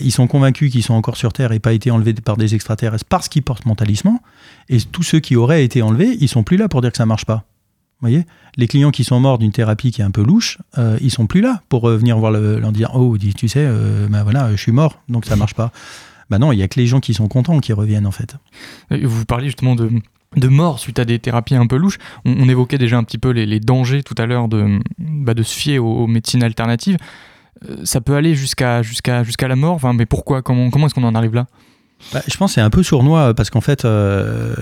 ils 0.01 0.11
sont 0.11 0.27
convaincus 0.27 0.71
qu'ils 0.71 0.83
sont 0.83 0.93
encore 0.93 1.17
sur 1.17 1.33
Terre 1.33 1.51
et 1.51 1.59
pas 1.59 1.73
été 1.73 1.89
enlevés 1.89 2.13
par 2.13 2.37
des 2.37 2.53
extraterrestres 2.53 3.05
parce 3.05 3.27
qu'ils 3.27 3.43
portent 3.43 3.65
mon 3.65 3.75
talisman. 3.75 4.19
Et 4.69 4.79
tous 4.79 5.03
ceux 5.03 5.19
qui 5.19 5.35
auraient 5.35 5.63
été 5.63 5.81
enlevés, 5.81 6.15
ils 6.19 6.29
sont 6.29 6.43
plus 6.43 6.57
là 6.57 6.69
pour 6.69 6.81
dire 6.81 6.91
que 6.91 6.97
ça 6.97 7.05
marche 7.05 7.25
pas. 7.25 7.43
Vous 7.99 8.07
voyez? 8.07 8.25
Les 8.57 8.67
clients 8.67 8.91
qui 8.91 9.03
sont 9.03 9.19
morts 9.19 9.37
d'une 9.37 9.51
thérapie 9.51 9.91
qui 9.91 10.01
est 10.01 10.03
un 10.03 10.11
peu 10.11 10.23
louche, 10.23 10.57
ils 11.01 11.11
sont 11.11 11.27
plus 11.27 11.41
là 11.41 11.61
pour 11.69 11.87
venir 11.87 12.17
voir 12.17 12.31
le, 12.31 12.59
leur 12.59 12.71
dire 12.71 12.91
Oh, 12.95 13.15
tu 13.17 13.47
sais, 13.47 13.67
ben 14.09 14.23
voilà, 14.23 14.51
je 14.51 14.61
suis 14.61 14.71
mort, 14.71 14.99
donc 15.07 15.25
ça 15.25 15.35
marche 15.35 15.53
pas. 15.53 15.71
Ben 16.31 16.39
non, 16.39 16.51
il 16.51 16.57
y 16.57 16.63
a 16.63 16.67
que 16.67 16.79
les 16.79 16.87
gens 16.87 16.99
qui 16.99 17.13
sont 17.13 17.27
contents 17.27 17.59
qui 17.59 17.73
reviennent 17.73 18.07
en 18.07 18.11
fait. 18.11 18.35
Vous 18.89 19.25
parliez 19.25 19.47
justement 19.47 19.75
de, 19.75 19.91
de 20.35 20.47
mort 20.47 20.79
suite 20.79 20.99
à 20.99 21.05
des 21.05 21.19
thérapies 21.19 21.55
un 21.55 21.67
peu 21.67 21.77
louches. 21.77 21.97
On, 22.25 22.47
évoquait 22.47 22.77
déjà 22.77 22.97
un 22.97 23.03
petit 23.03 23.17
peu 23.17 23.31
les, 23.31 23.59
dangers 23.59 24.03
tout 24.03 24.15
à 24.17 24.25
l'heure 24.25 24.47
de, 24.47 24.79
bah, 24.97 25.33
se 25.37 25.55
fier 25.55 25.79
aux, 25.79 26.07
médecines 26.07 26.43
alternatives. 26.43 26.97
Euh, 27.69 27.77
ça 27.83 28.01
peut 28.01 28.15
aller 28.15 28.35
jusqu'à 28.35 28.81
la 28.81 29.55
mort. 29.55 29.73
Enfin, 29.73 29.93
mais 29.93 30.05
pourquoi 30.05 30.41
Comment, 30.41 30.69
comment 30.69 30.87
est-ce 30.87 30.95
qu'on 30.95 31.03
en 31.03 31.15
arrive 31.15 31.33
là? 31.33 31.47
Bah, 32.13 32.21
Je 32.27 32.35
pense 32.37 32.51
que 32.51 32.55
c'est 32.55 32.61
un 32.61 32.69
peu 32.69 32.83
sournois 32.83 33.29
euh, 33.29 33.33
parce 33.33 33.49
qu'en 33.49 33.61
fait, 33.61 33.85
euh, 33.85 34.55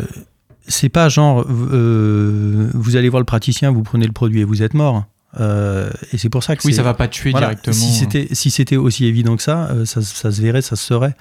c'est 0.67 0.89
pas 0.89 1.09
genre 1.09 1.45
vous 1.47 2.95
allez 2.95 3.09
voir 3.09 3.21
le 3.21 3.25
praticien, 3.25 3.71
vous 3.71 3.83
prenez 3.83 4.05
le 4.05 4.11
produit 4.11 4.41
et 4.41 4.43
vous 4.43 4.63
êtes 4.63 4.73
mort. 4.73 5.05
Et 5.37 6.17
c'est 6.17 6.29
pour 6.29 6.43
ça 6.43 6.55
que 6.55 6.65
oui, 6.65 6.73
ça 6.73 6.83
va 6.83 6.93
pas 6.93 7.07
tuer 7.07 7.33
directement. 7.33 7.73
Si 7.73 7.93
c'était 7.93 8.27
si 8.31 8.49
c'était 8.51 8.77
aussi 8.77 9.05
évident 9.05 9.35
que 9.35 9.43
ça, 9.43 9.69
ça, 9.85 10.01
ça, 10.01 10.31
se 10.31 10.41
verrait, 10.41 10.61
ça 10.61 10.75
se 10.75 10.85
serait 10.85 11.15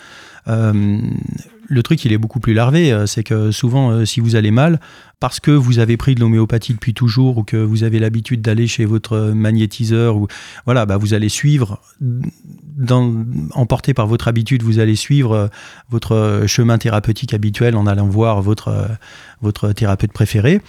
le 1.68 1.82
truc, 1.82 2.04
il 2.04 2.12
est 2.12 2.18
beaucoup 2.18 2.40
plus 2.40 2.54
larvé. 2.54 2.92
Euh, 2.92 3.06
c'est 3.06 3.22
que 3.22 3.50
souvent, 3.50 3.90
euh, 3.90 4.04
si 4.04 4.20
vous 4.20 4.34
allez 4.34 4.50
mal, 4.50 4.80
parce 5.20 5.38
que 5.38 5.50
vous 5.50 5.78
avez 5.78 5.96
pris 5.96 6.14
de 6.14 6.20
l'homéopathie 6.20 6.72
depuis 6.72 6.94
toujours 6.94 7.38
ou 7.38 7.44
que 7.44 7.56
vous 7.56 7.84
avez 7.84 7.98
l'habitude 7.98 8.40
d'aller 8.40 8.66
chez 8.66 8.86
votre 8.86 9.18
magnétiseur, 9.34 10.16
ou 10.16 10.26
voilà, 10.64 10.86
bah 10.86 10.96
vous 10.96 11.14
allez 11.14 11.28
suivre, 11.28 11.80
dans, 12.00 13.24
emporté 13.52 13.94
par 13.94 14.06
votre 14.06 14.28
habitude, 14.28 14.62
vous 14.62 14.78
allez 14.78 14.96
suivre 14.96 15.32
euh, 15.32 15.48
votre 15.90 16.44
chemin 16.46 16.78
thérapeutique 16.78 17.34
habituel 17.34 17.76
en 17.76 17.86
allant 17.86 18.08
voir 18.08 18.40
votre, 18.40 18.88
votre 19.42 19.72
thérapeute 19.72 20.12
préféré. 20.12 20.62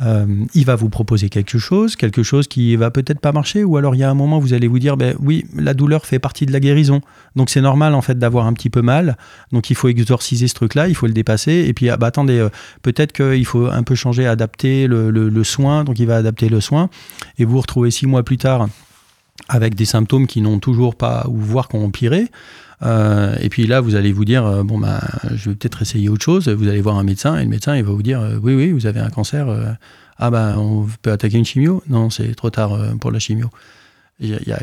Euh, 0.00 0.44
il 0.54 0.64
va 0.64 0.76
vous 0.76 0.88
proposer 0.88 1.28
quelque 1.28 1.58
chose, 1.58 1.96
quelque 1.96 2.22
chose 2.22 2.46
qui 2.46 2.76
va 2.76 2.90
peut-être 2.90 3.20
pas 3.20 3.32
marcher, 3.32 3.64
ou 3.64 3.76
alors 3.76 3.94
il 3.94 3.98
y 3.98 4.04
a 4.04 4.10
un 4.10 4.14
moment 4.14 4.38
vous 4.38 4.54
allez 4.54 4.68
vous 4.68 4.78
dire, 4.78 4.96
ben 4.96 5.16
oui, 5.20 5.44
la 5.54 5.74
douleur 5.74 6.06
fait 6.06 6.18
partie 6.18 6.46
de 6.46 6.52
la 6.52 6.60
guérison, 6.60 7.00
donc 7.36 7.50
c'est 7.50 7.60
normal 7.60 7.94
en 7.94 8.00
fait 8.00 8.18
d'avoir 8.18 8.46
un 8.46 8.52
petit 8.52 8.70
peu 8.70 8.82
mal, 8.82 9.16
donc 9.52 9.68
il 9.68 9.74
faut 9.74 9.88
exorciser 9.88 10.46
ce 10.48 10.54
truc-là, 10.54 10.88
il 10.88 10.94
faut 10.94 11.06
le 11.06 11.12
dépasser, 11.12 11.64
et 11.66 11.72
puis 11.72 11.90
ah, 11.90 11.96
bah, 11.96 12.06
attendez, 12.06 12.38
euh, 12.38 12.48
peut-être 12.82 13.12
qu'il 13.12 13.44
faut 13.44 13.66
un 13.66 13.82
peu 13.82 13.94
changer, 13.94 14.26
adapter 14.26 14.86
le, 14.86 15.10
le, 15.10 15.44
soin, 15.44 15.84
donc 15.84 15.98
il 15.98 16.06
va 16.06 16.16
adapter 16.16 16.48
le 16.48 16.60
soin, 16.60 16.88
et 17.38 17.44
vous 17.44 17.52
vous 17.52 17.60
retrouvez 17.60 17.90
six 17.90 18.06
mois 18.06 18.22
plus 18.22 18.38
tard 18.38 18.68
avec 19.50 19.74
des 19.74 19.84
symptômes 19.84 20.26
qui 20.26 20.40
n'ont 20.40 20.60
toujours 20.60 20.94
pas, 20.94 21.26
ou 21.28 21.36
voire 21.36 21.68
qui 21.68 21.76
ont 21.76 21.84
empiré. 21.84 22.30
Euh, 22.82 23.34
et 23.40 23.48
puis 23.48 23.66
là, 23.66 23.80
vous 23.80 23.96
allez 23.96 24.12
vous 24.12 24.24
dire, 24.24 24.46
euh, 24.46 24.62
bon, 24.62 24.78
ben, 24.78 25.00
je 25.34 25.50
vais 25.50 25.56
peut-être 25.56 25.82
essayer 25.82 26.08
autre 26.08 26.24
chose. 26.24 26.48
Vous 26.48 26.68
allez 26.68 26.80
voir 26.80 26.96
un 26.96 27.02
médecin 27.02 27.36
et 27.36 27.42
le 27.42 27.50
médecin, 27.50 27.76
il 27.76 27.82
va 27.82 27.90
vous 27.90 28.02
dire, 28.02 28.20
euh, 28.20 28.38
oui, 28.42 28.54
oui, 28.54 28.70
vous 28.70 28.86
avez 28.86 29.00
un 29.00 29.10
cancer. 29.10 29.48
ah 30.18 30.30
ben, 30.30 30.56
on 30.56 30.86
peut 31.02 31.10
attaquer 31.10 31.36
une 31.36 31.44
chimio? 31.44 31.82
Non, 31.88 32.10
c'est 32.10 32.34
trop 32.34 32.50
tard 32.50 32.78
pour 33.00 33.10
la 33.10 33.18
chimio. 33.18 33.50
Il 34.22 34.28
y 34.28 34.52
a, 34.52 34.60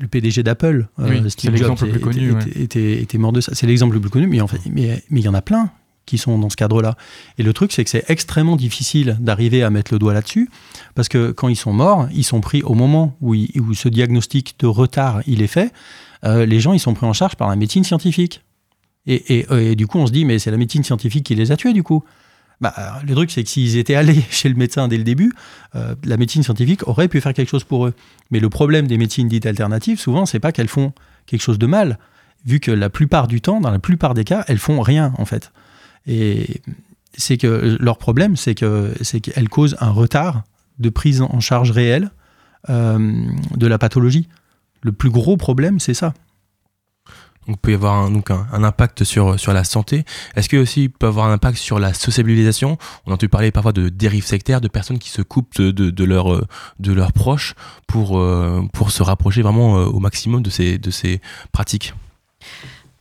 le 0.00 0.08
PDG 0.08 0.42
d'Apple, 0.42 0.88
Steve 1.28 1.56
Jobs, 1.56 1.76
plus 1.76 2.00
connu, 2.00 2.34
était, 2.56 3.00
était, 3.00 3.18
mort 3.18 3.32
de 3.32 3.40
ça. 3.40 3.52
C'est 3.54 3.66
l'exemple 3.66 3.94
le 3.94 4.00
plus 4.00 4.10
connu, 4.10 4.26
mais 4.26 4.40
en 4.40 4.48
fait, 4.48 4.60
mais, 4.70 5.02
mais 5.08 5.20
il 5.20 5.24
y 5.24 5.28
en 5.28 5.34
a 5.34 5.42
plein 5.42 5.70
qui 6.10 6.18
sont 6.18 6.38
dans 6.38 6.50
ce 6.50 6.56
cadre-là. 6.56 6.96
Et 7.38 7.42
le 7.42 7.52
truc, 7.52 7.72
c'est 7.72 7.84
que 7.84 7.90
c'est 7.90 8.04
extrêmement 8.08 8.56
difficile 8.56 9.16
d'arriver 9.20 9.62
à 9.62 9.70
mettre 9.70 9.92
le 9.92 9.98
doigt 9.98 10.12
là-dessus, 10.12 10.50
parce 10.94 11.08
que 11.08 11.30
quand 11.30 11.48
ils 11.48 11.56
sont 11.56 11.72
morts, 11.72 12.08
ils 12.12 12.24
sont 12.24 12.40
pris 12.40 12.62
au 12.62 12.74
moment 12.74 13.16
où, 13.20 13.34
où 13.34 13.74
ce 13.74 13.88
diagnostic 13.88 14.56
de 14.58 14.66
retard 14.66 15.22
il 15.26 15.40
est 15.40 15.46
fait, 15.46 15.72
euh, 16.24 16.44
les 16.46 16.58
gens 16.58 16.72
ils 16.72 16.80
sont 16.80 16.94
pris 16.94 17.06
en 17.06 17.12
charge 17.12 17.36
par 17.36 17.48
la 17.48 17.56
médecine 17.56 17.84
scientifique. 17.84 18.42
Et, 19.06 19.74
du 19.76 19.86
coup, 19.86 19.98
on 19.98 20.06
se 20.06 20.12
dit, 20.12 20.24
mais 20.24 20.38
c'est 20.38 20.50
la 20.50 20.56
médecine 20.56 20.84
scientifique 20.84 21.24
qui 21.24 21.34
les 21.34 21.50
a 21.50 21.56
tués, 21.56 21.72
du 21.72 21.82
coup. 21.82 22.04
Bah, 22.60 22.74
le 23.04 23.14
truc, 23.14 23.30
c'est 23.30 23.42
que 23.42 23.48
s'ils 23.48 23.78
étaient 23.78 23.94
allés 23.94 24.22
chez 24.30 24.48
le 24.48 24.54
médecin 24.54 24.88
dès 24.88 24.98
le 24.98 25.04
début, 25.04 25.32
euh, 25.74 25.94
la 26.04 26.16
médecine 26.16 26.42
scientifique 26.42 26.86
aurait 26.86 27.08
pu 27.08 27.20
faire 27.20 27.32
quelque 27.32 27.48
chose 27.48 27.64
pour 27.64 27.86
eux. 27.86 27.94
Mais 28.30 28.40
le 28.40 28.50
problème 28.50 28.86
des 28.86 28.98
médecines 28.98 29.26
dites 29.26 29.46
alternatives, 29.46 29.98
souvent, 29.98 30.26
c'est 30.26 30.38
pas 30.38 30.52
qu'elles 30.52 30.68
font 30.68 30.92
quelque 31.26 31.42
chose 31.42 31.58
de 31.58 31.66
mal, 31.66 31.98
vu 32.44 32.60
que 32.60 32.70
la 32.70 32.90
plupart 32.90 33.26
du 33.26 33.40
temps, 33.40 33.60
dans 33.60 33.70
la 33.70 33.78
plupart 33.78 34.14
des 34.14 34.24
cas, 34.24 34.44
elles 34.48 34.58
font 34.58 34.80
rien, 34.80 35.12
en 35.18 35.24
fait. 35.24 35.52
Et 36.06 36.60
c'est 37.16 37.36
que 37.36 37.76
leur 37.80 37.98
problème, 37.98 38.36
c'est 38.36 38.54
que 38.54 38.92
c'est 39.02 39.20
qu'elles 39.20 39.48
causent 39.48 39.76
un 39.80 39.90
retard 39.90 40.42
de 40.78 40.88
prise 40.88 41.22
en 41.22 41.40
charge 41.40 41.70
réelle 41.70 42.10
euh, 42.68 43.24
de 43.56 43.66
la 43.66 43.78
pathologie. 43.78 44.28
Le 44.82 44.92
plus 44.92 45.10
gros 45.10 45.36
problème, 45.36 45.78
c'est 45.78 45.94
ça. 45.94 46.14
Donc, 47.46 47.56
il 47.56 47.60
peut 47.60 47.70
y 47.72 47.74
avoir 47.74 47.94
un, 47.94 48.10
donc 48.10 48.30
un, 48.30 48.64
impact 48.64 49.04
sur, 49.04 49.38
sur 49.40 49.52
la 49.52 49.64
santé. 49.64 50.04
Est-ce 50.36 50.48
qu'il 50.48 50.58
aussi 50.58 50.88
peut 50.88 51.06
avoir 51.06 51.26
un 51.26 51.32
impact 51.32 51.58
sur 51.58 51.78
la 51.78 51.94
sociabilisation? 51.94 52.78
On 53.06 53.10
a 53.10 53.14
entendu 53.14 53.28
parler 53.28 53.50
parfois 53.50 53.72
de 53.72 53.88
dérives 53.88 54.26
sectaires, 54.26 54.60
de 54.60 54.68
personnes 54.68 54.98
qui 54.98 55.08
se 55.08 55.22
coupent 55.22 55.56
de, 55.56 55.70
de, 55.70 55.90
de 55.90 56.92
leurs 56.92 57.12
proches 57.12 57.54
pour, 57.86 58.18
euh, 58.18 58.62
pour 58.72 58.90
se 58.90 59.02
rapprocher 59.02 59.42
vraiment 59.42 59.78
euh, 59.78 59.86
au 59.86 60.00
maximum 60.00 60.42
de 60.42 60.50
ces, 60.50 60.78
de 60.78 60.90
ces 60.90 61.20
pratiques. 61.50 61.94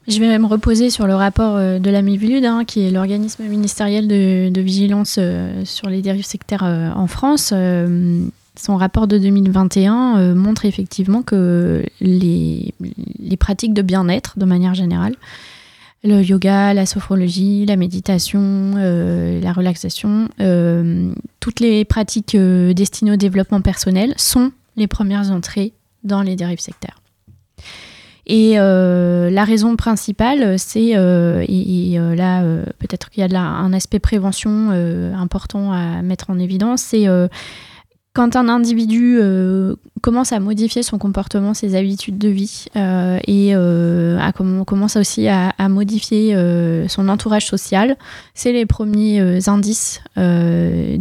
Je 0.09 0.19
vais 0.19 0.37
me 0.39 0.47
reposer 0.47 0.89
sur 0.89 1.07
le 1.07 1.15
rapport 1.15 1.55
euh, 1.55 1.79
de 1.79 1.89
la 1.89 1.99
hein, 1.99 2.65
qui 2.65 2.81
est 2.81 2.91
l'organisme 2.91 3.43
ministériel 3.43 4.07
de, 4.07 4.61
vigilance 4.61 5.19
sur 5.63 5.87
les 5.87 6.01
dérives 6.01 6.25
sectaires 6.25 6.63
en 6.63 7.07
France. 7.07 7.53
Son 8.59 8.75
rapport 8.75 9.07
de 9.07 9.17
2021 9.17 10.17
euh, 10.17 10.35
montre 10.35 10.65
effectivement 10.65 11.21
que 11.21 11.85
les, 12.01 12.73
pratiques 13.39 13.73
de 13.73 13.81
bien-être, 13.81 14.37
de 14.37 14.43
manière 14.43 14.73
générale, 14.73 15.15
le 16.03 16.21
yoga, 16.21 16.73
la 16.73 16.85
sophrologie, 16.85 17.65
la 17.65 17.77
méditation, 17.77 18.73
euh, 18.75 19.39
la 19.39 19.53
relaxation, 19.53 20.27
euh, 20.41 21.13
toutes 21.39 21.61
les 21.61 21.85
pratiques 21.85 22.35
destinées 22.35 23.13
au 23.13 23.17
développement 23.17 23.61
personnel 23.61 24.13
sont 24.17 24.51
les 24.75 24.87
premières 24.87 25.31
entrées 25.31 25.71
dans 26.03 26.21
les 26.21 26.35
dérives 26.35 26.59
sectaires. 26.59 26.99
Et 28.27 28.55
la 28.55 29.43
raison 29.43 29.75
principale, 29.75 30.59
c'est, 30.59 30.89
et, 30.89 31.99
là 32.15 32.43
peut-être 32.79 33.09
qu'il 33.09 33.21
y 33.21 33.23
a 33.23 33.27
là 33.27 33.41
un 33.41 33.73
aspect 33.73 33.99
prévention 33.99 34.69
important 35.15 35.71
à 35.71 36.01
mettre 36.01 36.29
en 36.29 36.39
évidence, 36.39 36.81
c'est 36.81 37.07
quand 38.13 38.35
un 38.35 38.49
individu 38.49 39.17
euh, 39.21 39.75
commence 40.01 40.31
à 40.31 40.39
modifier 40.39 40.81
son 40.81 40.97
comportement, 40.97 41.53
ses 41.53 41.75
habitudes 41.75 42.17
de 42.17 42.29
vie, 42.29 42.65
euh, 42.75 43.19
et 43.27 43.51
euh, 43.55 44.17
commence 44.65 44.95
aussi 44.95 45.27
à, 45.27 45.53
modifier 45.69 46.35
son 46.87 47.07
entourage 47.09 47.45
social, 47.45 47.97
c'est 48.33 48.51
les 48.51 48.65
premiers 48.65 49.47
indices 49.47 50.01
d'une 50.17 50.97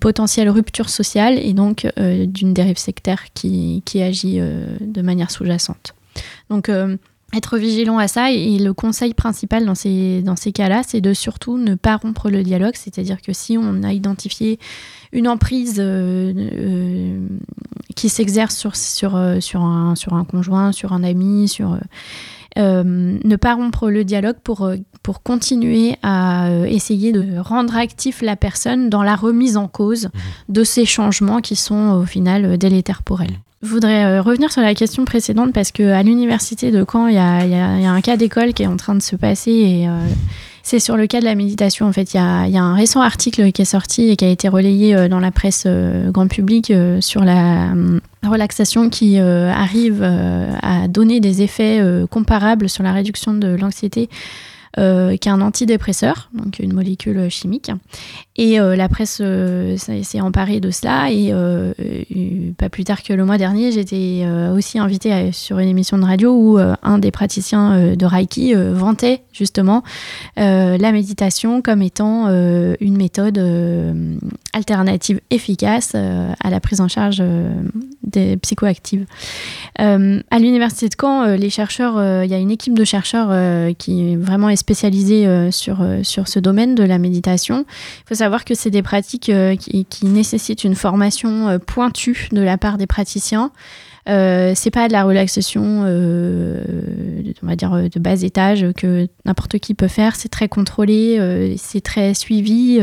potentielle 0.00 0.48
rupture 0.48 0.88
sociale 0.88 1.38
et 1.38 1.52
donc 1.52 1.86
d'une 1.96 2.54
dérive 2.54 2.78
sectaire 2.78 3.32
qui, 3.34 3.82
qui 3.84 4.02
agit 4.02 4.40
de 4.40 5.02
manière 5.02 5.30
sous-jacente. 5.30 5.94
Donc, 6.48 6.70
être 7.34 7.58
vigilant 7.58 7.98
à 7.98 8.08
ça. 8.08 8.30
Et 8.30 8.58
le 8.58 8.72
conseil 8.72 9.14
principal 9.14 9.64
dans 9.64 9.74
ces, 9.74 10.22
dans 10.22 10.36
ces 10.36 10.52
cas-là, 10.52 10.82
c'est 10.86 11.00
de 11.00 11.14
surtout 11.14 11.58
ne 11.58 11.74
pas 11.74 11.96
rompre 11.96 12.30
le 12.30 12.42
dialogue, 12.42 12.74
c'est-à-dire 12.74 13.20
que 13.22 13.32
si 13.32 13.56
on 13.58 13.82
a 13.82 13.92
identifié 13.92 14.58
une 15.12 15.28
emprise 15.28 15.76
euh, 15.78 16.32
euh, 16.36 17.26
qui 17.96 18.08
s'exerce 18.08 18.56
sur, 18.56 18.76
sur, 18.76 19.16
euh, 19.16 19.40
sur, 19.40 19.62
un, 19.62 19.94
sur 19.96 20.14
un 20.14 20.24
conjoint, 20.24 20.72
sur 20.72 20.92
un 20.92 21.02
ami, 21.02 21.48
sur... 21.48 21.78
ne 22.56 23.36
pas 23.36 23.54
rompre 23.54 23.90
le 23.90 24.04
dialogue 24.04 24.36
pour, 24.42 24.70
pour 25.02 25.22
continuer 25.22 25.96
à 26.02 26.48
essayer 26.66 27.12
de 27.12 27.38
rendre 27.38 27.76
actif 27.76 28.22
la 28.22 28.36
personne 28.36 28.90
dans 28.90 29.02
la 29.02 29.16
remise 29.16 29.56
en 29.56 29.68
cause 29.68 30.06
mmh. 30.06 30.52
de 30.52 30.64
ces 30.64 30.84
changements 30.84 31.40
qui 31.40 31.56
sont 31.56 31.92
au 31.92 32.04
final 32.04 32.58
délétères 32.58 33.02
pour 33.02 33.22
elle. 33.22 33.38
Je 33.62 33.68
voudrais 33.68 34.20
revenir 34.20 34.50
sur 34.50 34.62
la 34.62 34.74
question 34.74 35.04
précédente 35.04 35.52
parce 35.52 35.70
qu'à 35.70 36.02
l'université 36.02 36.70
de 36.70 36.84
Caen, 36.90 37.08
il 37.08 37.14
y 37.14 37.18
a, 37.18 37.46
y 37.46 37.54
a, 37.54 37.92
un 37.92 38.00
cas 38.00 38.16
d'école 38.16 38.54
qui 38.54 38.62
est 38.62 38.66
en 38.66 38.76
train 38.76 38.94
de 38.94 39.02
se 39.02 39.16
passer 39.16 39.50
et 39.50 39.88
c'est 40.62 40.78
sur 40.78 40.96
le 40.96 41.06
cas 41.06 41.20
de 41.20 41.24
la 41.24 41.34
méditation. 41.34 41.86
En 41.86 41.92
fait, 41.92 42.14
il 42.14 42.16
y 42.16 42.20
a, 42.20 42.62
un 42.62 42.74
récent 42.74 43.00
article 43.00 43.52
qui 43.52 43.62
est 43.62 43.66
sorti 43.66 44.10
et 44.10 44.16
qui 44.16 44.24
a 44.24 44.28
été 44.28 44.48
relayé 44.48 44.94
euh, 44.94 45.08
dans 45.08 45.20
la 45.20 45.30
presse 45.30 45.64
euh, 45.66 46.10
grand 46.10 46.28
public 46.28 46.70
euh, 46.70 47.00
sur 47.00 47.24
la 47.24 47.72
relaxation 48.22 48.90
qui 48.90 49.18
arrive 49.18 50.02
à 50.02 50.88
donner 50.88 51.20
des 51.20 51.42
effets 51.42 51.82
comparables 52.10 52.68
sur 52.68 52.82
la 52.82 52.92
réduction 52.92 53.32
de 53.34 53.48
l'anxiété 53.48 54.08
euh, 54.78 55.16
qui 55.16 55.28
est 55.28 55.32
un 55.32 55.40
antidépresseur, 55.40 56.30
donc 56.32 56.60
une 56.60 56.72
molécule 56.72 57.28
chimique. 57.28 57.72
Et 58.36 58.60
euh, 58.60 58.76
la 58.76 58.88
presse 58.88 59.18
euh, 59.20 59.76
s'est 59.76 60.20
emparée 60.20 60.60
de 60.60 60.70
cela. 60.70 61.10
Et 61.10 61.34
pas 62.56 62.68
plus 62.68 62.84
tard 62.84 63.02
que 63.02 63.12
le 63.12 63.24
mois 63.24 63.36
dernier, 63.36 63.72
j'étais 63.72 64.24
aussi 64.54 64.78
invitée 64.78 65.32
sur 65.32 65.58
une 65.58 65.68
émission 65.68 65.98
de 65.98 66.04
radio 66.04 66.32
où 66.32 66.58
un 66.58 66.98
des 66.98 67.10
praticiens 67.10 67.96
de 67.96 68.06
Reiki 68.06 68.54
vantait 68.54 69.22
justement 69.32 69.82
la 70.36 70.92
méditation 70.92 71.62
comme 71.62 71.82
étant 71.82 72.28
une 72.28 72.96
méthode 72.96 73.38
alternative 74.52 75.20
efficace 75.30 75.94
à 75.94 76.50
la 76.50 76.60
prise 76.60 76.80
en 76.80 76.88
charge 76.88 77.22
des 78.04 78.36
psychoactives. 78.36 79.06
à 79.76 80.38
l'université 80.38 80.88
de 80.88 80.94
Caen, 81.00 81.36
les 81.36 81.50
chercheurs, 81.50 82.24
il 82.24 82.30
y 82.30 82.34
a 82.34 82.38
une 82.38 82.50
équipe 82.50 82.74
de 82.74 82.84
chercheurs 82.84 83.74
qui 83.76 84.16
vraiment 84.16 84.48
est 84.48 84.59
spécialisé 84.60 85.26
euh, 85.26 85.50
sur, 85.50 85.80
euh, 85.80 86.02
sur 86.04 86.28
ce 86.28 86.38
domaine 86.38 86.74
de 86.74 86.84
la 86.84 86.98
méditation. 86.98 87.64
Il 88.04 88.08
faut 88.08 88.14
savoir 88.14 88.44
que 88.44 88.54
c'est 88.54 88.70
des 88.70 88.82
pratiques 88.82 89.28
euh, 89.28 89.56
qui, 89.56 89.84
qui, 89.86 90.06
nécessitent 90.06 90.64
une 90.64 90.76
formation 90.76 91.58
pointue 91.66 92.28
de 92.30 92.40
la 92.40 92.58
part 92.58 92.78
des 92.78 92.86
praticiens. 92.86 93.50
Euh, 94.08 94.52
c'est 94.54 94.70
pas 94.70 94.88
de 94.88 94.92
la 94.92 95.04
relaxation, 95.04 95.82
euh, 95.84 96.62
on 97.42 97.46
va 97.46 97.56
dire, 97.56 97.70
de 97.70 97.98
bas 98.00 98.22
étage 98.22 98.66
que 98.76 99.06
n'importe 99.24 99.58
qui 99.58 99.74
peut 99.74 99.88
faire. 99.88 100.16
C'est 100.16 100.28
très 100.28 100.48
contrôlé, 100.48 101.18
euh, 101.18 101.54
c'est 101.58 101.82
très 101.82 102.14
suivi. 102.14 102.78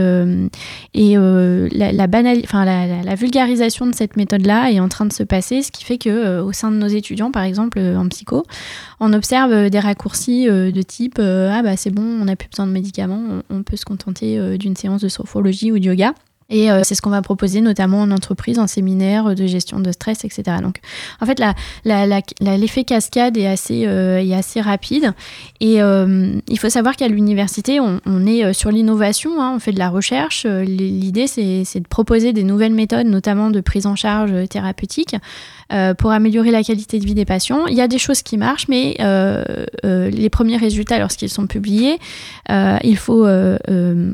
et 0.94 1.16
la, 1.16 1.92
la, 1.92 2.08
enfin, 2.44 2.66
la, 2.66 3.04
la, 3.04 3.16
vulgarisation 3.16 3.88
de 3.88 3.96
cette 3.96 4.16
méthode-là 4.16 4.72
est 4.72 4.80
en 4.80 4.90
train 4.90 5.06
de 5.06 5.14
se 5.14 5.24
passer, 5.24 5.62
ce 5.62 5.72
qui 5.72 5.84
fait 5.84 5.98
que 5.98 6.40
au 6.42 6.52
sein 6.52 6.72
de 6.72 6.78
nos 6.78 6.88
étudiants, 6.88 7.32
par 7.32 7.44
exemple, 7.44 7.80
en 7.80 8.08
psycho, 8.10 8.44
on 9.00 9.14
observe 9.14 9.70
des 9.70 9.80
raccourcis 9.80 10.46
de 10.46 10.82
type 10.82 11.20
Ah, 11.20 11.62
bah 11.64 11.78
c'est 11.78 11.92
bon, 11.92 12.04
on 12.04 12.26
n'a 12.26 12.36
plus 12.36 12.50
besoin 12.50 12.68
de 12.68 12.72
médicaments, 12.72 13.42
on, 13.50 13.58
on 13.58 13.64
peut 13.64 13.76
se 13.76 13.86
contenter 13.86 14.58
d'une 14.58 14.76
séance 14.76 15.02
de 15.02 15.10
sophrologie 15.10 15.72
ou 15.72 15.80
de 15.80 15.86
yoga. 15.86 16.14
Et 16.50 16.72
euh, 16.72 16.82
c'est 16.84 16.96
ce 16.96 17.02
qu'on 17.02 17.10
va 17.10 17.22
proposer 17.22 17.62
notamment 17.62 18.02
en 18.02 18.12
entreprise, 18.12 18.58
en 18.58 18.68
séminaire 18.68 19.36
de 19.36 19.46
gestion 19.46 19.80
de 19.80 19.92
stress, 19.92 20.24
etc. 20.24 20.58
Donc, 20.62 20.80
en 21.20 21.26
fait, 21.26 21.42
l'effet 22.40 22.84
cascade 22.84 23.38
est 23.38 23.48
assez, 23.48 23.86
euh, 23.86 24.20
est 24.20 24.34
assez 24.34 24.62
rapide. 24.62 25.14
Et 25.60 25.82
euh, 25.82 26.40
il 26.48 26.60
faut 26.60 26.70
savoir 26.70 26.96
qu'à 26.96 27.08
l'université, 27.08 27.80
on, 27.80 28.00
on, 28.06 28.26
est 28.26 28.54
sur 28.54 28.72
l'innovation, 28.72 29.42
hein, 29.42 29.54
on 29.56 29.60
fait 29.60 29.74
de 29.74 29.80
la 29.80 29.90
recherche. 29.90 30.46
L'idée, 30.46 31.28
c'est 31.28 31.80
de 31.80 31.88
proposer 31.88 32.32
des 32.34 32.44
nouvelles 32.44 32.74
méthodes, 32.74 33.08
notamment 33.08 33.50
de 33.50 33.60
prise 33.60 33.86
en 33.86 33.96
charge 33.96 34.48
thérapeutique, 34.48 35.16
euh, 35.74 35.94
pour 35.94 36.12
améliorer 36.12 36.52
la 36.52 36.64
qualité 36.64 36.98
de 36.98 37.06
vie 37.06 37.14
des 37.14 37.26
patients. 37.26 37.68
Il 37.68 37.76
y 37.76 37.82
a 37.82 37.90
des 37.90 37.98
choses 37.98 38.22
qui 38.22 38.38
marchent, 38.38 38.70
mais 38.70 38.96
euh, 39.02 39.44
euh, 39.84 40.10
les 40.10 40.30
premiers 40.30 40.56
résultats, 40.56 40.98
lorsqu'ils 40.98 41.30
sont 41.30 41.46
publiés, 41.46 42.00
il 42.50 42.98
faut 42.98 43.28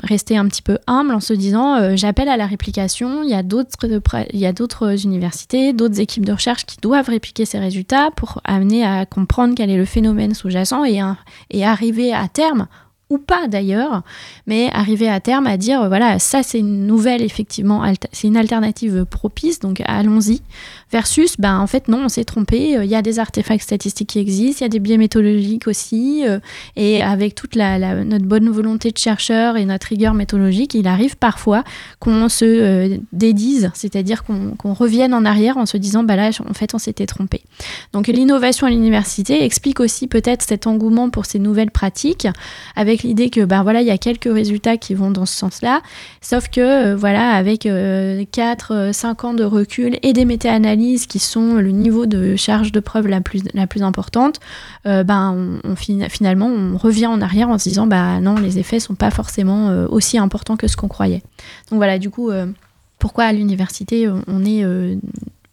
rester 0.04 0.38
un 0.38 0.48
petit 0.48 0.62
peu 0.62 0.80
humble 0.88 1.14
en 1.14 1.20
se 1.20 1.34
disant 1.34 1.96
j'appelle 1.96 2.30
à 2.30 2.38
la 2.38 2.46
réplication. 2.46 3.24
Il 3.24 3.30
y 3.30 3.36
a 3.36 3.44
d'autres 3.44 5.06
universités, 5.06 5.74
d'autres 5.74 6.00
équipes 6.00 6.26
de 6.26 6.34
recherche 6.34 6.66
qui 6.66 6.78
doivent 6.82 7.10
répliquer 7.10 7.46
ces 7.46 7.60
résultats 7.60 8.10
pour 8.16 8.42
amener 8.44 8.86
à 8.86 9.06
comprendre 9.06 9.54
quel 9.56 9.70
est 9.70 9.78
le 9.78 9.86
phénomène 9.86 10.34
sous-jacent 10.34 10.84
et, 10.86 11.02
et 11.52 11.66
arriver 11.66 12.14
à 12.14 12.28
terme 12.28 12.68
ou 13.10 13.18
pas 13.18 13.48
d'ailleurs, 13.48 14.02
mais 14.48 14.70
arriver 14.72 15.08
à 15.08 15.20
terme 15.20 15.46
à 15.46 15.58
dire 15.58 15.88
voilà, 15.88 16.20
ça 16.20 16.42
c'est 16.42 16.60
une 16.60 16.88
nouvelle, 16.88 17.22
effectivement, 17.22 17.84
c'est 18.12 18.28
une 18.28 18.38
alternative 18.38 19.06
propice, 19.06 19.60
donc 19.60 19.82
allons-y. 19.86 20.42
Versus, 20.92 21.38
ben 21.40 21.58
en 21.58 21.66
fait, 21.66 21.88
non, 21.88 22.06
on 22.06 22.10
s'est 22.10 22.24
trompé, 22.24 22.78
euh, 22.78 22.86
il 22.86 22.92
y 22.92 22.96
a 22.96 23.02
des 23.02 23.18
artefacts 23.18 23.64
statistiques 23.64 24.10
qui 24.10 24.20
existent, 24.20 24.60
il 24.60 24.66
y 24.66 24.66
a 24.66 24.70
des 24.70 24.80
biais 24.80 24.98
méthodologiques 24.98 25.68
aussi, 25.68 26.24
euh, 26.24 26.40
et 26.76 27.02
avec 27.02 27.34
toute 27.34 27.56
la, 27.56 28.04
notre 28.04 28.26
bonne 28.26 28.48
volonté 28.50 28.92
de 28.92 28.98
chercheur 29.00 29.58
et 29.58 29.66
notre 29.66 29.88
rigueur 29.88 30.14
méthodologique, 30.14 30.76
il 30.76 30.88
arrive 30.88 31.18
parfois 31.18 31.64
qu'on 32.00 32.30
se 32.30 32.46
euh, 32.46 32.98
dédise, 33.12 33.72
c'est-à-dire 33.74 34.24
qu'on 34.24 34.74
revienne 34.74 35.16
en 35.16 35.26
arrière 35.26 35.58
en 35.58 35.66
se 35.66 35.78
disant 35.78 36.04
bah 36.04 36.16
là, 36.16 36.30
en 36.48 36.54
fait, 36.54 36.76
on 36.76 36.80
s'était 36.80 37.08
trompé. 37.08 37.42
Donc 37.92 38.08
l'innovation 38.08 38.68
à 38.68 38.70
l'université 38.70 39.44
explique 39.44 39.80
aussi 39.80 40.08
peut-être 40.08 40.44
cet 40.44 40.68
engouement 40.68 41.10
pour 41.10 41.26
ces 41.26 41.40
nouvelles 41.40 41.72
pratiques, 41.72 42.28
avec 42.76 43.03
l'idée 43.04 43.30
que 43.30 43.46
ben 43.46 43.64
voilà, 43.64 43.82
il 43.82 43.88
y 43.88 43.92
a 43.92 43.98
quelques 43.98 44.32
résultats 44.32 44.78
qui 44.78 44.94
vont 44.94 45.12
dans 45.12 45.26
ce 45.26 45.36
sens-là, 45.36 45.82
sauf 46.22 46.50
que 46.50 46.94
voilà, 46.96 47.32
avec 47.32 47.66
4-5 47.66 49.26
ans 49.26 49.34
de 49.34 49.44
recul 49.44 49.98
et 50.02 50.14
des 50.14 50.26
méta-analyses 50.26 51.06
qui 51.08 51.20
sont 51.20 51.56
le 51.56 51.72
niveau 51.72 52.06
de 52.06 52.36
charge 52.36 52.72
de 52.72 52.80
preuve 52.80 53.08
la 53.08 53.22
plus, 53.22 53.42
la 53.54 53.68
plus 53.68 53.84
importante, 53.84 54.40
euh, 54.86 55.04
ben 55.04 55.60
on, 55.64 55.76
finalement 55.76 56.48
on 56.48 56.78
revient 56.78 57.08
en 57.08 57.22
arrière 57.22 57.50
en 57.50 57.58
se 57.58 57.70
disant 57.70 57.88
bah 57.88 58.20
non 58.20 58.36
les 58.36 58.60
effets 58.60 58.80
sont 58.80 58.96
pas 58.96 59.12
forcément 59.12 59.70
euh, 59.70 59.88
aussi 59.88 60.18
importants 60.18 60.58
que 60.58 60.68
ce 60.68 60.76
qu'on 60.76 60.88
croyait. 60.88 61.22
Donc 61.70 61.78
voilà 61.78 62.00
du 62.00 62.10
coup 62.10 62.30
euh, 62.30 62.48
pourquoi 63.00 63.26
à 63.26 63.34
l'université 63.34 64.10
on 64.28 64.46
est 64.46 64.66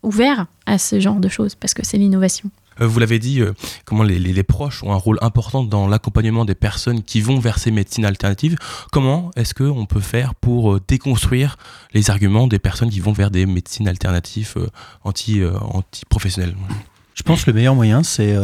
ouvert 0.04 0.46
à 0.66 0.78
ce 0.78 1.00
genre 1.00 1.16
de 1.16 1.28
choses? 1.28 1.56
Parce 1.56 1.74
que 1.74 1.84
c'est 1.84 1.98
l'innovation. 1.98 2.48
Euh, 2.80 2.86
vous 2.86 2.98
l'avez 2.98 3.18
dit, 3.18 3.40
euh, 3.40 3.52
comment 3.84 4.02
les, 4.02 4.42
proches 4.42 4.82
ont 4.82 4.92
un 4.92 4.96
rôle 4.96 5.18
important 5.20 5.62
dans 5.62 5.86
l'accompagnement 5.86 6.44
des 6.44 6.54
personnes 6.54 7.02
qui 7.02 7.20
vont 7.20 7.38
vers 7.38 7.58
ces 7.58 7.70
médecines 7.70 8.04
alternatives. 8.04 8.56
Comment 8.90 9.30
est-ce 9.36 9.54
qu'on 9.54 9.86
peut 9.86 10.00
faire 10.00 10.34
pour 10.34 10.74
euh, 10.74 10.80
déconstruire 10.86 11.56
les 11.92 12.10
arguments 12.10 12.46
des 12.46 12.58
personnes 12.58 12.90
qui 12.90 13.00
vont 13.00 13.12
vers 13.12 13.30
des 13.30 13.46
médecines 13.46 13.88
alternatives 13.88 14.54
anti, 15.04 15.42
anti-professionnelles? 15.44 16.56
Je 17.14 17.22
pense 17.22 17.44
que 17.44 17.50
le 17.50 17.56
meilleur 17.56 17.74
moyen, 17.74 18.02
c'est 18.02 18.34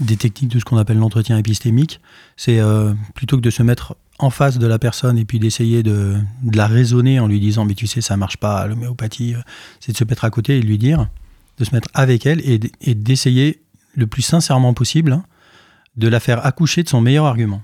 des 0.00 0.16
techniques 0.16 0.50
de 0.50 0.58
ce 0.58 0.64
qu'on 0.64 0.78
appelle 0.78 0.98
l'entretien 0.98 1.38
épistémique. 1.38 2.00
C'est 2.36 2.60
plutôt 3.14 3.36
que 3.36 3.42
de 3.42 3.50
se 3.50 3.62
mettre 3.62 3.96
en 4.18 4.30
face 4.30 4.58
de 4.58 4.66
la 4.66 4.78
personne 4.78 5.18
et 5.18 5.24
puis 5.24 5.38
d'essayer 5.38 5.82
de, 5.82 6.16
la 6.52 6.66
raisonner 6.66 7.20
en 7.20 7.28
lui 7.28 7.40
disant 7.40 7.64
mais 7.64 7.74
tu 7.74 7.86
sais 7.86 8.00
ça 8.00 8.16
marche 8.16 8.36
pas 8.36 8.66
l'homéopathie 8.66 9.34
c'est 9.80 9.92
de 9.92 9.96
se 9.96 10.04
mettre 10.04 10.24
à 10.24 10.30
côté 10.30 10.58
et 10.58 10.60
de 10.60 10.66
lui 10.66 10.76
dire 10.76 11.08
de 11.60 11.64
se 11.64 11.74
mettre 11.74 11.88
avec 11.94 12.26
elle 12.26 12.40
et, 12.40 12.94
d'essayer 12.94 13.62
le 13.94 14.06
plus 14.06 14.22
sincèrement 14.22 14.74
possible 14.74 15.12
hein, 15.12 15.24
de 15.96 16.08
la 16.08 16.18
faire 16.18 16.44
accoucher 16.44 16.82
de 16.82 16.88
son 16.88 17.00
meilleur 17.00 17.26
argument. 17.26 17.62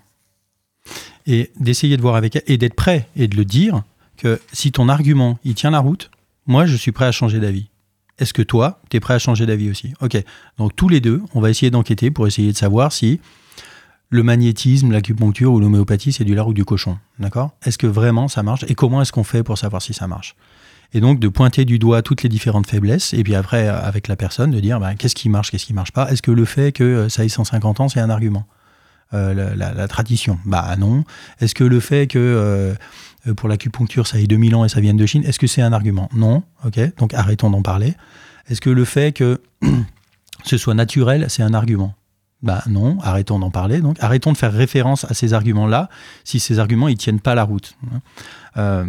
Et 1.26 1.50
d'essayer 1.58 1.96
de 1.96 2.02
voir 2.02 2.14
avec 2.14 2.36
elle 2.36 2.42
et 2.46 2.58
d'être 2.58 2.74
prêt 2.74 3.08
et 3.16 3.26
de 3.26 3.36
le 3.36 3.44
dire 3.44 3.82
que 4.16 4.40
si 4.52 4.70
ton 4.70 4.88
argument 4.88 5.38
il 5.44 5.54
tient 5.54 5.70
la 5.70 5.80
route, 5.80 6.10
moi 6.46 6.66
je 6.66 6.76
suis 6.76 6.92
prêt 6.92 7.06
à 7.06 7.12
changer 7.12 7.40
d'avis. 7.40 7.68
Est-ce 8.18 8.32
que 8.32 8.42
toi, 8.42 8.80
tu 8.90 8.98
es 8.98 9.00
prêt 9.00 9.14
à 9.14 9.18
changer 9.18 9.46
d'avis 9.46 9.70
aussi? 9.70 9.92
Ok. 10.00 10.22
Donc 10.58 10.76
tous 10.76 10.88
les 10.88 11.00
deux, 11.00 11.22
on 11.34 11.40
va 11.40 11.50
essayer 11.50 11.70
d'enquêter 11.70 12.10
pour 12.10 12.26
essayer 12.26 12.52
de 12.52 12.56
savoir 12.56 12.92
si 12.92 13.20
le 14.08 14.22
magnétisme, 14.22 14.92
l'acupuncture 14.92 15.52
ou 15.52 15.58
l'homéopathie, 15.58 16.12
c'est 16.12 16.24
du 16.24 16.34
lard 16.34 16.48
ou 16.48 16.54
du 16.54 16.64
cochon. 16.64 16.98
D'accord? 17.18 17.50
Est-ce 17.64 17.78
que 17.78 17.86
vraiment 17.86 18.28
ça 18.28 18.42
marche? 18.42 18.64
Et 18.68 18.74
comment 18.74 19.02
est-ce 19.02 19.12
qu'on 19.12 19.24
fait 19.24 19.42
pour 19.42 19.58
savoir 19.58 19.82
si 19.82 19.92
ça 19.94 20.06
marche? 20.06 20.36
Et 20.92 21.00
donc 21.00 21.20
de 21.20 21.28
pointer 21.28 21.64
du 21.64 21.78
doigt 21.78 22.02
toutes 22.02 22.22
les 22.22 22.28
différentes 22.28 22.66
faiblesses, 22.66 23.14
et 23.14 23.22
puis 23.22 23.34
après, 23.34 23.68
avec 23.68 24.08
la 24.08 24.16
personne, 24.16 24.50
de 24.50 24.60
dire 24.60 24.80
bah, 24.80 24.94
qu'est-ce 24.94 25.14
qui 25.14 25.28
marche, 25.28 25.50
qu'est-ce 25.50 25.66
qui 25.66 25.74
marche 25.74 25.92
pas? 25.92 26.10
Est-ce 26.10 26.22
que 26.22 26.30
le 26.30 26.44
fait 26.44 26.72
que 26.72 27.08
ça 27.08 27.24
ait 27.24 27.28
150 27.28 27.80
ans, 27.80 27.88
c'est 27.88 28.00
un 28.00 28.10
argument? 28.10 28.46
La, 29.12 29.54
la, 29.54 29.88
tradition 29.88 30.38
Bah 30.44 30.74
non. 30.76 31.04
Est-ce 31.40 31.54
que 31.54 31.64
le 31.64 31.80
fait 31.80 32.06
que 32.06 32.74
pour 33.34 33.48
l'acupuncture 33.48 34.06
ça 34.06 34.18
ait 34.18 34.26
2000 34.26 34.54
ans 34.54 34.64
et 34.64 34.68
ça 34.68 34.80
vienne 34.80 34.96
de 34.96 35.06
Chine, 35.06 35.24
est-ce 35.24 35.38
que 35.38 35.46
c'est 35.46 35.62
un 35.62 35.72
argument? 35.72 36.08
Non. 36.12 36.42
Ok. 36.64 36.78
Donc 36.98 37.14
arrêtons 37.14 37.50
d'en 37.50 37.62
parler. 37.62 37.94
Est-ce 38.48 38.60
que 38.60 38.70
le 38.70 38.84
fait 38.84 39.12
que 39.12 39.40
ce 40.44 40.58
soit 40.58 40.74
naturel, 40.74 41.26
c'est 41.28 41.42
un 41.42 41.54
argument? 41.54 41.94
Bah 42.42 42.62
non, 42.68 42.98
arrêtons 43.00 43.38
d'en 43.38 43.50
parler. 43.50 43.80
Donc 43.80 43.96
arrêtons 44.00 44.32
de 44.32 44.36
faire 44.36 44.52
référence 44.52 45.04
à 45.04 45.14
ces 45.14 45.32
arguments-là 45.32 45.88
si 46.24 46.38
ces 46.38 46.58
arguments 46.58 46.88
ils 46.88 46.98
tiennent 46.98 47.20
pas 47.20 47.34
la 47.34 47.44
route. 47.44 47.76
Euh, 48.56 48.84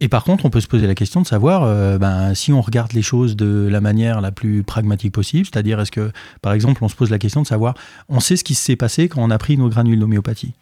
et 0.00 0.08
par 0.08 0.24
contre, 0.24 0.44
on 0.44 0.50
peut 0.50 0.60
se 0.60 0.66
poser 0.68 0.86
la 0.86 0.94
question 0.94 1.22
de 1.22 1.26
savoir 1.26 1.62
euh, 1.64 1.96
ben, 1.96 2.34
si 2.34 2.52
on 2.52 2.60
regarde 2.60 2.92
les 2.92 3.02
choses 3.02 3.34
de 3.34 3.66
la 3.70 3.80
manière 3.80 4.20
la 4.20 4.30
plus 4.30 4.62
pragmatique 4.62 5.12
possible, 5.12 5.46
c'est-à-dire 5.50 5.80
est-ce 5.80 5.90
que, 5.90 6.12
par 6.42 6.52
exemple, 6.52 6.84
on 6.84 6.88
se 6.88 6.94
pose 6.94 7.10
la 7.10 7.18
question 7.18 7.40
de 7.40 7.46
savoir, 7.46 7.74
on 8.10 8.20
sait 8.20 8.36
ce 8.36 8.44
qui 8.44 8.54
s'est 8.54 8.76
passé 8.76 9.08
quand 9.08 9.22
on 9.22 9.30
a 9.30 9.38
pris 9.38 9.56
nos 9.56 9.70
granules 9.70 9.98
d'homéopathie. 9.98 10.52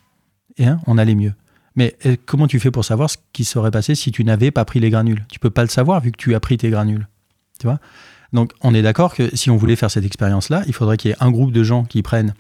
Et 0.57 0.67
hein, 0.67 0.81
on 0.87 0.99
allait 0.99 1.17
mieux. 1.17 1.33
Mais 1.75 1.97
euh, 2.07 2.17
comment 2.27 2.47
tu 2.47 2.61
fais 2.61 2.71
pour 2.71 2.85
savoir 2.85 3.11
ce 3.11 3.17
qui 3.33 3.45
serait 3.45 3.73
passé 3.73 3.97
si 3.97 4.13
tu 4.13 4.23
n'avais 4.23 4.53
pas 4.53 4.65
pris 4.65 4.79
les 4.79 4.91
granules? 4.91 5.25
Tu 5.29 5.41
peux 5.41 5.51
pas 5.51 5.63
le 5.63 5.69
savoir 5.69 6.01
vu 6.01 6.13
que 6.13 6.17
tu 6.17 6.37
as 6.37 6.41
pris 6.41 6.57
tes 6.57 6.71
granules. 6.71 7.09
Tu 7.59 7.67
vois? 7.67 7.81
Donc 8.33 8.53
on 8.61 8.73
est 8.73 8.83
d'accord 8.83 9.15
que 9.15 9.35
si 9.35 9.51
on 9.51 9.57
voulait 9.57 9.75
faire 9.75 9.91
cette 9.91 10.05
expérience-là, 10.05 10.63
il 10.69 10.75
faudrait 10.75 10.97
qu'il 10.97 11.11
y 11.11 11.15
ait 11.15 11.17
un 11.19 11.33
groupe 11.33 11.51
de 11.51 11.65
gens 11.65 11.85
qui 11.85 12.03
prennent, 12.03 12.35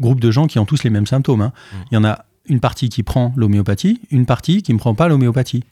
groupe 0.00 0.18
de 0.18 0.32
gens 0.32 0.48
qui 0.48 0.58
ont 0.58 0.64
tous 0.64 0.82
les 0.82 0.90
mêmes 0.90 1.06
symptômes. 1.06 1.42
Hein. 1.42 1.52
Mmh. 1.72 1.76
Il 1.92 1.94
y 1.94 1.98
en 1.98 2.04
a 2.04 2.24
une 2.46 2.58
partie 2.58 2.88
qui 2.88 3.04
prend 3.04 3.32
l'homéopathie, 3.36 4.00
une 4.10 4.26
partie 4.26 4.62
qui 4.62 4.72
ne 4.74 4.78
prend 4.78 4.94
pas 4.96 5.06
l'homéopathie. 5.06 5.62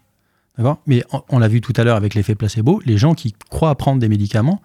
Mais 0.87 1.05
on, 1.31 1.39
l'a 1.39 1.49
vu 1.49 1.61
tout 1.61 1.73
à 1.77 1.85
l'heure 1.85 1.97
avec 1.97 2.15
l'effet 2.15 2.35
placebo, 2.35 2.81
les 2.85 2.99
gens 2.99 3.15
qui 3.15 3.35
croient 3.51 3.75
prendre 3.75 4.01
des 4.01 4.09
médicaments, 4.09 4.61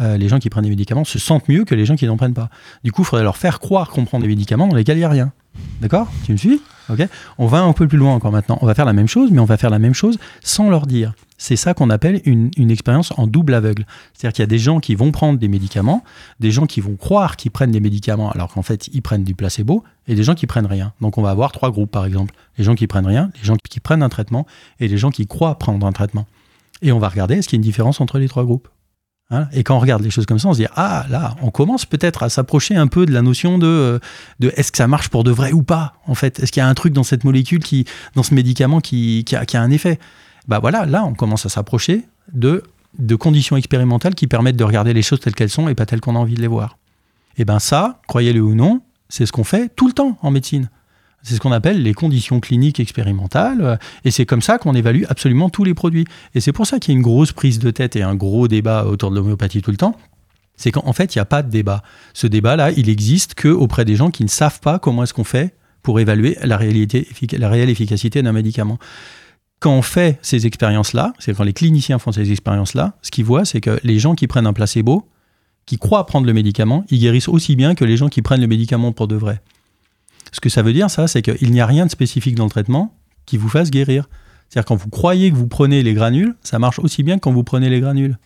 euh, 0.00 0.16
les 0.16 0.28
gens 0.28 0.38
qui 0.38 0.50
prennent 0.50 0.64
des 0.64 0.70
médicaments 0.70 1.04
se 1.04 1.18
sentent 1.18 1.48
mieux 1.48 1.64
que 1.64 1.74
les 1.74 1.84
gens 1.84 1.96
qui 1.96 2.06
n'en 2.06 2.16
prennent 2.16 2.34
pas. 2.34 2.50
Du 2.82 2.92
coup, 2.92 3.02
il 3.02 3.04
faudrait 3.04 3.24
leur 3.24 3.36
faire 3.36 3.60
croire 3.60 3.90
qu'on 3.90 4.04
prend 4.04 4.18
des 4.20 4.26
médicaments 4.26 4.66
dans 4.66 4.76
lesquels 4.76 4.96
il 4.96 5.00
n'y 5.00 5.04
a 5.04 5.08
rien. 5.08 5.32
D'accord? 5.80 6.08
Tu 6.24 6.32
me 6.32 6.36
suis? 6.36 6.60
Ok? 6.88 7.06
On 7.38 7.46
va 7.46 7.62
un 7.62 7.72
peu 7.72 7.86
plus 7.86 7.98
loin 7.98 8.14
encore 8.14 8.32
maintenant. 8.32 8.58
On 8.60 8.66
va 8.66 8.74
faire 8.74 8.84
la 8.84 8.92
même 8.92 9.08
chose, 9.08 9.30
mais 9.30 9.38
on 9.38 9.44
va 9.44 9.56
faire 9.56 9.70
la 9.70 9.78
même 9.78 9.94
chose 9.94 10.18
sans 10.42 10.70
leur 10.70 10.86
dire. 10.86 11.14
C'est 11.36 11.56
ça 11.56 11.74
qu'on 11.74 11.90
appelle 11.90 12.20
une, 12.24 12.70
expérience 12.70 13.12
en 13.16 13.26
double 13.26 13.54
aveugle. 13.54 13.86
C'est-à-dire 14.12 14.34
qu'il 14.34 14.42
y 14.42 14.44
a 14.44 14.48
des 14.48 14.58
gens 14.58 14.80
qui 14.80 14.94
vont 14.94 15.10
prendre 15.10 15.38
des 15.38 15.48
médicaments, 15.48 16.04
des 16.38 16.50
gens 16.50 16.66
qui 16.66 16.80
vont 16.80 16.96
croire 16.96 17.36
qu'ils 17.36 17.50
prennent 17.50 17.72
des 17.72 17.80
médicaments 17.80 18.30
alors 18.30 18.52
qu'en 18.52 18.62
fait 18.62 18.88
ils 18.92 19.02
prennent 19.02 19.24
du 19.24 19.34
placebo, 19.34 19.82
et 20.06 20.14
des 20.14 20.22
gens 20.22 20.34
qui 20.34 20.46
prennent 20.46 20.66
rien. 20.66 20.92
Donc 21.00 21.18
on 21.18 21.22
va 21.22 21.30
avoir 21.30 21.52
trois 21.52 21.70
groupes 21.70 21.90
par 21.90 22.06
exemple. 22.06 22.34
Les 22.56 22.64
gens 22.64 22.74
qui 22.74 22.86
prennent 22.86 23.06
rien, 23.06 23.30
les 23.34 23.44
gens 23.44 23.56
qui 23.68 23.80
prennent 23.80 24.02
un 24.02 24.08
traitement, 24.08 24.46
et 24.78 24.88
les 24.88 24.96
gens 24.96 25.10
qui 25.10 25.26
croient 25.26 25.58
prendre 25.58 25.86
un 25.86 25.92
traitement. 25.92 26.26
Et 26.82 26.92
on 26.92 26.98
va 26.98 27.08
regarder 27.08 27.34
est-ce 27.34 27.48
qu'il 27.48 27.56
y 27.56 27.58
a 27.58 27.62
une 27.62 27.62
différence 27.62 28.00
entre 28.00 28.18
les 28.18 28.28
trois 28.28 28.44
groupes. 28.44 28.68
Et 29.52 29.64
quand 29.64 29.76
on 29.76 29.80
regarde 29.80 30.02
les 30.02 30.10
choses 30.10 30.26
comme 30.26 30.38
ça, 30.38 30.48
on 30.48 30.52
se 30.52 30.58
dit 30.58 30.68
ah 30.76 31.06
là, 31.10 31.34
on 31.42 31.50
commence 31.50 31.86
peut-être 31.86 32.22
à 32.22 32.28
s'approcher 32.28 32.76
un 32.76 32.86
peu 32.86 33.04
de 33.04 33.12
la 33.12 33.20
notion 33.20 33.58
de, 33.58 33.98
de 34.38 34.52
est-ce 34.56 34.70
que 34.70 34.78
ça 34.78 34.86
marche 34.86 35.08
pour 35.08 35.24
de 35.24 35.32
vrai 35.32 35.50
ou 35.50 35.64
pas 35.64 35.94
en 36.06 36.14
fait? 36.14 36.38
Est-ce 36.38 36.52
qu'il 36.52 36.60
y 36.60 36.64
a 36.64 36.68
un 36.68 36.74
truc 36.74 36.92
dans 36.92 37.02
cette 37.02 37.24
molécule 37.24 37.58
qui, 37.58 37.84
dans 38.14 38.22
ce 38.22 38.32
médicament 38.32 38.80
qui, 38.80 39.24
qui 39.24 39.34
a 39.34 39.60
un 39.60 39.70
effet? 39.72 39.98
Bah 40.48 40.58
voilà, 40.58 40.86
là, 40.86 41.04
on 41.04 41.14
commence 41.14 41.46
à 41.46 41.48
s'approcher 41.48 42.04
de, 42.32 42.62
de 42.98 43.14
conditions 43.16 43.56
expérimentales 43.56 44.14
qui 44.14 44.26
permettent 44.26 44.56
de 44.56 44.64
regarder 44.64 44.92
les 44.92 45.02
choses 45.02 45.20
telles 45.20 45.34
qu'elles 45.34 45.50
sont 45.50 45.68
et 45.68 45.74
pas 45.74 45.86
telles 45.86 46.00
qu'on 46.00 46.16
a 46.16 46.18
envie 46.18 46.34
de 46.34 46.42
les 46.42 46.48
voir. 46.48 46.78
Et 47.36 47.44
bien 47.44 47.58
ça, 47.58 48.00
croyez-le 48.06 48.40
ou 48.40 48.54
non, 48.54 48.82
c'est 49.08 49.26
ce 49.26 49.32
qu'on 49.32 49.44
fait 49.44 49.74
tout 49.74 49.86
le 49.86 49.92
temps 49.92 50.18
en 50.22 50.30
médecine. 50.30 50.70
C'est 51.22 51.34
ce 51.34 51.40
qu'on 51.40 51.52
appelle 51.52 51.82
les 51.82 51.94
conditions 51.94 52.38
cliniques 52.38 52.80
expérimentales, 52.80 53.78
et 54.04 54.10
c'est 54.10 54.26
comme 54.26 54.42
ça 54.42 54.58
qu'on 54.58 54.74
évalue 54.74 55.04
absolument 55.08 55.48
tous 55.48 55.64
les 55.64 55.72
produits. 55.72 56.04
Et 56.34 56.40
c'est 56.40 56.52
pour 56.52 56.66
ça 56.66 56.78
qu'il 56.78 56.92
y 56.92 56.96
a 56.96 56.98
une 56.98 57.02
grosse 57.02 57.32
prise 57.32 57.58
de 57.58 57.70
tête 57.70 57.96
et 57.96 58.02
un 58.02 58.14
gros 58.14 58.46
débat 58.46 58.84
autour 58.84 59.10
de 59.10 59.16
l'homéopathie 59.16 59.62
tout 59.62 59.70
le 59.70 59.78
temps. 59.78 59.96
C'est 60.56 60.70
qu'en 60.70 60.92
fait, 60.92 61.14
il 61.14 61.18
n'y 61.18 61.22
a 61.22 61.26
pas 61.26 61.42
de 61.42 61.50
débat. 61.50 61.82
Ce 62.12 62.26
débat-là, 62.26 62.70
il 62.72 62.90
existe 62.90 63.34
que 63.34 63.48
auprès 63.48 63.86
des 63.86 63.96
gens 63.96 64.10
qui 64.10 64.22
ne 64.22 64.28
savent 64.28 64.60
pas 64.60 64.78
comment 64.78 65.02
est-ce 65.02 65.14
qu'on 65.14 65.24
fait 65.24 65.54
pour 65.82 65.98
évaluer 65.98 66.36
la, 66.42 66.58
réalité, 66.58 67.08
la 67.32 67.48
réelle 67.48 67.70
efficacité 67.70 68.22
d'un 68.22 68.32
médicament 68.32 68.78
quand 69.64 69.72
on 69.72 69.80
fait 69.80 70.18
ces 70.20 70.46
expériences-là, 70.46 71.14
c'est 71.18 71.34
quand 71.34 71.42
les 71.42 71.54
cliniciens 71.54 71.98
font 71.98 72.12
ces 72.12 72.30
expériences-là, 72.30 72.98
ce 73.00 73.10
qu'ils 73.10 73.24
voient, 73.24 73.46
c'est 73.46 73.62
que 73.62 73.80
les 73.82 73.98
gens 73.98 74.14
qui 74.14 74.26
prennent 74.26 74.46
un 74.46 74.52
placebo, 74.52 75.08
qui 75.64 75.78
croient 75.78 76.04
prendre 76.04 76.26
le 76.26 76.34
médicament, 76.34 76.84
ils 76.90 76.98
guérissent 76.98 77.28
aussi 77.28 77.56
bien 77.56 77.74
que 77.74 77.86
les 77.86 77.96
gens 77.96 78.10
qui 78.10 78.20
prennent 78.20 78.42
le 78.42 78.46
médicament 78.46 78.92
pour 78.92 79.08
de 79.08 79.16
vrai. 79.16 79.40
Ce 80.32 80.40
que 80.40 80.50
ça 80.50 80.60
veut 80.60 80.74
dire, 80.74 80.90
ça, 80.90 81.08
c'est 81.08 81.22
qu'il 81.22 81.50
n'y 81.50 81.62
a 81.62 81.66
rien 81.66 81.86
de 81.86 81.90
spécifique 81.90 82.34
dans 82.34 82.44
le 82.44 82.50
traitement 82.50 82.94
qui 83.24 83.38
vous 83.38 83.48
fasse 83.48 83.70
guérir. 83.70 84.06
C'est-à-dire 84.50 84.66
quand 84.66 84.76
vous 84.76 84.90
croyez 84.90 85.30
que 85.30 85.36
vous 85.36 85.48
prenez 85.48 85.82
les 85.82 85.94
granules, 85.94 86.34
ça 86.42 86.58
marche 86.58 86.78
aussi 86.78 87.02
bien 87.02 87.14
que 87.14 87.20
quand 87.20 87.32
vous 87.32 87.42
prenez 87.42 87.70
les 87.70 87.80
granules. 87.80 88.18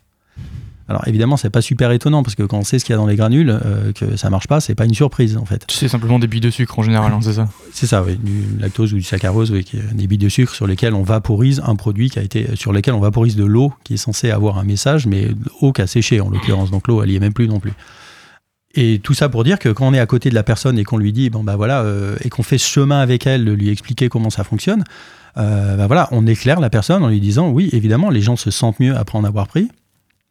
Alors 0.88 1.06
évidemment, 1.06 1.36
c'est 1.36 1.50
pas 1.50 1.60
super 1.60 1.90
étonnant 1.90 2.22
parce 2.22 2.34
que 2.34 2.42
quand 2.42 2.58
on 2.58 2.64
sait 2.64 2.78
ce 2.78 2.84
qu'il 2.84 2.94
y 2.94 2.94
a 2.94 2.96
dans 2.96 3.06
les 3.06 3.16
granules, 3.16 3.50
euh, 3.50 3.92
que 3.92 4.16
ça 4.16 4.30
marche 4.30 4.48
pas, 4.48 4.60
c'est 4.60 4.74
pas 4.74 4.86
une 4.86 4.94
surprise 4.94 5.36
en 5.36 5.44
fait. 5.44 5.66
C'est 5.68 5.88
simplement 5.88 6.18
des 6.18 6.26
billes 6.26 6.40
de 6.40 6.50
sucre 6.50 6.78
en 6.78 6.82
général, 6.82 7.12
hein, 7.12 7.20
c'est 7.20 7.34
ça? 7.34 7.48
C'est 7.72 7.86
ça, 7.86 8.02
oui, 8.02 8.16
du 8.16 8.44
lactose 8.58 8.94
ou 8.94 8.96
du 8.96 9.02
saccharose, 9.02 9.50
oui, 9.50 9.66
des 9.92 10.06
billes 10.06 10.16
de 10.16 10.30
sucre 10.30 10.54
sur 10.54 10.66
lesquelles 10.66 10.94
on 10.94 11.02
vaporise 11.02 11.62
un 11.66 11.76
produit 11.76 12.08
qui 12.08 12.18
a 12.18 12.22
été, 12.22 12.56
sur 12.56 12.72
lesquels 12.72 12.94
on 12.94 13.00
vaporise 13.00 13.36
de 13.36 13.44
l'eau 13.44 13.72
qui 13.84 13.94
est 13.94 13.98
censé 13.98 14.30
avoir 14.30 14.56
un 14.56 14.64
message, 14.64 15.06
mais 15.06 15.28
eau 15.60 15.72
qui 15.72 15.82
a 15.82 15.86
séché 15.86 16.22
en 16.22 16.30
l'occurrence, 16.30 16.70
donc 16.70 16.88
l'eau 16.88 17.02
elle 17.02 17.10
y 17.10 17.16
est 17.16 17.20
même 17.20 17.34
plus 17.34 17.48
non 17.48 17.60
plus. 17.60 17.72
Et 18.74 19.00
tout 19.02 19.14
ça 19.14 19.28
pour 19.28 19.44
dire 19.44 19.58
que 19.58 19.68
quand 19.68 19.88
on 19.88 19.92
est 19.92 20.00
à 20.00 20.06
côté 20.06 20.30
de 20.30 20.34
la 20.34 20.42
personne 20.42 20.78
et 20.78 20.84
qu'on 20.84 20.98
lui 20.98 21.12
dit 21.12 21.28
bon 21.28 21.42
bah 21.42 21.56
voilà 21.56 21.82
euh, 21.82 22.16
et 22.22 22.30
qu'on 22.30 22.42
fait 22.42 22.58
ce 22.58 22.68
chemin 22.68 23.00
avec 23.00 23.26
elle, 23.26 23.44
de 23.44 23.52
lui 23.52 23.68
expliquer 23.68 24.08
comment 24.08 24.30
ça 24.30 24.44
fonctionne, 24.44 24.84
euh, 25.36 25.76
bah 25.76 25.86
voilà, 25.86 26.08
on 26.12 26.26
éclaire 26.26 26.60
la 26.60 26.70
personne 26.70 27.02
en 27.02 27.08
lui 27.08 27.20
disant 27.20 27.50
oui 27.50 27.68
évidemment 27.72 28.08
les 28.08 28.22
gens 28.22 28.36
se 28.36 28.50
sentent 28.50 28.80
mieux 28.80 28.96
après 28.96 29.18
en 29.18 29.24
avoir 29.24 29.48
pris, 29.48 29.68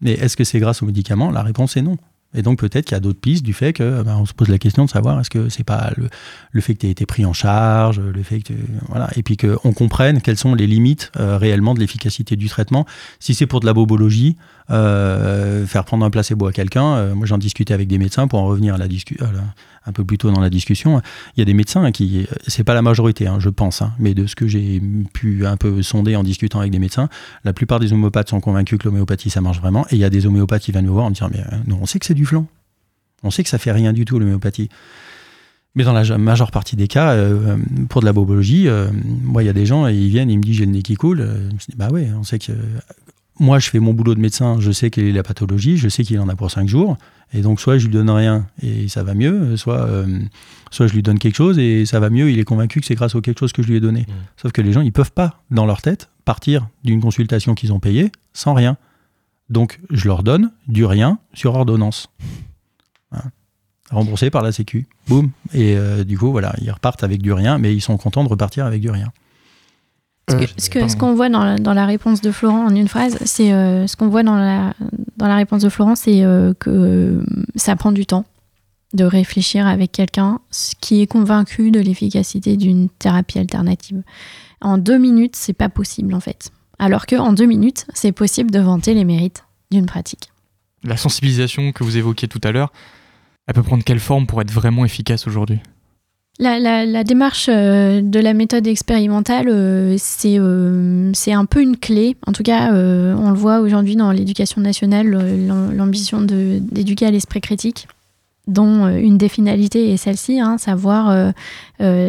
mais 0.02 0.14
est-ce 0.14 0.38
que 0.38 0.44
c'est 0.44 0.60
grâce 0.60 0.82
aux 0.82 0.86
médicaments? 0.86 1.32
La 1.32 1.44
réponse 1.44 1.78
est 1.78 1.82
non. 1.82 1.98
Et 2.34 2.42
donc 2.42 2.60
peut-être 2.60 2.86
qu'il 2.86 2.96
y 2.96 2.98
a 2.98 3.00
d'autres 3.00 3.20
pistes 3.20 3.44
du 3.44 3.54
fait 3.54 3.72
que 3.72 4.04
ben, 4.04 4.18
on 4.18 4.26
se 4.26 4.34
pose 4.34 4.50
la 4.50 4.58
question 4.58 4.84
de 4.84 4.90
savoir 4.90 5.20
est-ce 5.20 5.30
que 5.30 5.48
c'est 5.50 5.64
pas 5.64 5.92
le, 5.96 6.62
fait 6.62 6.74
que 6.74 6.80
tu 6.80 6.88
aies 6.88 6.92
été 6.92 7.06
pris 7.06 7.26
en 7.26 7.34
charge, 7.34 8.00
le 8.00 8.22
fait 8.24 8.42
que 8.42 8.54
voilà, 8.90 9.10
et 9.16 9.24
puis 9.24 9.38
qu'on 9.38 9.74
comprenne 9.74 10.22
quelles 10.22 10.38
sont 10.38 10.54
les 10.54 10.68
limites 10.68 11.12
euh, 11.18 11.38
réellement 11.38 11.74
de 11.74 11.80
l'efficacité 11.80 12.36
du 12.36 12.50
traitement. 12.50 12.86
Si 13.20 13.34
c'est 13.34 13.48
pour 13.48 13.62
de 13.62 13.66
la 13.66 13.74
bobologie, 13.74 14.36
euh, 14.70 15.66
faire 15.66 15.86
prendre 15.86 16.06
un 16.06 16.10
placebo 16.10 16.48
à 16.48 16.52
quelqu'un. 16.52 16.96
Euh, 16.96 17.16
moi, 17.16 17.26
j'en 17.26 17.38
discutais 17.38 17.74
avec 17.74 17.88
des 17.88 17.98
médecins 17.98 18.28
pour 18.28 18.40
en 18.40 18.48
revenir 18.48 18.76
à 18.76 18.78
la 18.78 18.88
discussion 18.88 19.26
un 19.86 19.92
peu 19.94 20.04
plus 20.04 20.18
tôt 20.18 20.30
dans 20.32 20.42
la 20.42 20.50
discussion. 20.50 21.02
Il 21.36 21.40
y 21.40 21.42
a 21.42 21.46
des 21.46 21.54
médecins 21.54 21.92
qui, 21.92 22.28
c'est 22.46 22.66
pas 22.66 22.74
la 22.74 22.82
majorité, 22.82 23.28
hein, 23.28 23.38
je 23.40 23.48
pense, 23.48 23.82
hein, 23.82 23.94
mais 24.00 24.14
de 24.14 24.28
ce 24.28 24.36
que 24.36 24.46
j'ai 24.46 24.82
pu 25.14 25.46
un 25.46 25.56
peu 25.56 25.82
sonder 25.82 26.18
en 26.18 26.24
discutant 26.24 26.60
avec 26.60 26.74
des 26.74 26.80
médecins, 26.80 27.08
la 27.46 27.54
plupart 27.54 27.80
des 27.80 27.94
homéopathes 27.94 28.30
sont 28.30 28.42
convaincus 28.42 28.80
que 28.80 28.84
l'homéopathie 28.84 29.30
ça 29.30 29.40
marche 29.40 29.62
vraiment. 29.62 29.86
Et 29.92 29.96
il 29.96 30.00
y 30.00 30.04
a 30.04 30.10
des 30.10 30.26
homéopathes 30.26 30.64
qui 30.64 30.74
viennent 30.74 30.86
nous 30.86 30.94
voir 30.94 31.06
en 31.06 31.12
disant 31.12 31.30
mais 31.32 31.42
on 31.74 31.86
sait 31.86 32.00
que 32.00 32.06
c'est 32.06 32.14
du 32.14 32.26
flanc, 32.26 32.48
on 33.24 33.32
sait 33.32 33.44
que 33.44 33.50
ça 33.50 33.58
fait 33.58 33.72
rien 33.72 33.94
du 33.94 34.04
tout 34.04 34.20
l'homéopathie. 34.20 34.68
Mais 35.76 35.84
dans 35.84 35.94
la 35.94 36.18
majeure 36.18 36.52
partie 36.52 36.76
des 36.76 36.88
cas, 36.88 37.16
pour 37.88 38.02
de 38.02 38.06
la 38.06 38.12
bobologie, 38.12 38.68
moi, 39.22 39.44
il 39.44 39.46
y 39.46 39.50
a 39.50 39.54
des 39.54 39.68
gens, 39.68 39.86
ils 39.86 40.10
viennent, 40.10 40.32
ils 40.32 40.38
me 40.38 40.44
disent 40.44 40.56
j'ai 40.56 40.66
le 40.66 40.72
nez 40.72 40.82
qui 40.82 40.96
coule. 40.96 41.20
je 41.20 41.54
me 41.54 41.60
dis, 41.70 41.78
bah 41.78 41.90
ouais, 41.92 42.10
on 42.18 42.24
sait 42.24 42.40
que 42.40 42.52
moi, 43.40 43.60
je 43.60 43.70
fais 43.70 43.80
mon 43.80 43.94
boulot 43.94 44.16
de 44.16 44.20
médecin, 44.20 44.58
je 44.60 44.72
sais 44.72 44.90
quelle 44.90 45.06
est 45.06 45.12
la 45.12 45.24
pathologie, 45.24 45.78
je 45.78 45.90
sais 45.90 46.04
qu'il 46.04 46.20
en 46.20 46.30
a 46.30 46.36
pour 46.36 46.50
5 46.50 46.68
jours. 46.68 46.98
Et 47.34 47.42
donc, 47.42 47.60
soit 47.60 47.78
je 47.78 47.88
lui 47.88 47.94
donne 47.94 48.10
rien 48.10 48.48
et 48.62 48.88
ça 48.88 49.04
va 49.04 49.14
mieux, 49.14 49.58
soit, 49.58 49.82
euh, 49.82 50.20
soit 50.72 50.88
je 50.88 50.94
lui 50.94 51.04
donne 51.04 51.20
quelque 51.20 51.36
chose 51.36 51.60
et 51.60 51.86
ça 51.86 52.00
va 52.00 52.10
mieux. 52.10 52.32
Il 52.32 52.40
est 52.40 52.46
convaincu 52.46 52.80
que 52.80 52.86
c'est 52.86 52.96
grâce 52.96 53.16
à 53.16 53.22
quelque 53.22 53.40
chose 53.40 53.52
que 53.52 53.62
je 53.62 53.68
lui 53.68 53.76
ai 53.76 53.80
donné. 53.80 54.02
Mmh. 54.02 54.14
Sauf 54.38 54.52
que 54.54 54.62
les 54.62 54.72
gens, 54.72 54.82
ils 54.82 54.94
peuvent 54.94 55.12
pas, 55.12 55.42
dans 55.52 55.66
leur 55.66 55.82
tête, 55.82 56.10
partir 56.26 56.68
d'une 56.84 57.02
consultation 57.02 57.54
qu'ils 57.54 57.74
ont 57.74 57.80
payée 57.80 58.12
sans 58.34 58.54
rien. 58.54 58.78
Donc, 59.50 59.80
je 59.90 60.08
leur 60.08 60.24
donne 60.24 60.52
du 60.68 60.86
rien 60.86 61.20
sur 61.34 61.56
ordonnance. 61.56 62.10
Hein. 63.12 63.24
Remboursé 63.92 64.30
par 64.30 64.42
la 64.42 64.52
Sécu. 64.52 64.88
Boum. 65.08 65.32
Et 65.54 65.78
euh, 65.78 66.04
du 66.04 66.18
coup, 66.18 66.32
voilà, 66.32 66.54
ils 66.62 66.72
repartent 66.72 67.04
avec 67.04 67.22
du 67.22 67.32
rien, 67.32 67.58
mais 67.58 67.74
ils 67.74 67.82
sont 67.82 67.98
contents 67.98 68.24
de 68.24 68.30
repartir 68.30 68.66
avec 68.66 68.82
du 68.82 68.90
rien. 68.90 69.12
Ce 70.30 70.70
qu'on 70.70 70.90
ce 70.90 70.98
qu'on 70.98 71.16
voit 71.16 71.30
dans 71.30 71.44
la, 71.44 71.58
dans 71.58 71.74
la, 71.74 71.86
réponse 71.86 72.20
de 72.20 72.32
Florent 72.32 72.66
en 72.66 72.76
une 72.76 72.90
phrase, 72.90 73.18
c'est 73.24 73.54
euh, 73.54 73.88
ce 73.88 73.96
qu'on 73.96 74.10
voit 74.10 74.24
dans 74.24 74.36
la, 74.36 74.74
dans 75.16 75.28
la 75.28 75.38
réponse 75.38 75.62
de 75.62 75.70
Florent, 75.70 75.96
c'est 75.96 76.24
euh, 76.24 76.54
que 76.54 76.70
euh, 76.70 77.26
ça 77.56 77.78
prend 77.78 77.94
du 77.94 78.06
temps 78.06 78.26
de 78.94 79.06
réfléchir 79.06 79.68
avec 79.68 79.94
quelqu'un 79.94 80.40
qui 80.82 81.02
est 81.02 81.08
convaincu 81.08 81.72
de 81.72 81.80
l'efficacité 81.80 82.58
d'une 82.58 82.90
thérapie 82.90 83.40
alternative. 83.40 84.02
En 84.60 84.78
deux 84.78 84.98
minutes, 84.98 85.36
c'est 85.38 85.54
pas 85.54 85.70
possible 85.70 86.14
en 86.14 86.20
fait. 86.20 86.52
Alors 86.78 87.06
qu'en 87.06 87.32
deux 87.32 87.46
minutes, 87.46 87.86
c'est 87.94 88.12
possible 88.12 88.52
de 88.52 88.60
vanter 88.60 88.94
les 88.94 89.06
mérites 89.06 89.46
d'une 89.72 89.86
pratique. 89.86 90.32
La 90.84 90.98
sensibilisation 90.98 91.72
que 91.72 91.84
vous 91.84 91.98
évoquiez 91.98 92.28
tout 92.28 92.42
à 92.44 92.52
l'heure, 92.52 92.74
elle 93.48 93.54
peut 93.54 93.64
prendre 93.64 93.84
quelle 93.84 94.00
forme 94.00 94.28
pour 94.28 94.42
être 94.42 94.52
vraiment 94.52 94.84
efficace 94.84 95.26
aujourd'hui? 95.26 95.60
La, 96.40 97.04
démarche 97.04 97.48
euh, 97.50 98.02
de 98.02 98.20
la 98.20 98.34
méthode 98.34 98.68
expérimentale, 98.68 99.48
euh, 99.50 99.98
euh, 100.26 101.12
c'est 101.14 101.34
un 101.34 101.46
peu 101.46 101.62
une 101.62 101.78
clé. 101.78 102.16
En 102.26 102.32
tout 102.32 102.44
cas, 102.44 102.72
on 102.72 103.30
le 103.30 103.36
voit 103.36 103.60
aujourd'hui 103.60 103.96
dans 103.96 104.12
l'éducation 104.12 104.62
nationale, 104.62 105.08
l'ambition 105.76 106.22
d'éduquer 106.22 107.08
à 107.08 107.12
l'esprit 107.12 107.42
critique, 107.42 107.88
dont 108.48 108.88
une 108.88 109.18
des 109.18 109.30
finalités 109.30 109.92
est 109.92 109.98
celle-ci, 109.98 110.40
hein, 110.40 110.58
savoir 110.58 111.34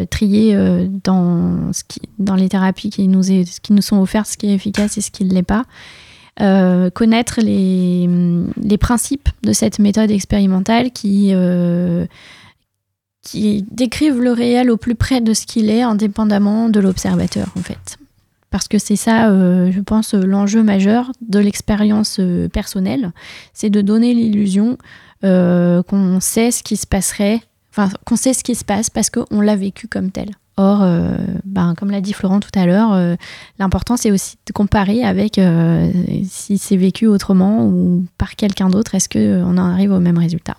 trier 0.09 0.57
dans, 1.03 1.73
ce 1.73 1.83
dans 2.17 2.35
les 2.35 2.49
thérapies 2.49 2.89
qui 2.89 3.07
nous, 3.07 3.23
qui 3.23 3.81
sont 3.81 3.99
offertes 3.99 4.27
ce 4.27 4.37
qui 4.37 4.47
est 4.47 4.53
efficace 4.53 4.97
et 4.97 5.01
ce 5.01 5.11
qui 5.11 5.25
ne 5.25 5.33
l'est 5.33 5.43
pas. 5.43 5.65
connaître 6.91 7.41
les, 7.41 8.77
principes 8.77 9.29
de 9.43 9.53
cette 9.53 9.79
méthode 9.79 10.11
expérimentale 10.11 10.91
qui 10.91 11.33
qui 13.29 13.65
décrivent 13.69 14.21
le 14.21 14.31
réel 14.31 14.71
au 14.71 14.77
plus 14.77 14.95
près 14.95 15.21
de 15.21 15.33
ce 15.33 15.45
qu'il 15.45 15.69
est, 15.69 15.81
indépendamment 15.81 16.69
de 16.69 16.79
l'observateur, 16.79 17.47
en 17.57 17.61
fait. 17.61 17.97
Parce 18.49 18.67
que 18.67 18.79
c'est 18.79 18.95
ça, 18.95 19.29
euh, 19.29 19.71
je 19.71 19.79
pense, 19.79 20.15
l'enjeu 20.15 20.63
majeur 20.63 21.11
de 21.21 21.37
l'expérience 21.37 22.17
euh, 22.19 22.47
personnelle, 22.47 23.11
c'est 23.53 23.69
de 23.69 23.81
donner 23.81 24.15
l'illusion 24.15 24.77
euh, 25.23 25.83
qu'on 25.83 26.19
sait 26.19 26.49
ce 26.49 26.63
qui 26.63 26.75
se 26.75 26.87
passerait, 26.87 27.41
enfin 27.71 27.89
qu'on 28.05 28.15
sait 28.15 28.33
ce 28.33 28.43
qui 28.43 28.55
se 28.55 28.65
passe 28.65 28.89
parce 28.89 29.11
qu'on 29.11 29.41
l'a 29.41 29.55
vécu 29.55 29.87
comme 29.87 30.09
tel. 30.09 30.29
Or, 30.57 30.85
ben, 31.45 31.73
comme 31.73 31.89
l'a 31.89 32.01
dit 32.01 32.11
Florent 32.11 32.41
tout 32.41 32.49
à 32.53 32.65
l'heure, 32.65 33.15
l'important 33.59 33.95
c'est 33.95 34.11
aussi 34.11 34.35
de 34.45 34.51
comparer 34.51 35.05
avec 35.05 35.39
si 36.25 36.57
c'est 36.57 36.75
vécu 36.75 37.07
autrement 37.07 37.65
ou 37.65 38.03
par 38.17 38.35
quelqu'un 38.35 38.67
d'autre, 38.67 38.93
est-ce 38.93 39.07
qu'on 39.07 39.57
en 39.57 39.71
arrive 39.71 39.93
au 39.93 40.01
même 40.01 40.17
résultat? 40.17 40.57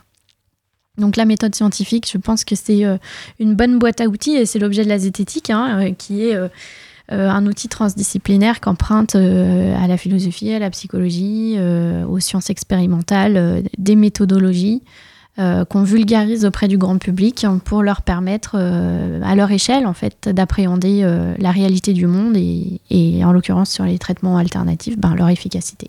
Donc 1.01 1.17
la 1.17 1.25
méthode 1.25 1.55
scientifique, 1.55 2.09
je 2.13 2.19
pense 2.19 2.45
que 2.45 2.55
c'est 2.55 2.85
une 3.39 3.55
bonne 3.55 3.79
boîte 3.79 4.01
à 4.01 4.07
outils 4.07 4.37
et 4.37 4.47
c'est 4.47 4.59
l'objet 4.59 4.85
de 4.85 4.89
la 4.89 4.99
zététique, 4.99 5.51
hein, 5.51 5.93
qui 5.99 6.23
est 6.23 6.37
euh, 7.13 7.29
un 7.29 7.45
outil 7.47 7.67
transdisciplinaire 7.67 8.61
qu'emprunte 8.61 9.17
euh, 9.17 9.75
à 9.83 9.89
la 9.89 9.97
philosophie, 9.97 10.53
à 10.53 10.61
la 10.61 10.71
psychologie, 10.71 11.57
euh, 11.59 12.05
aux 12.07 12.21
sciences 12.21 12.51
expérimentales, 12.51 13.65
des 13.79 13.97
méthodologies 13.97 14.83
qu'on 15.71 15.85
vulgarise 15.85 16.45
auprès 16.45 16.69
du 16.69 16.77
grand 16.77 16.99
public 16.99 17.47
pour 17.65 17.83
leur 17.83 18.03
permettre, 18.03 18.57
à 18.59 19.35
leur 19.35 19.51
échelle, 19.51 19.87
en 19.87 19.95
fait, 19.95 20.29
d'appréhender 20.29 21.01
la 21.39 21.51
réalité 21.51 21.95
du 21.95 22.07
monde 22.07 22.37
et, 22.37 22.83
et 22.91 23.25
en 23.25 23.33
l'occurrence 23.33 23.71
sur 23.71 23.85
les 23.85 23.99
traitements 23.99 24.37
alternatifs, 24.37 24.99
ben, 24.99 25.15
leur 25.15 25.31
efficacité. 25.31 25.89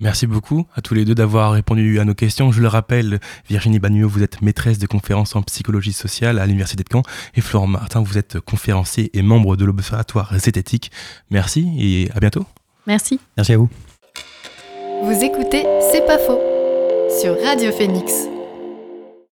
Merci 0.00 0.26
beaucoup 0.26 0.66
à 0.74 0.80
tous 0.80 0.94
les 0.94 1.04
deux 1.04 1.14
d'avoir 1.14 1.52
répondu 1.52 2.00
à 2.00 2.04
nos 2.04 2.14
questions. 2.14 2.50
Je 2.50 2.60
le 2.60 2.68
rappelle, 2.68 3.20
Virginie 3.48 3.78
Bagneux, 3.78 4.04
vous 4.04 4.22
êtes 4.22 4.42
maîtresse 4.42 4.78
de 4.78 4.86
conférences 4.86 5.36
en 5.36 5.42
psychologie 5.42 5.92
sociale 5.92 6.38
à 6.38 6.46
l'Université 6.46 6.82
de 6.82 6.88
Caen 6.90 7.02
et 7.34 7.40
Florent 7.40 7.68
Martin, 7.68 8.02
vous 8.02 8.18
êtes 8.18 8.40
conférencier 8.40 9.10
et 9.16 9.22
membre 9.22 9.56
de 9.56 9.64
l'Observatoire 9.64 10.36
zététique. 10.36 10.90
Merci 11.30 11.68
et 11.78 12.10
à 12.14 12.20
bientôt. 12.20 12.44
Merci. 12.86 13.20
Merci 13.36 13.52
à 13.52 13.58
vous. 13.58 13.70
Vous 15.04 15.22
écoutez 15.22 15.64
C'est 15.92 16.04
pas 16.06 16.18
faux 16.18 16.40
sur 17.20 17.40
Radio 17.44 17.70
Phoenix. 17.70 18.33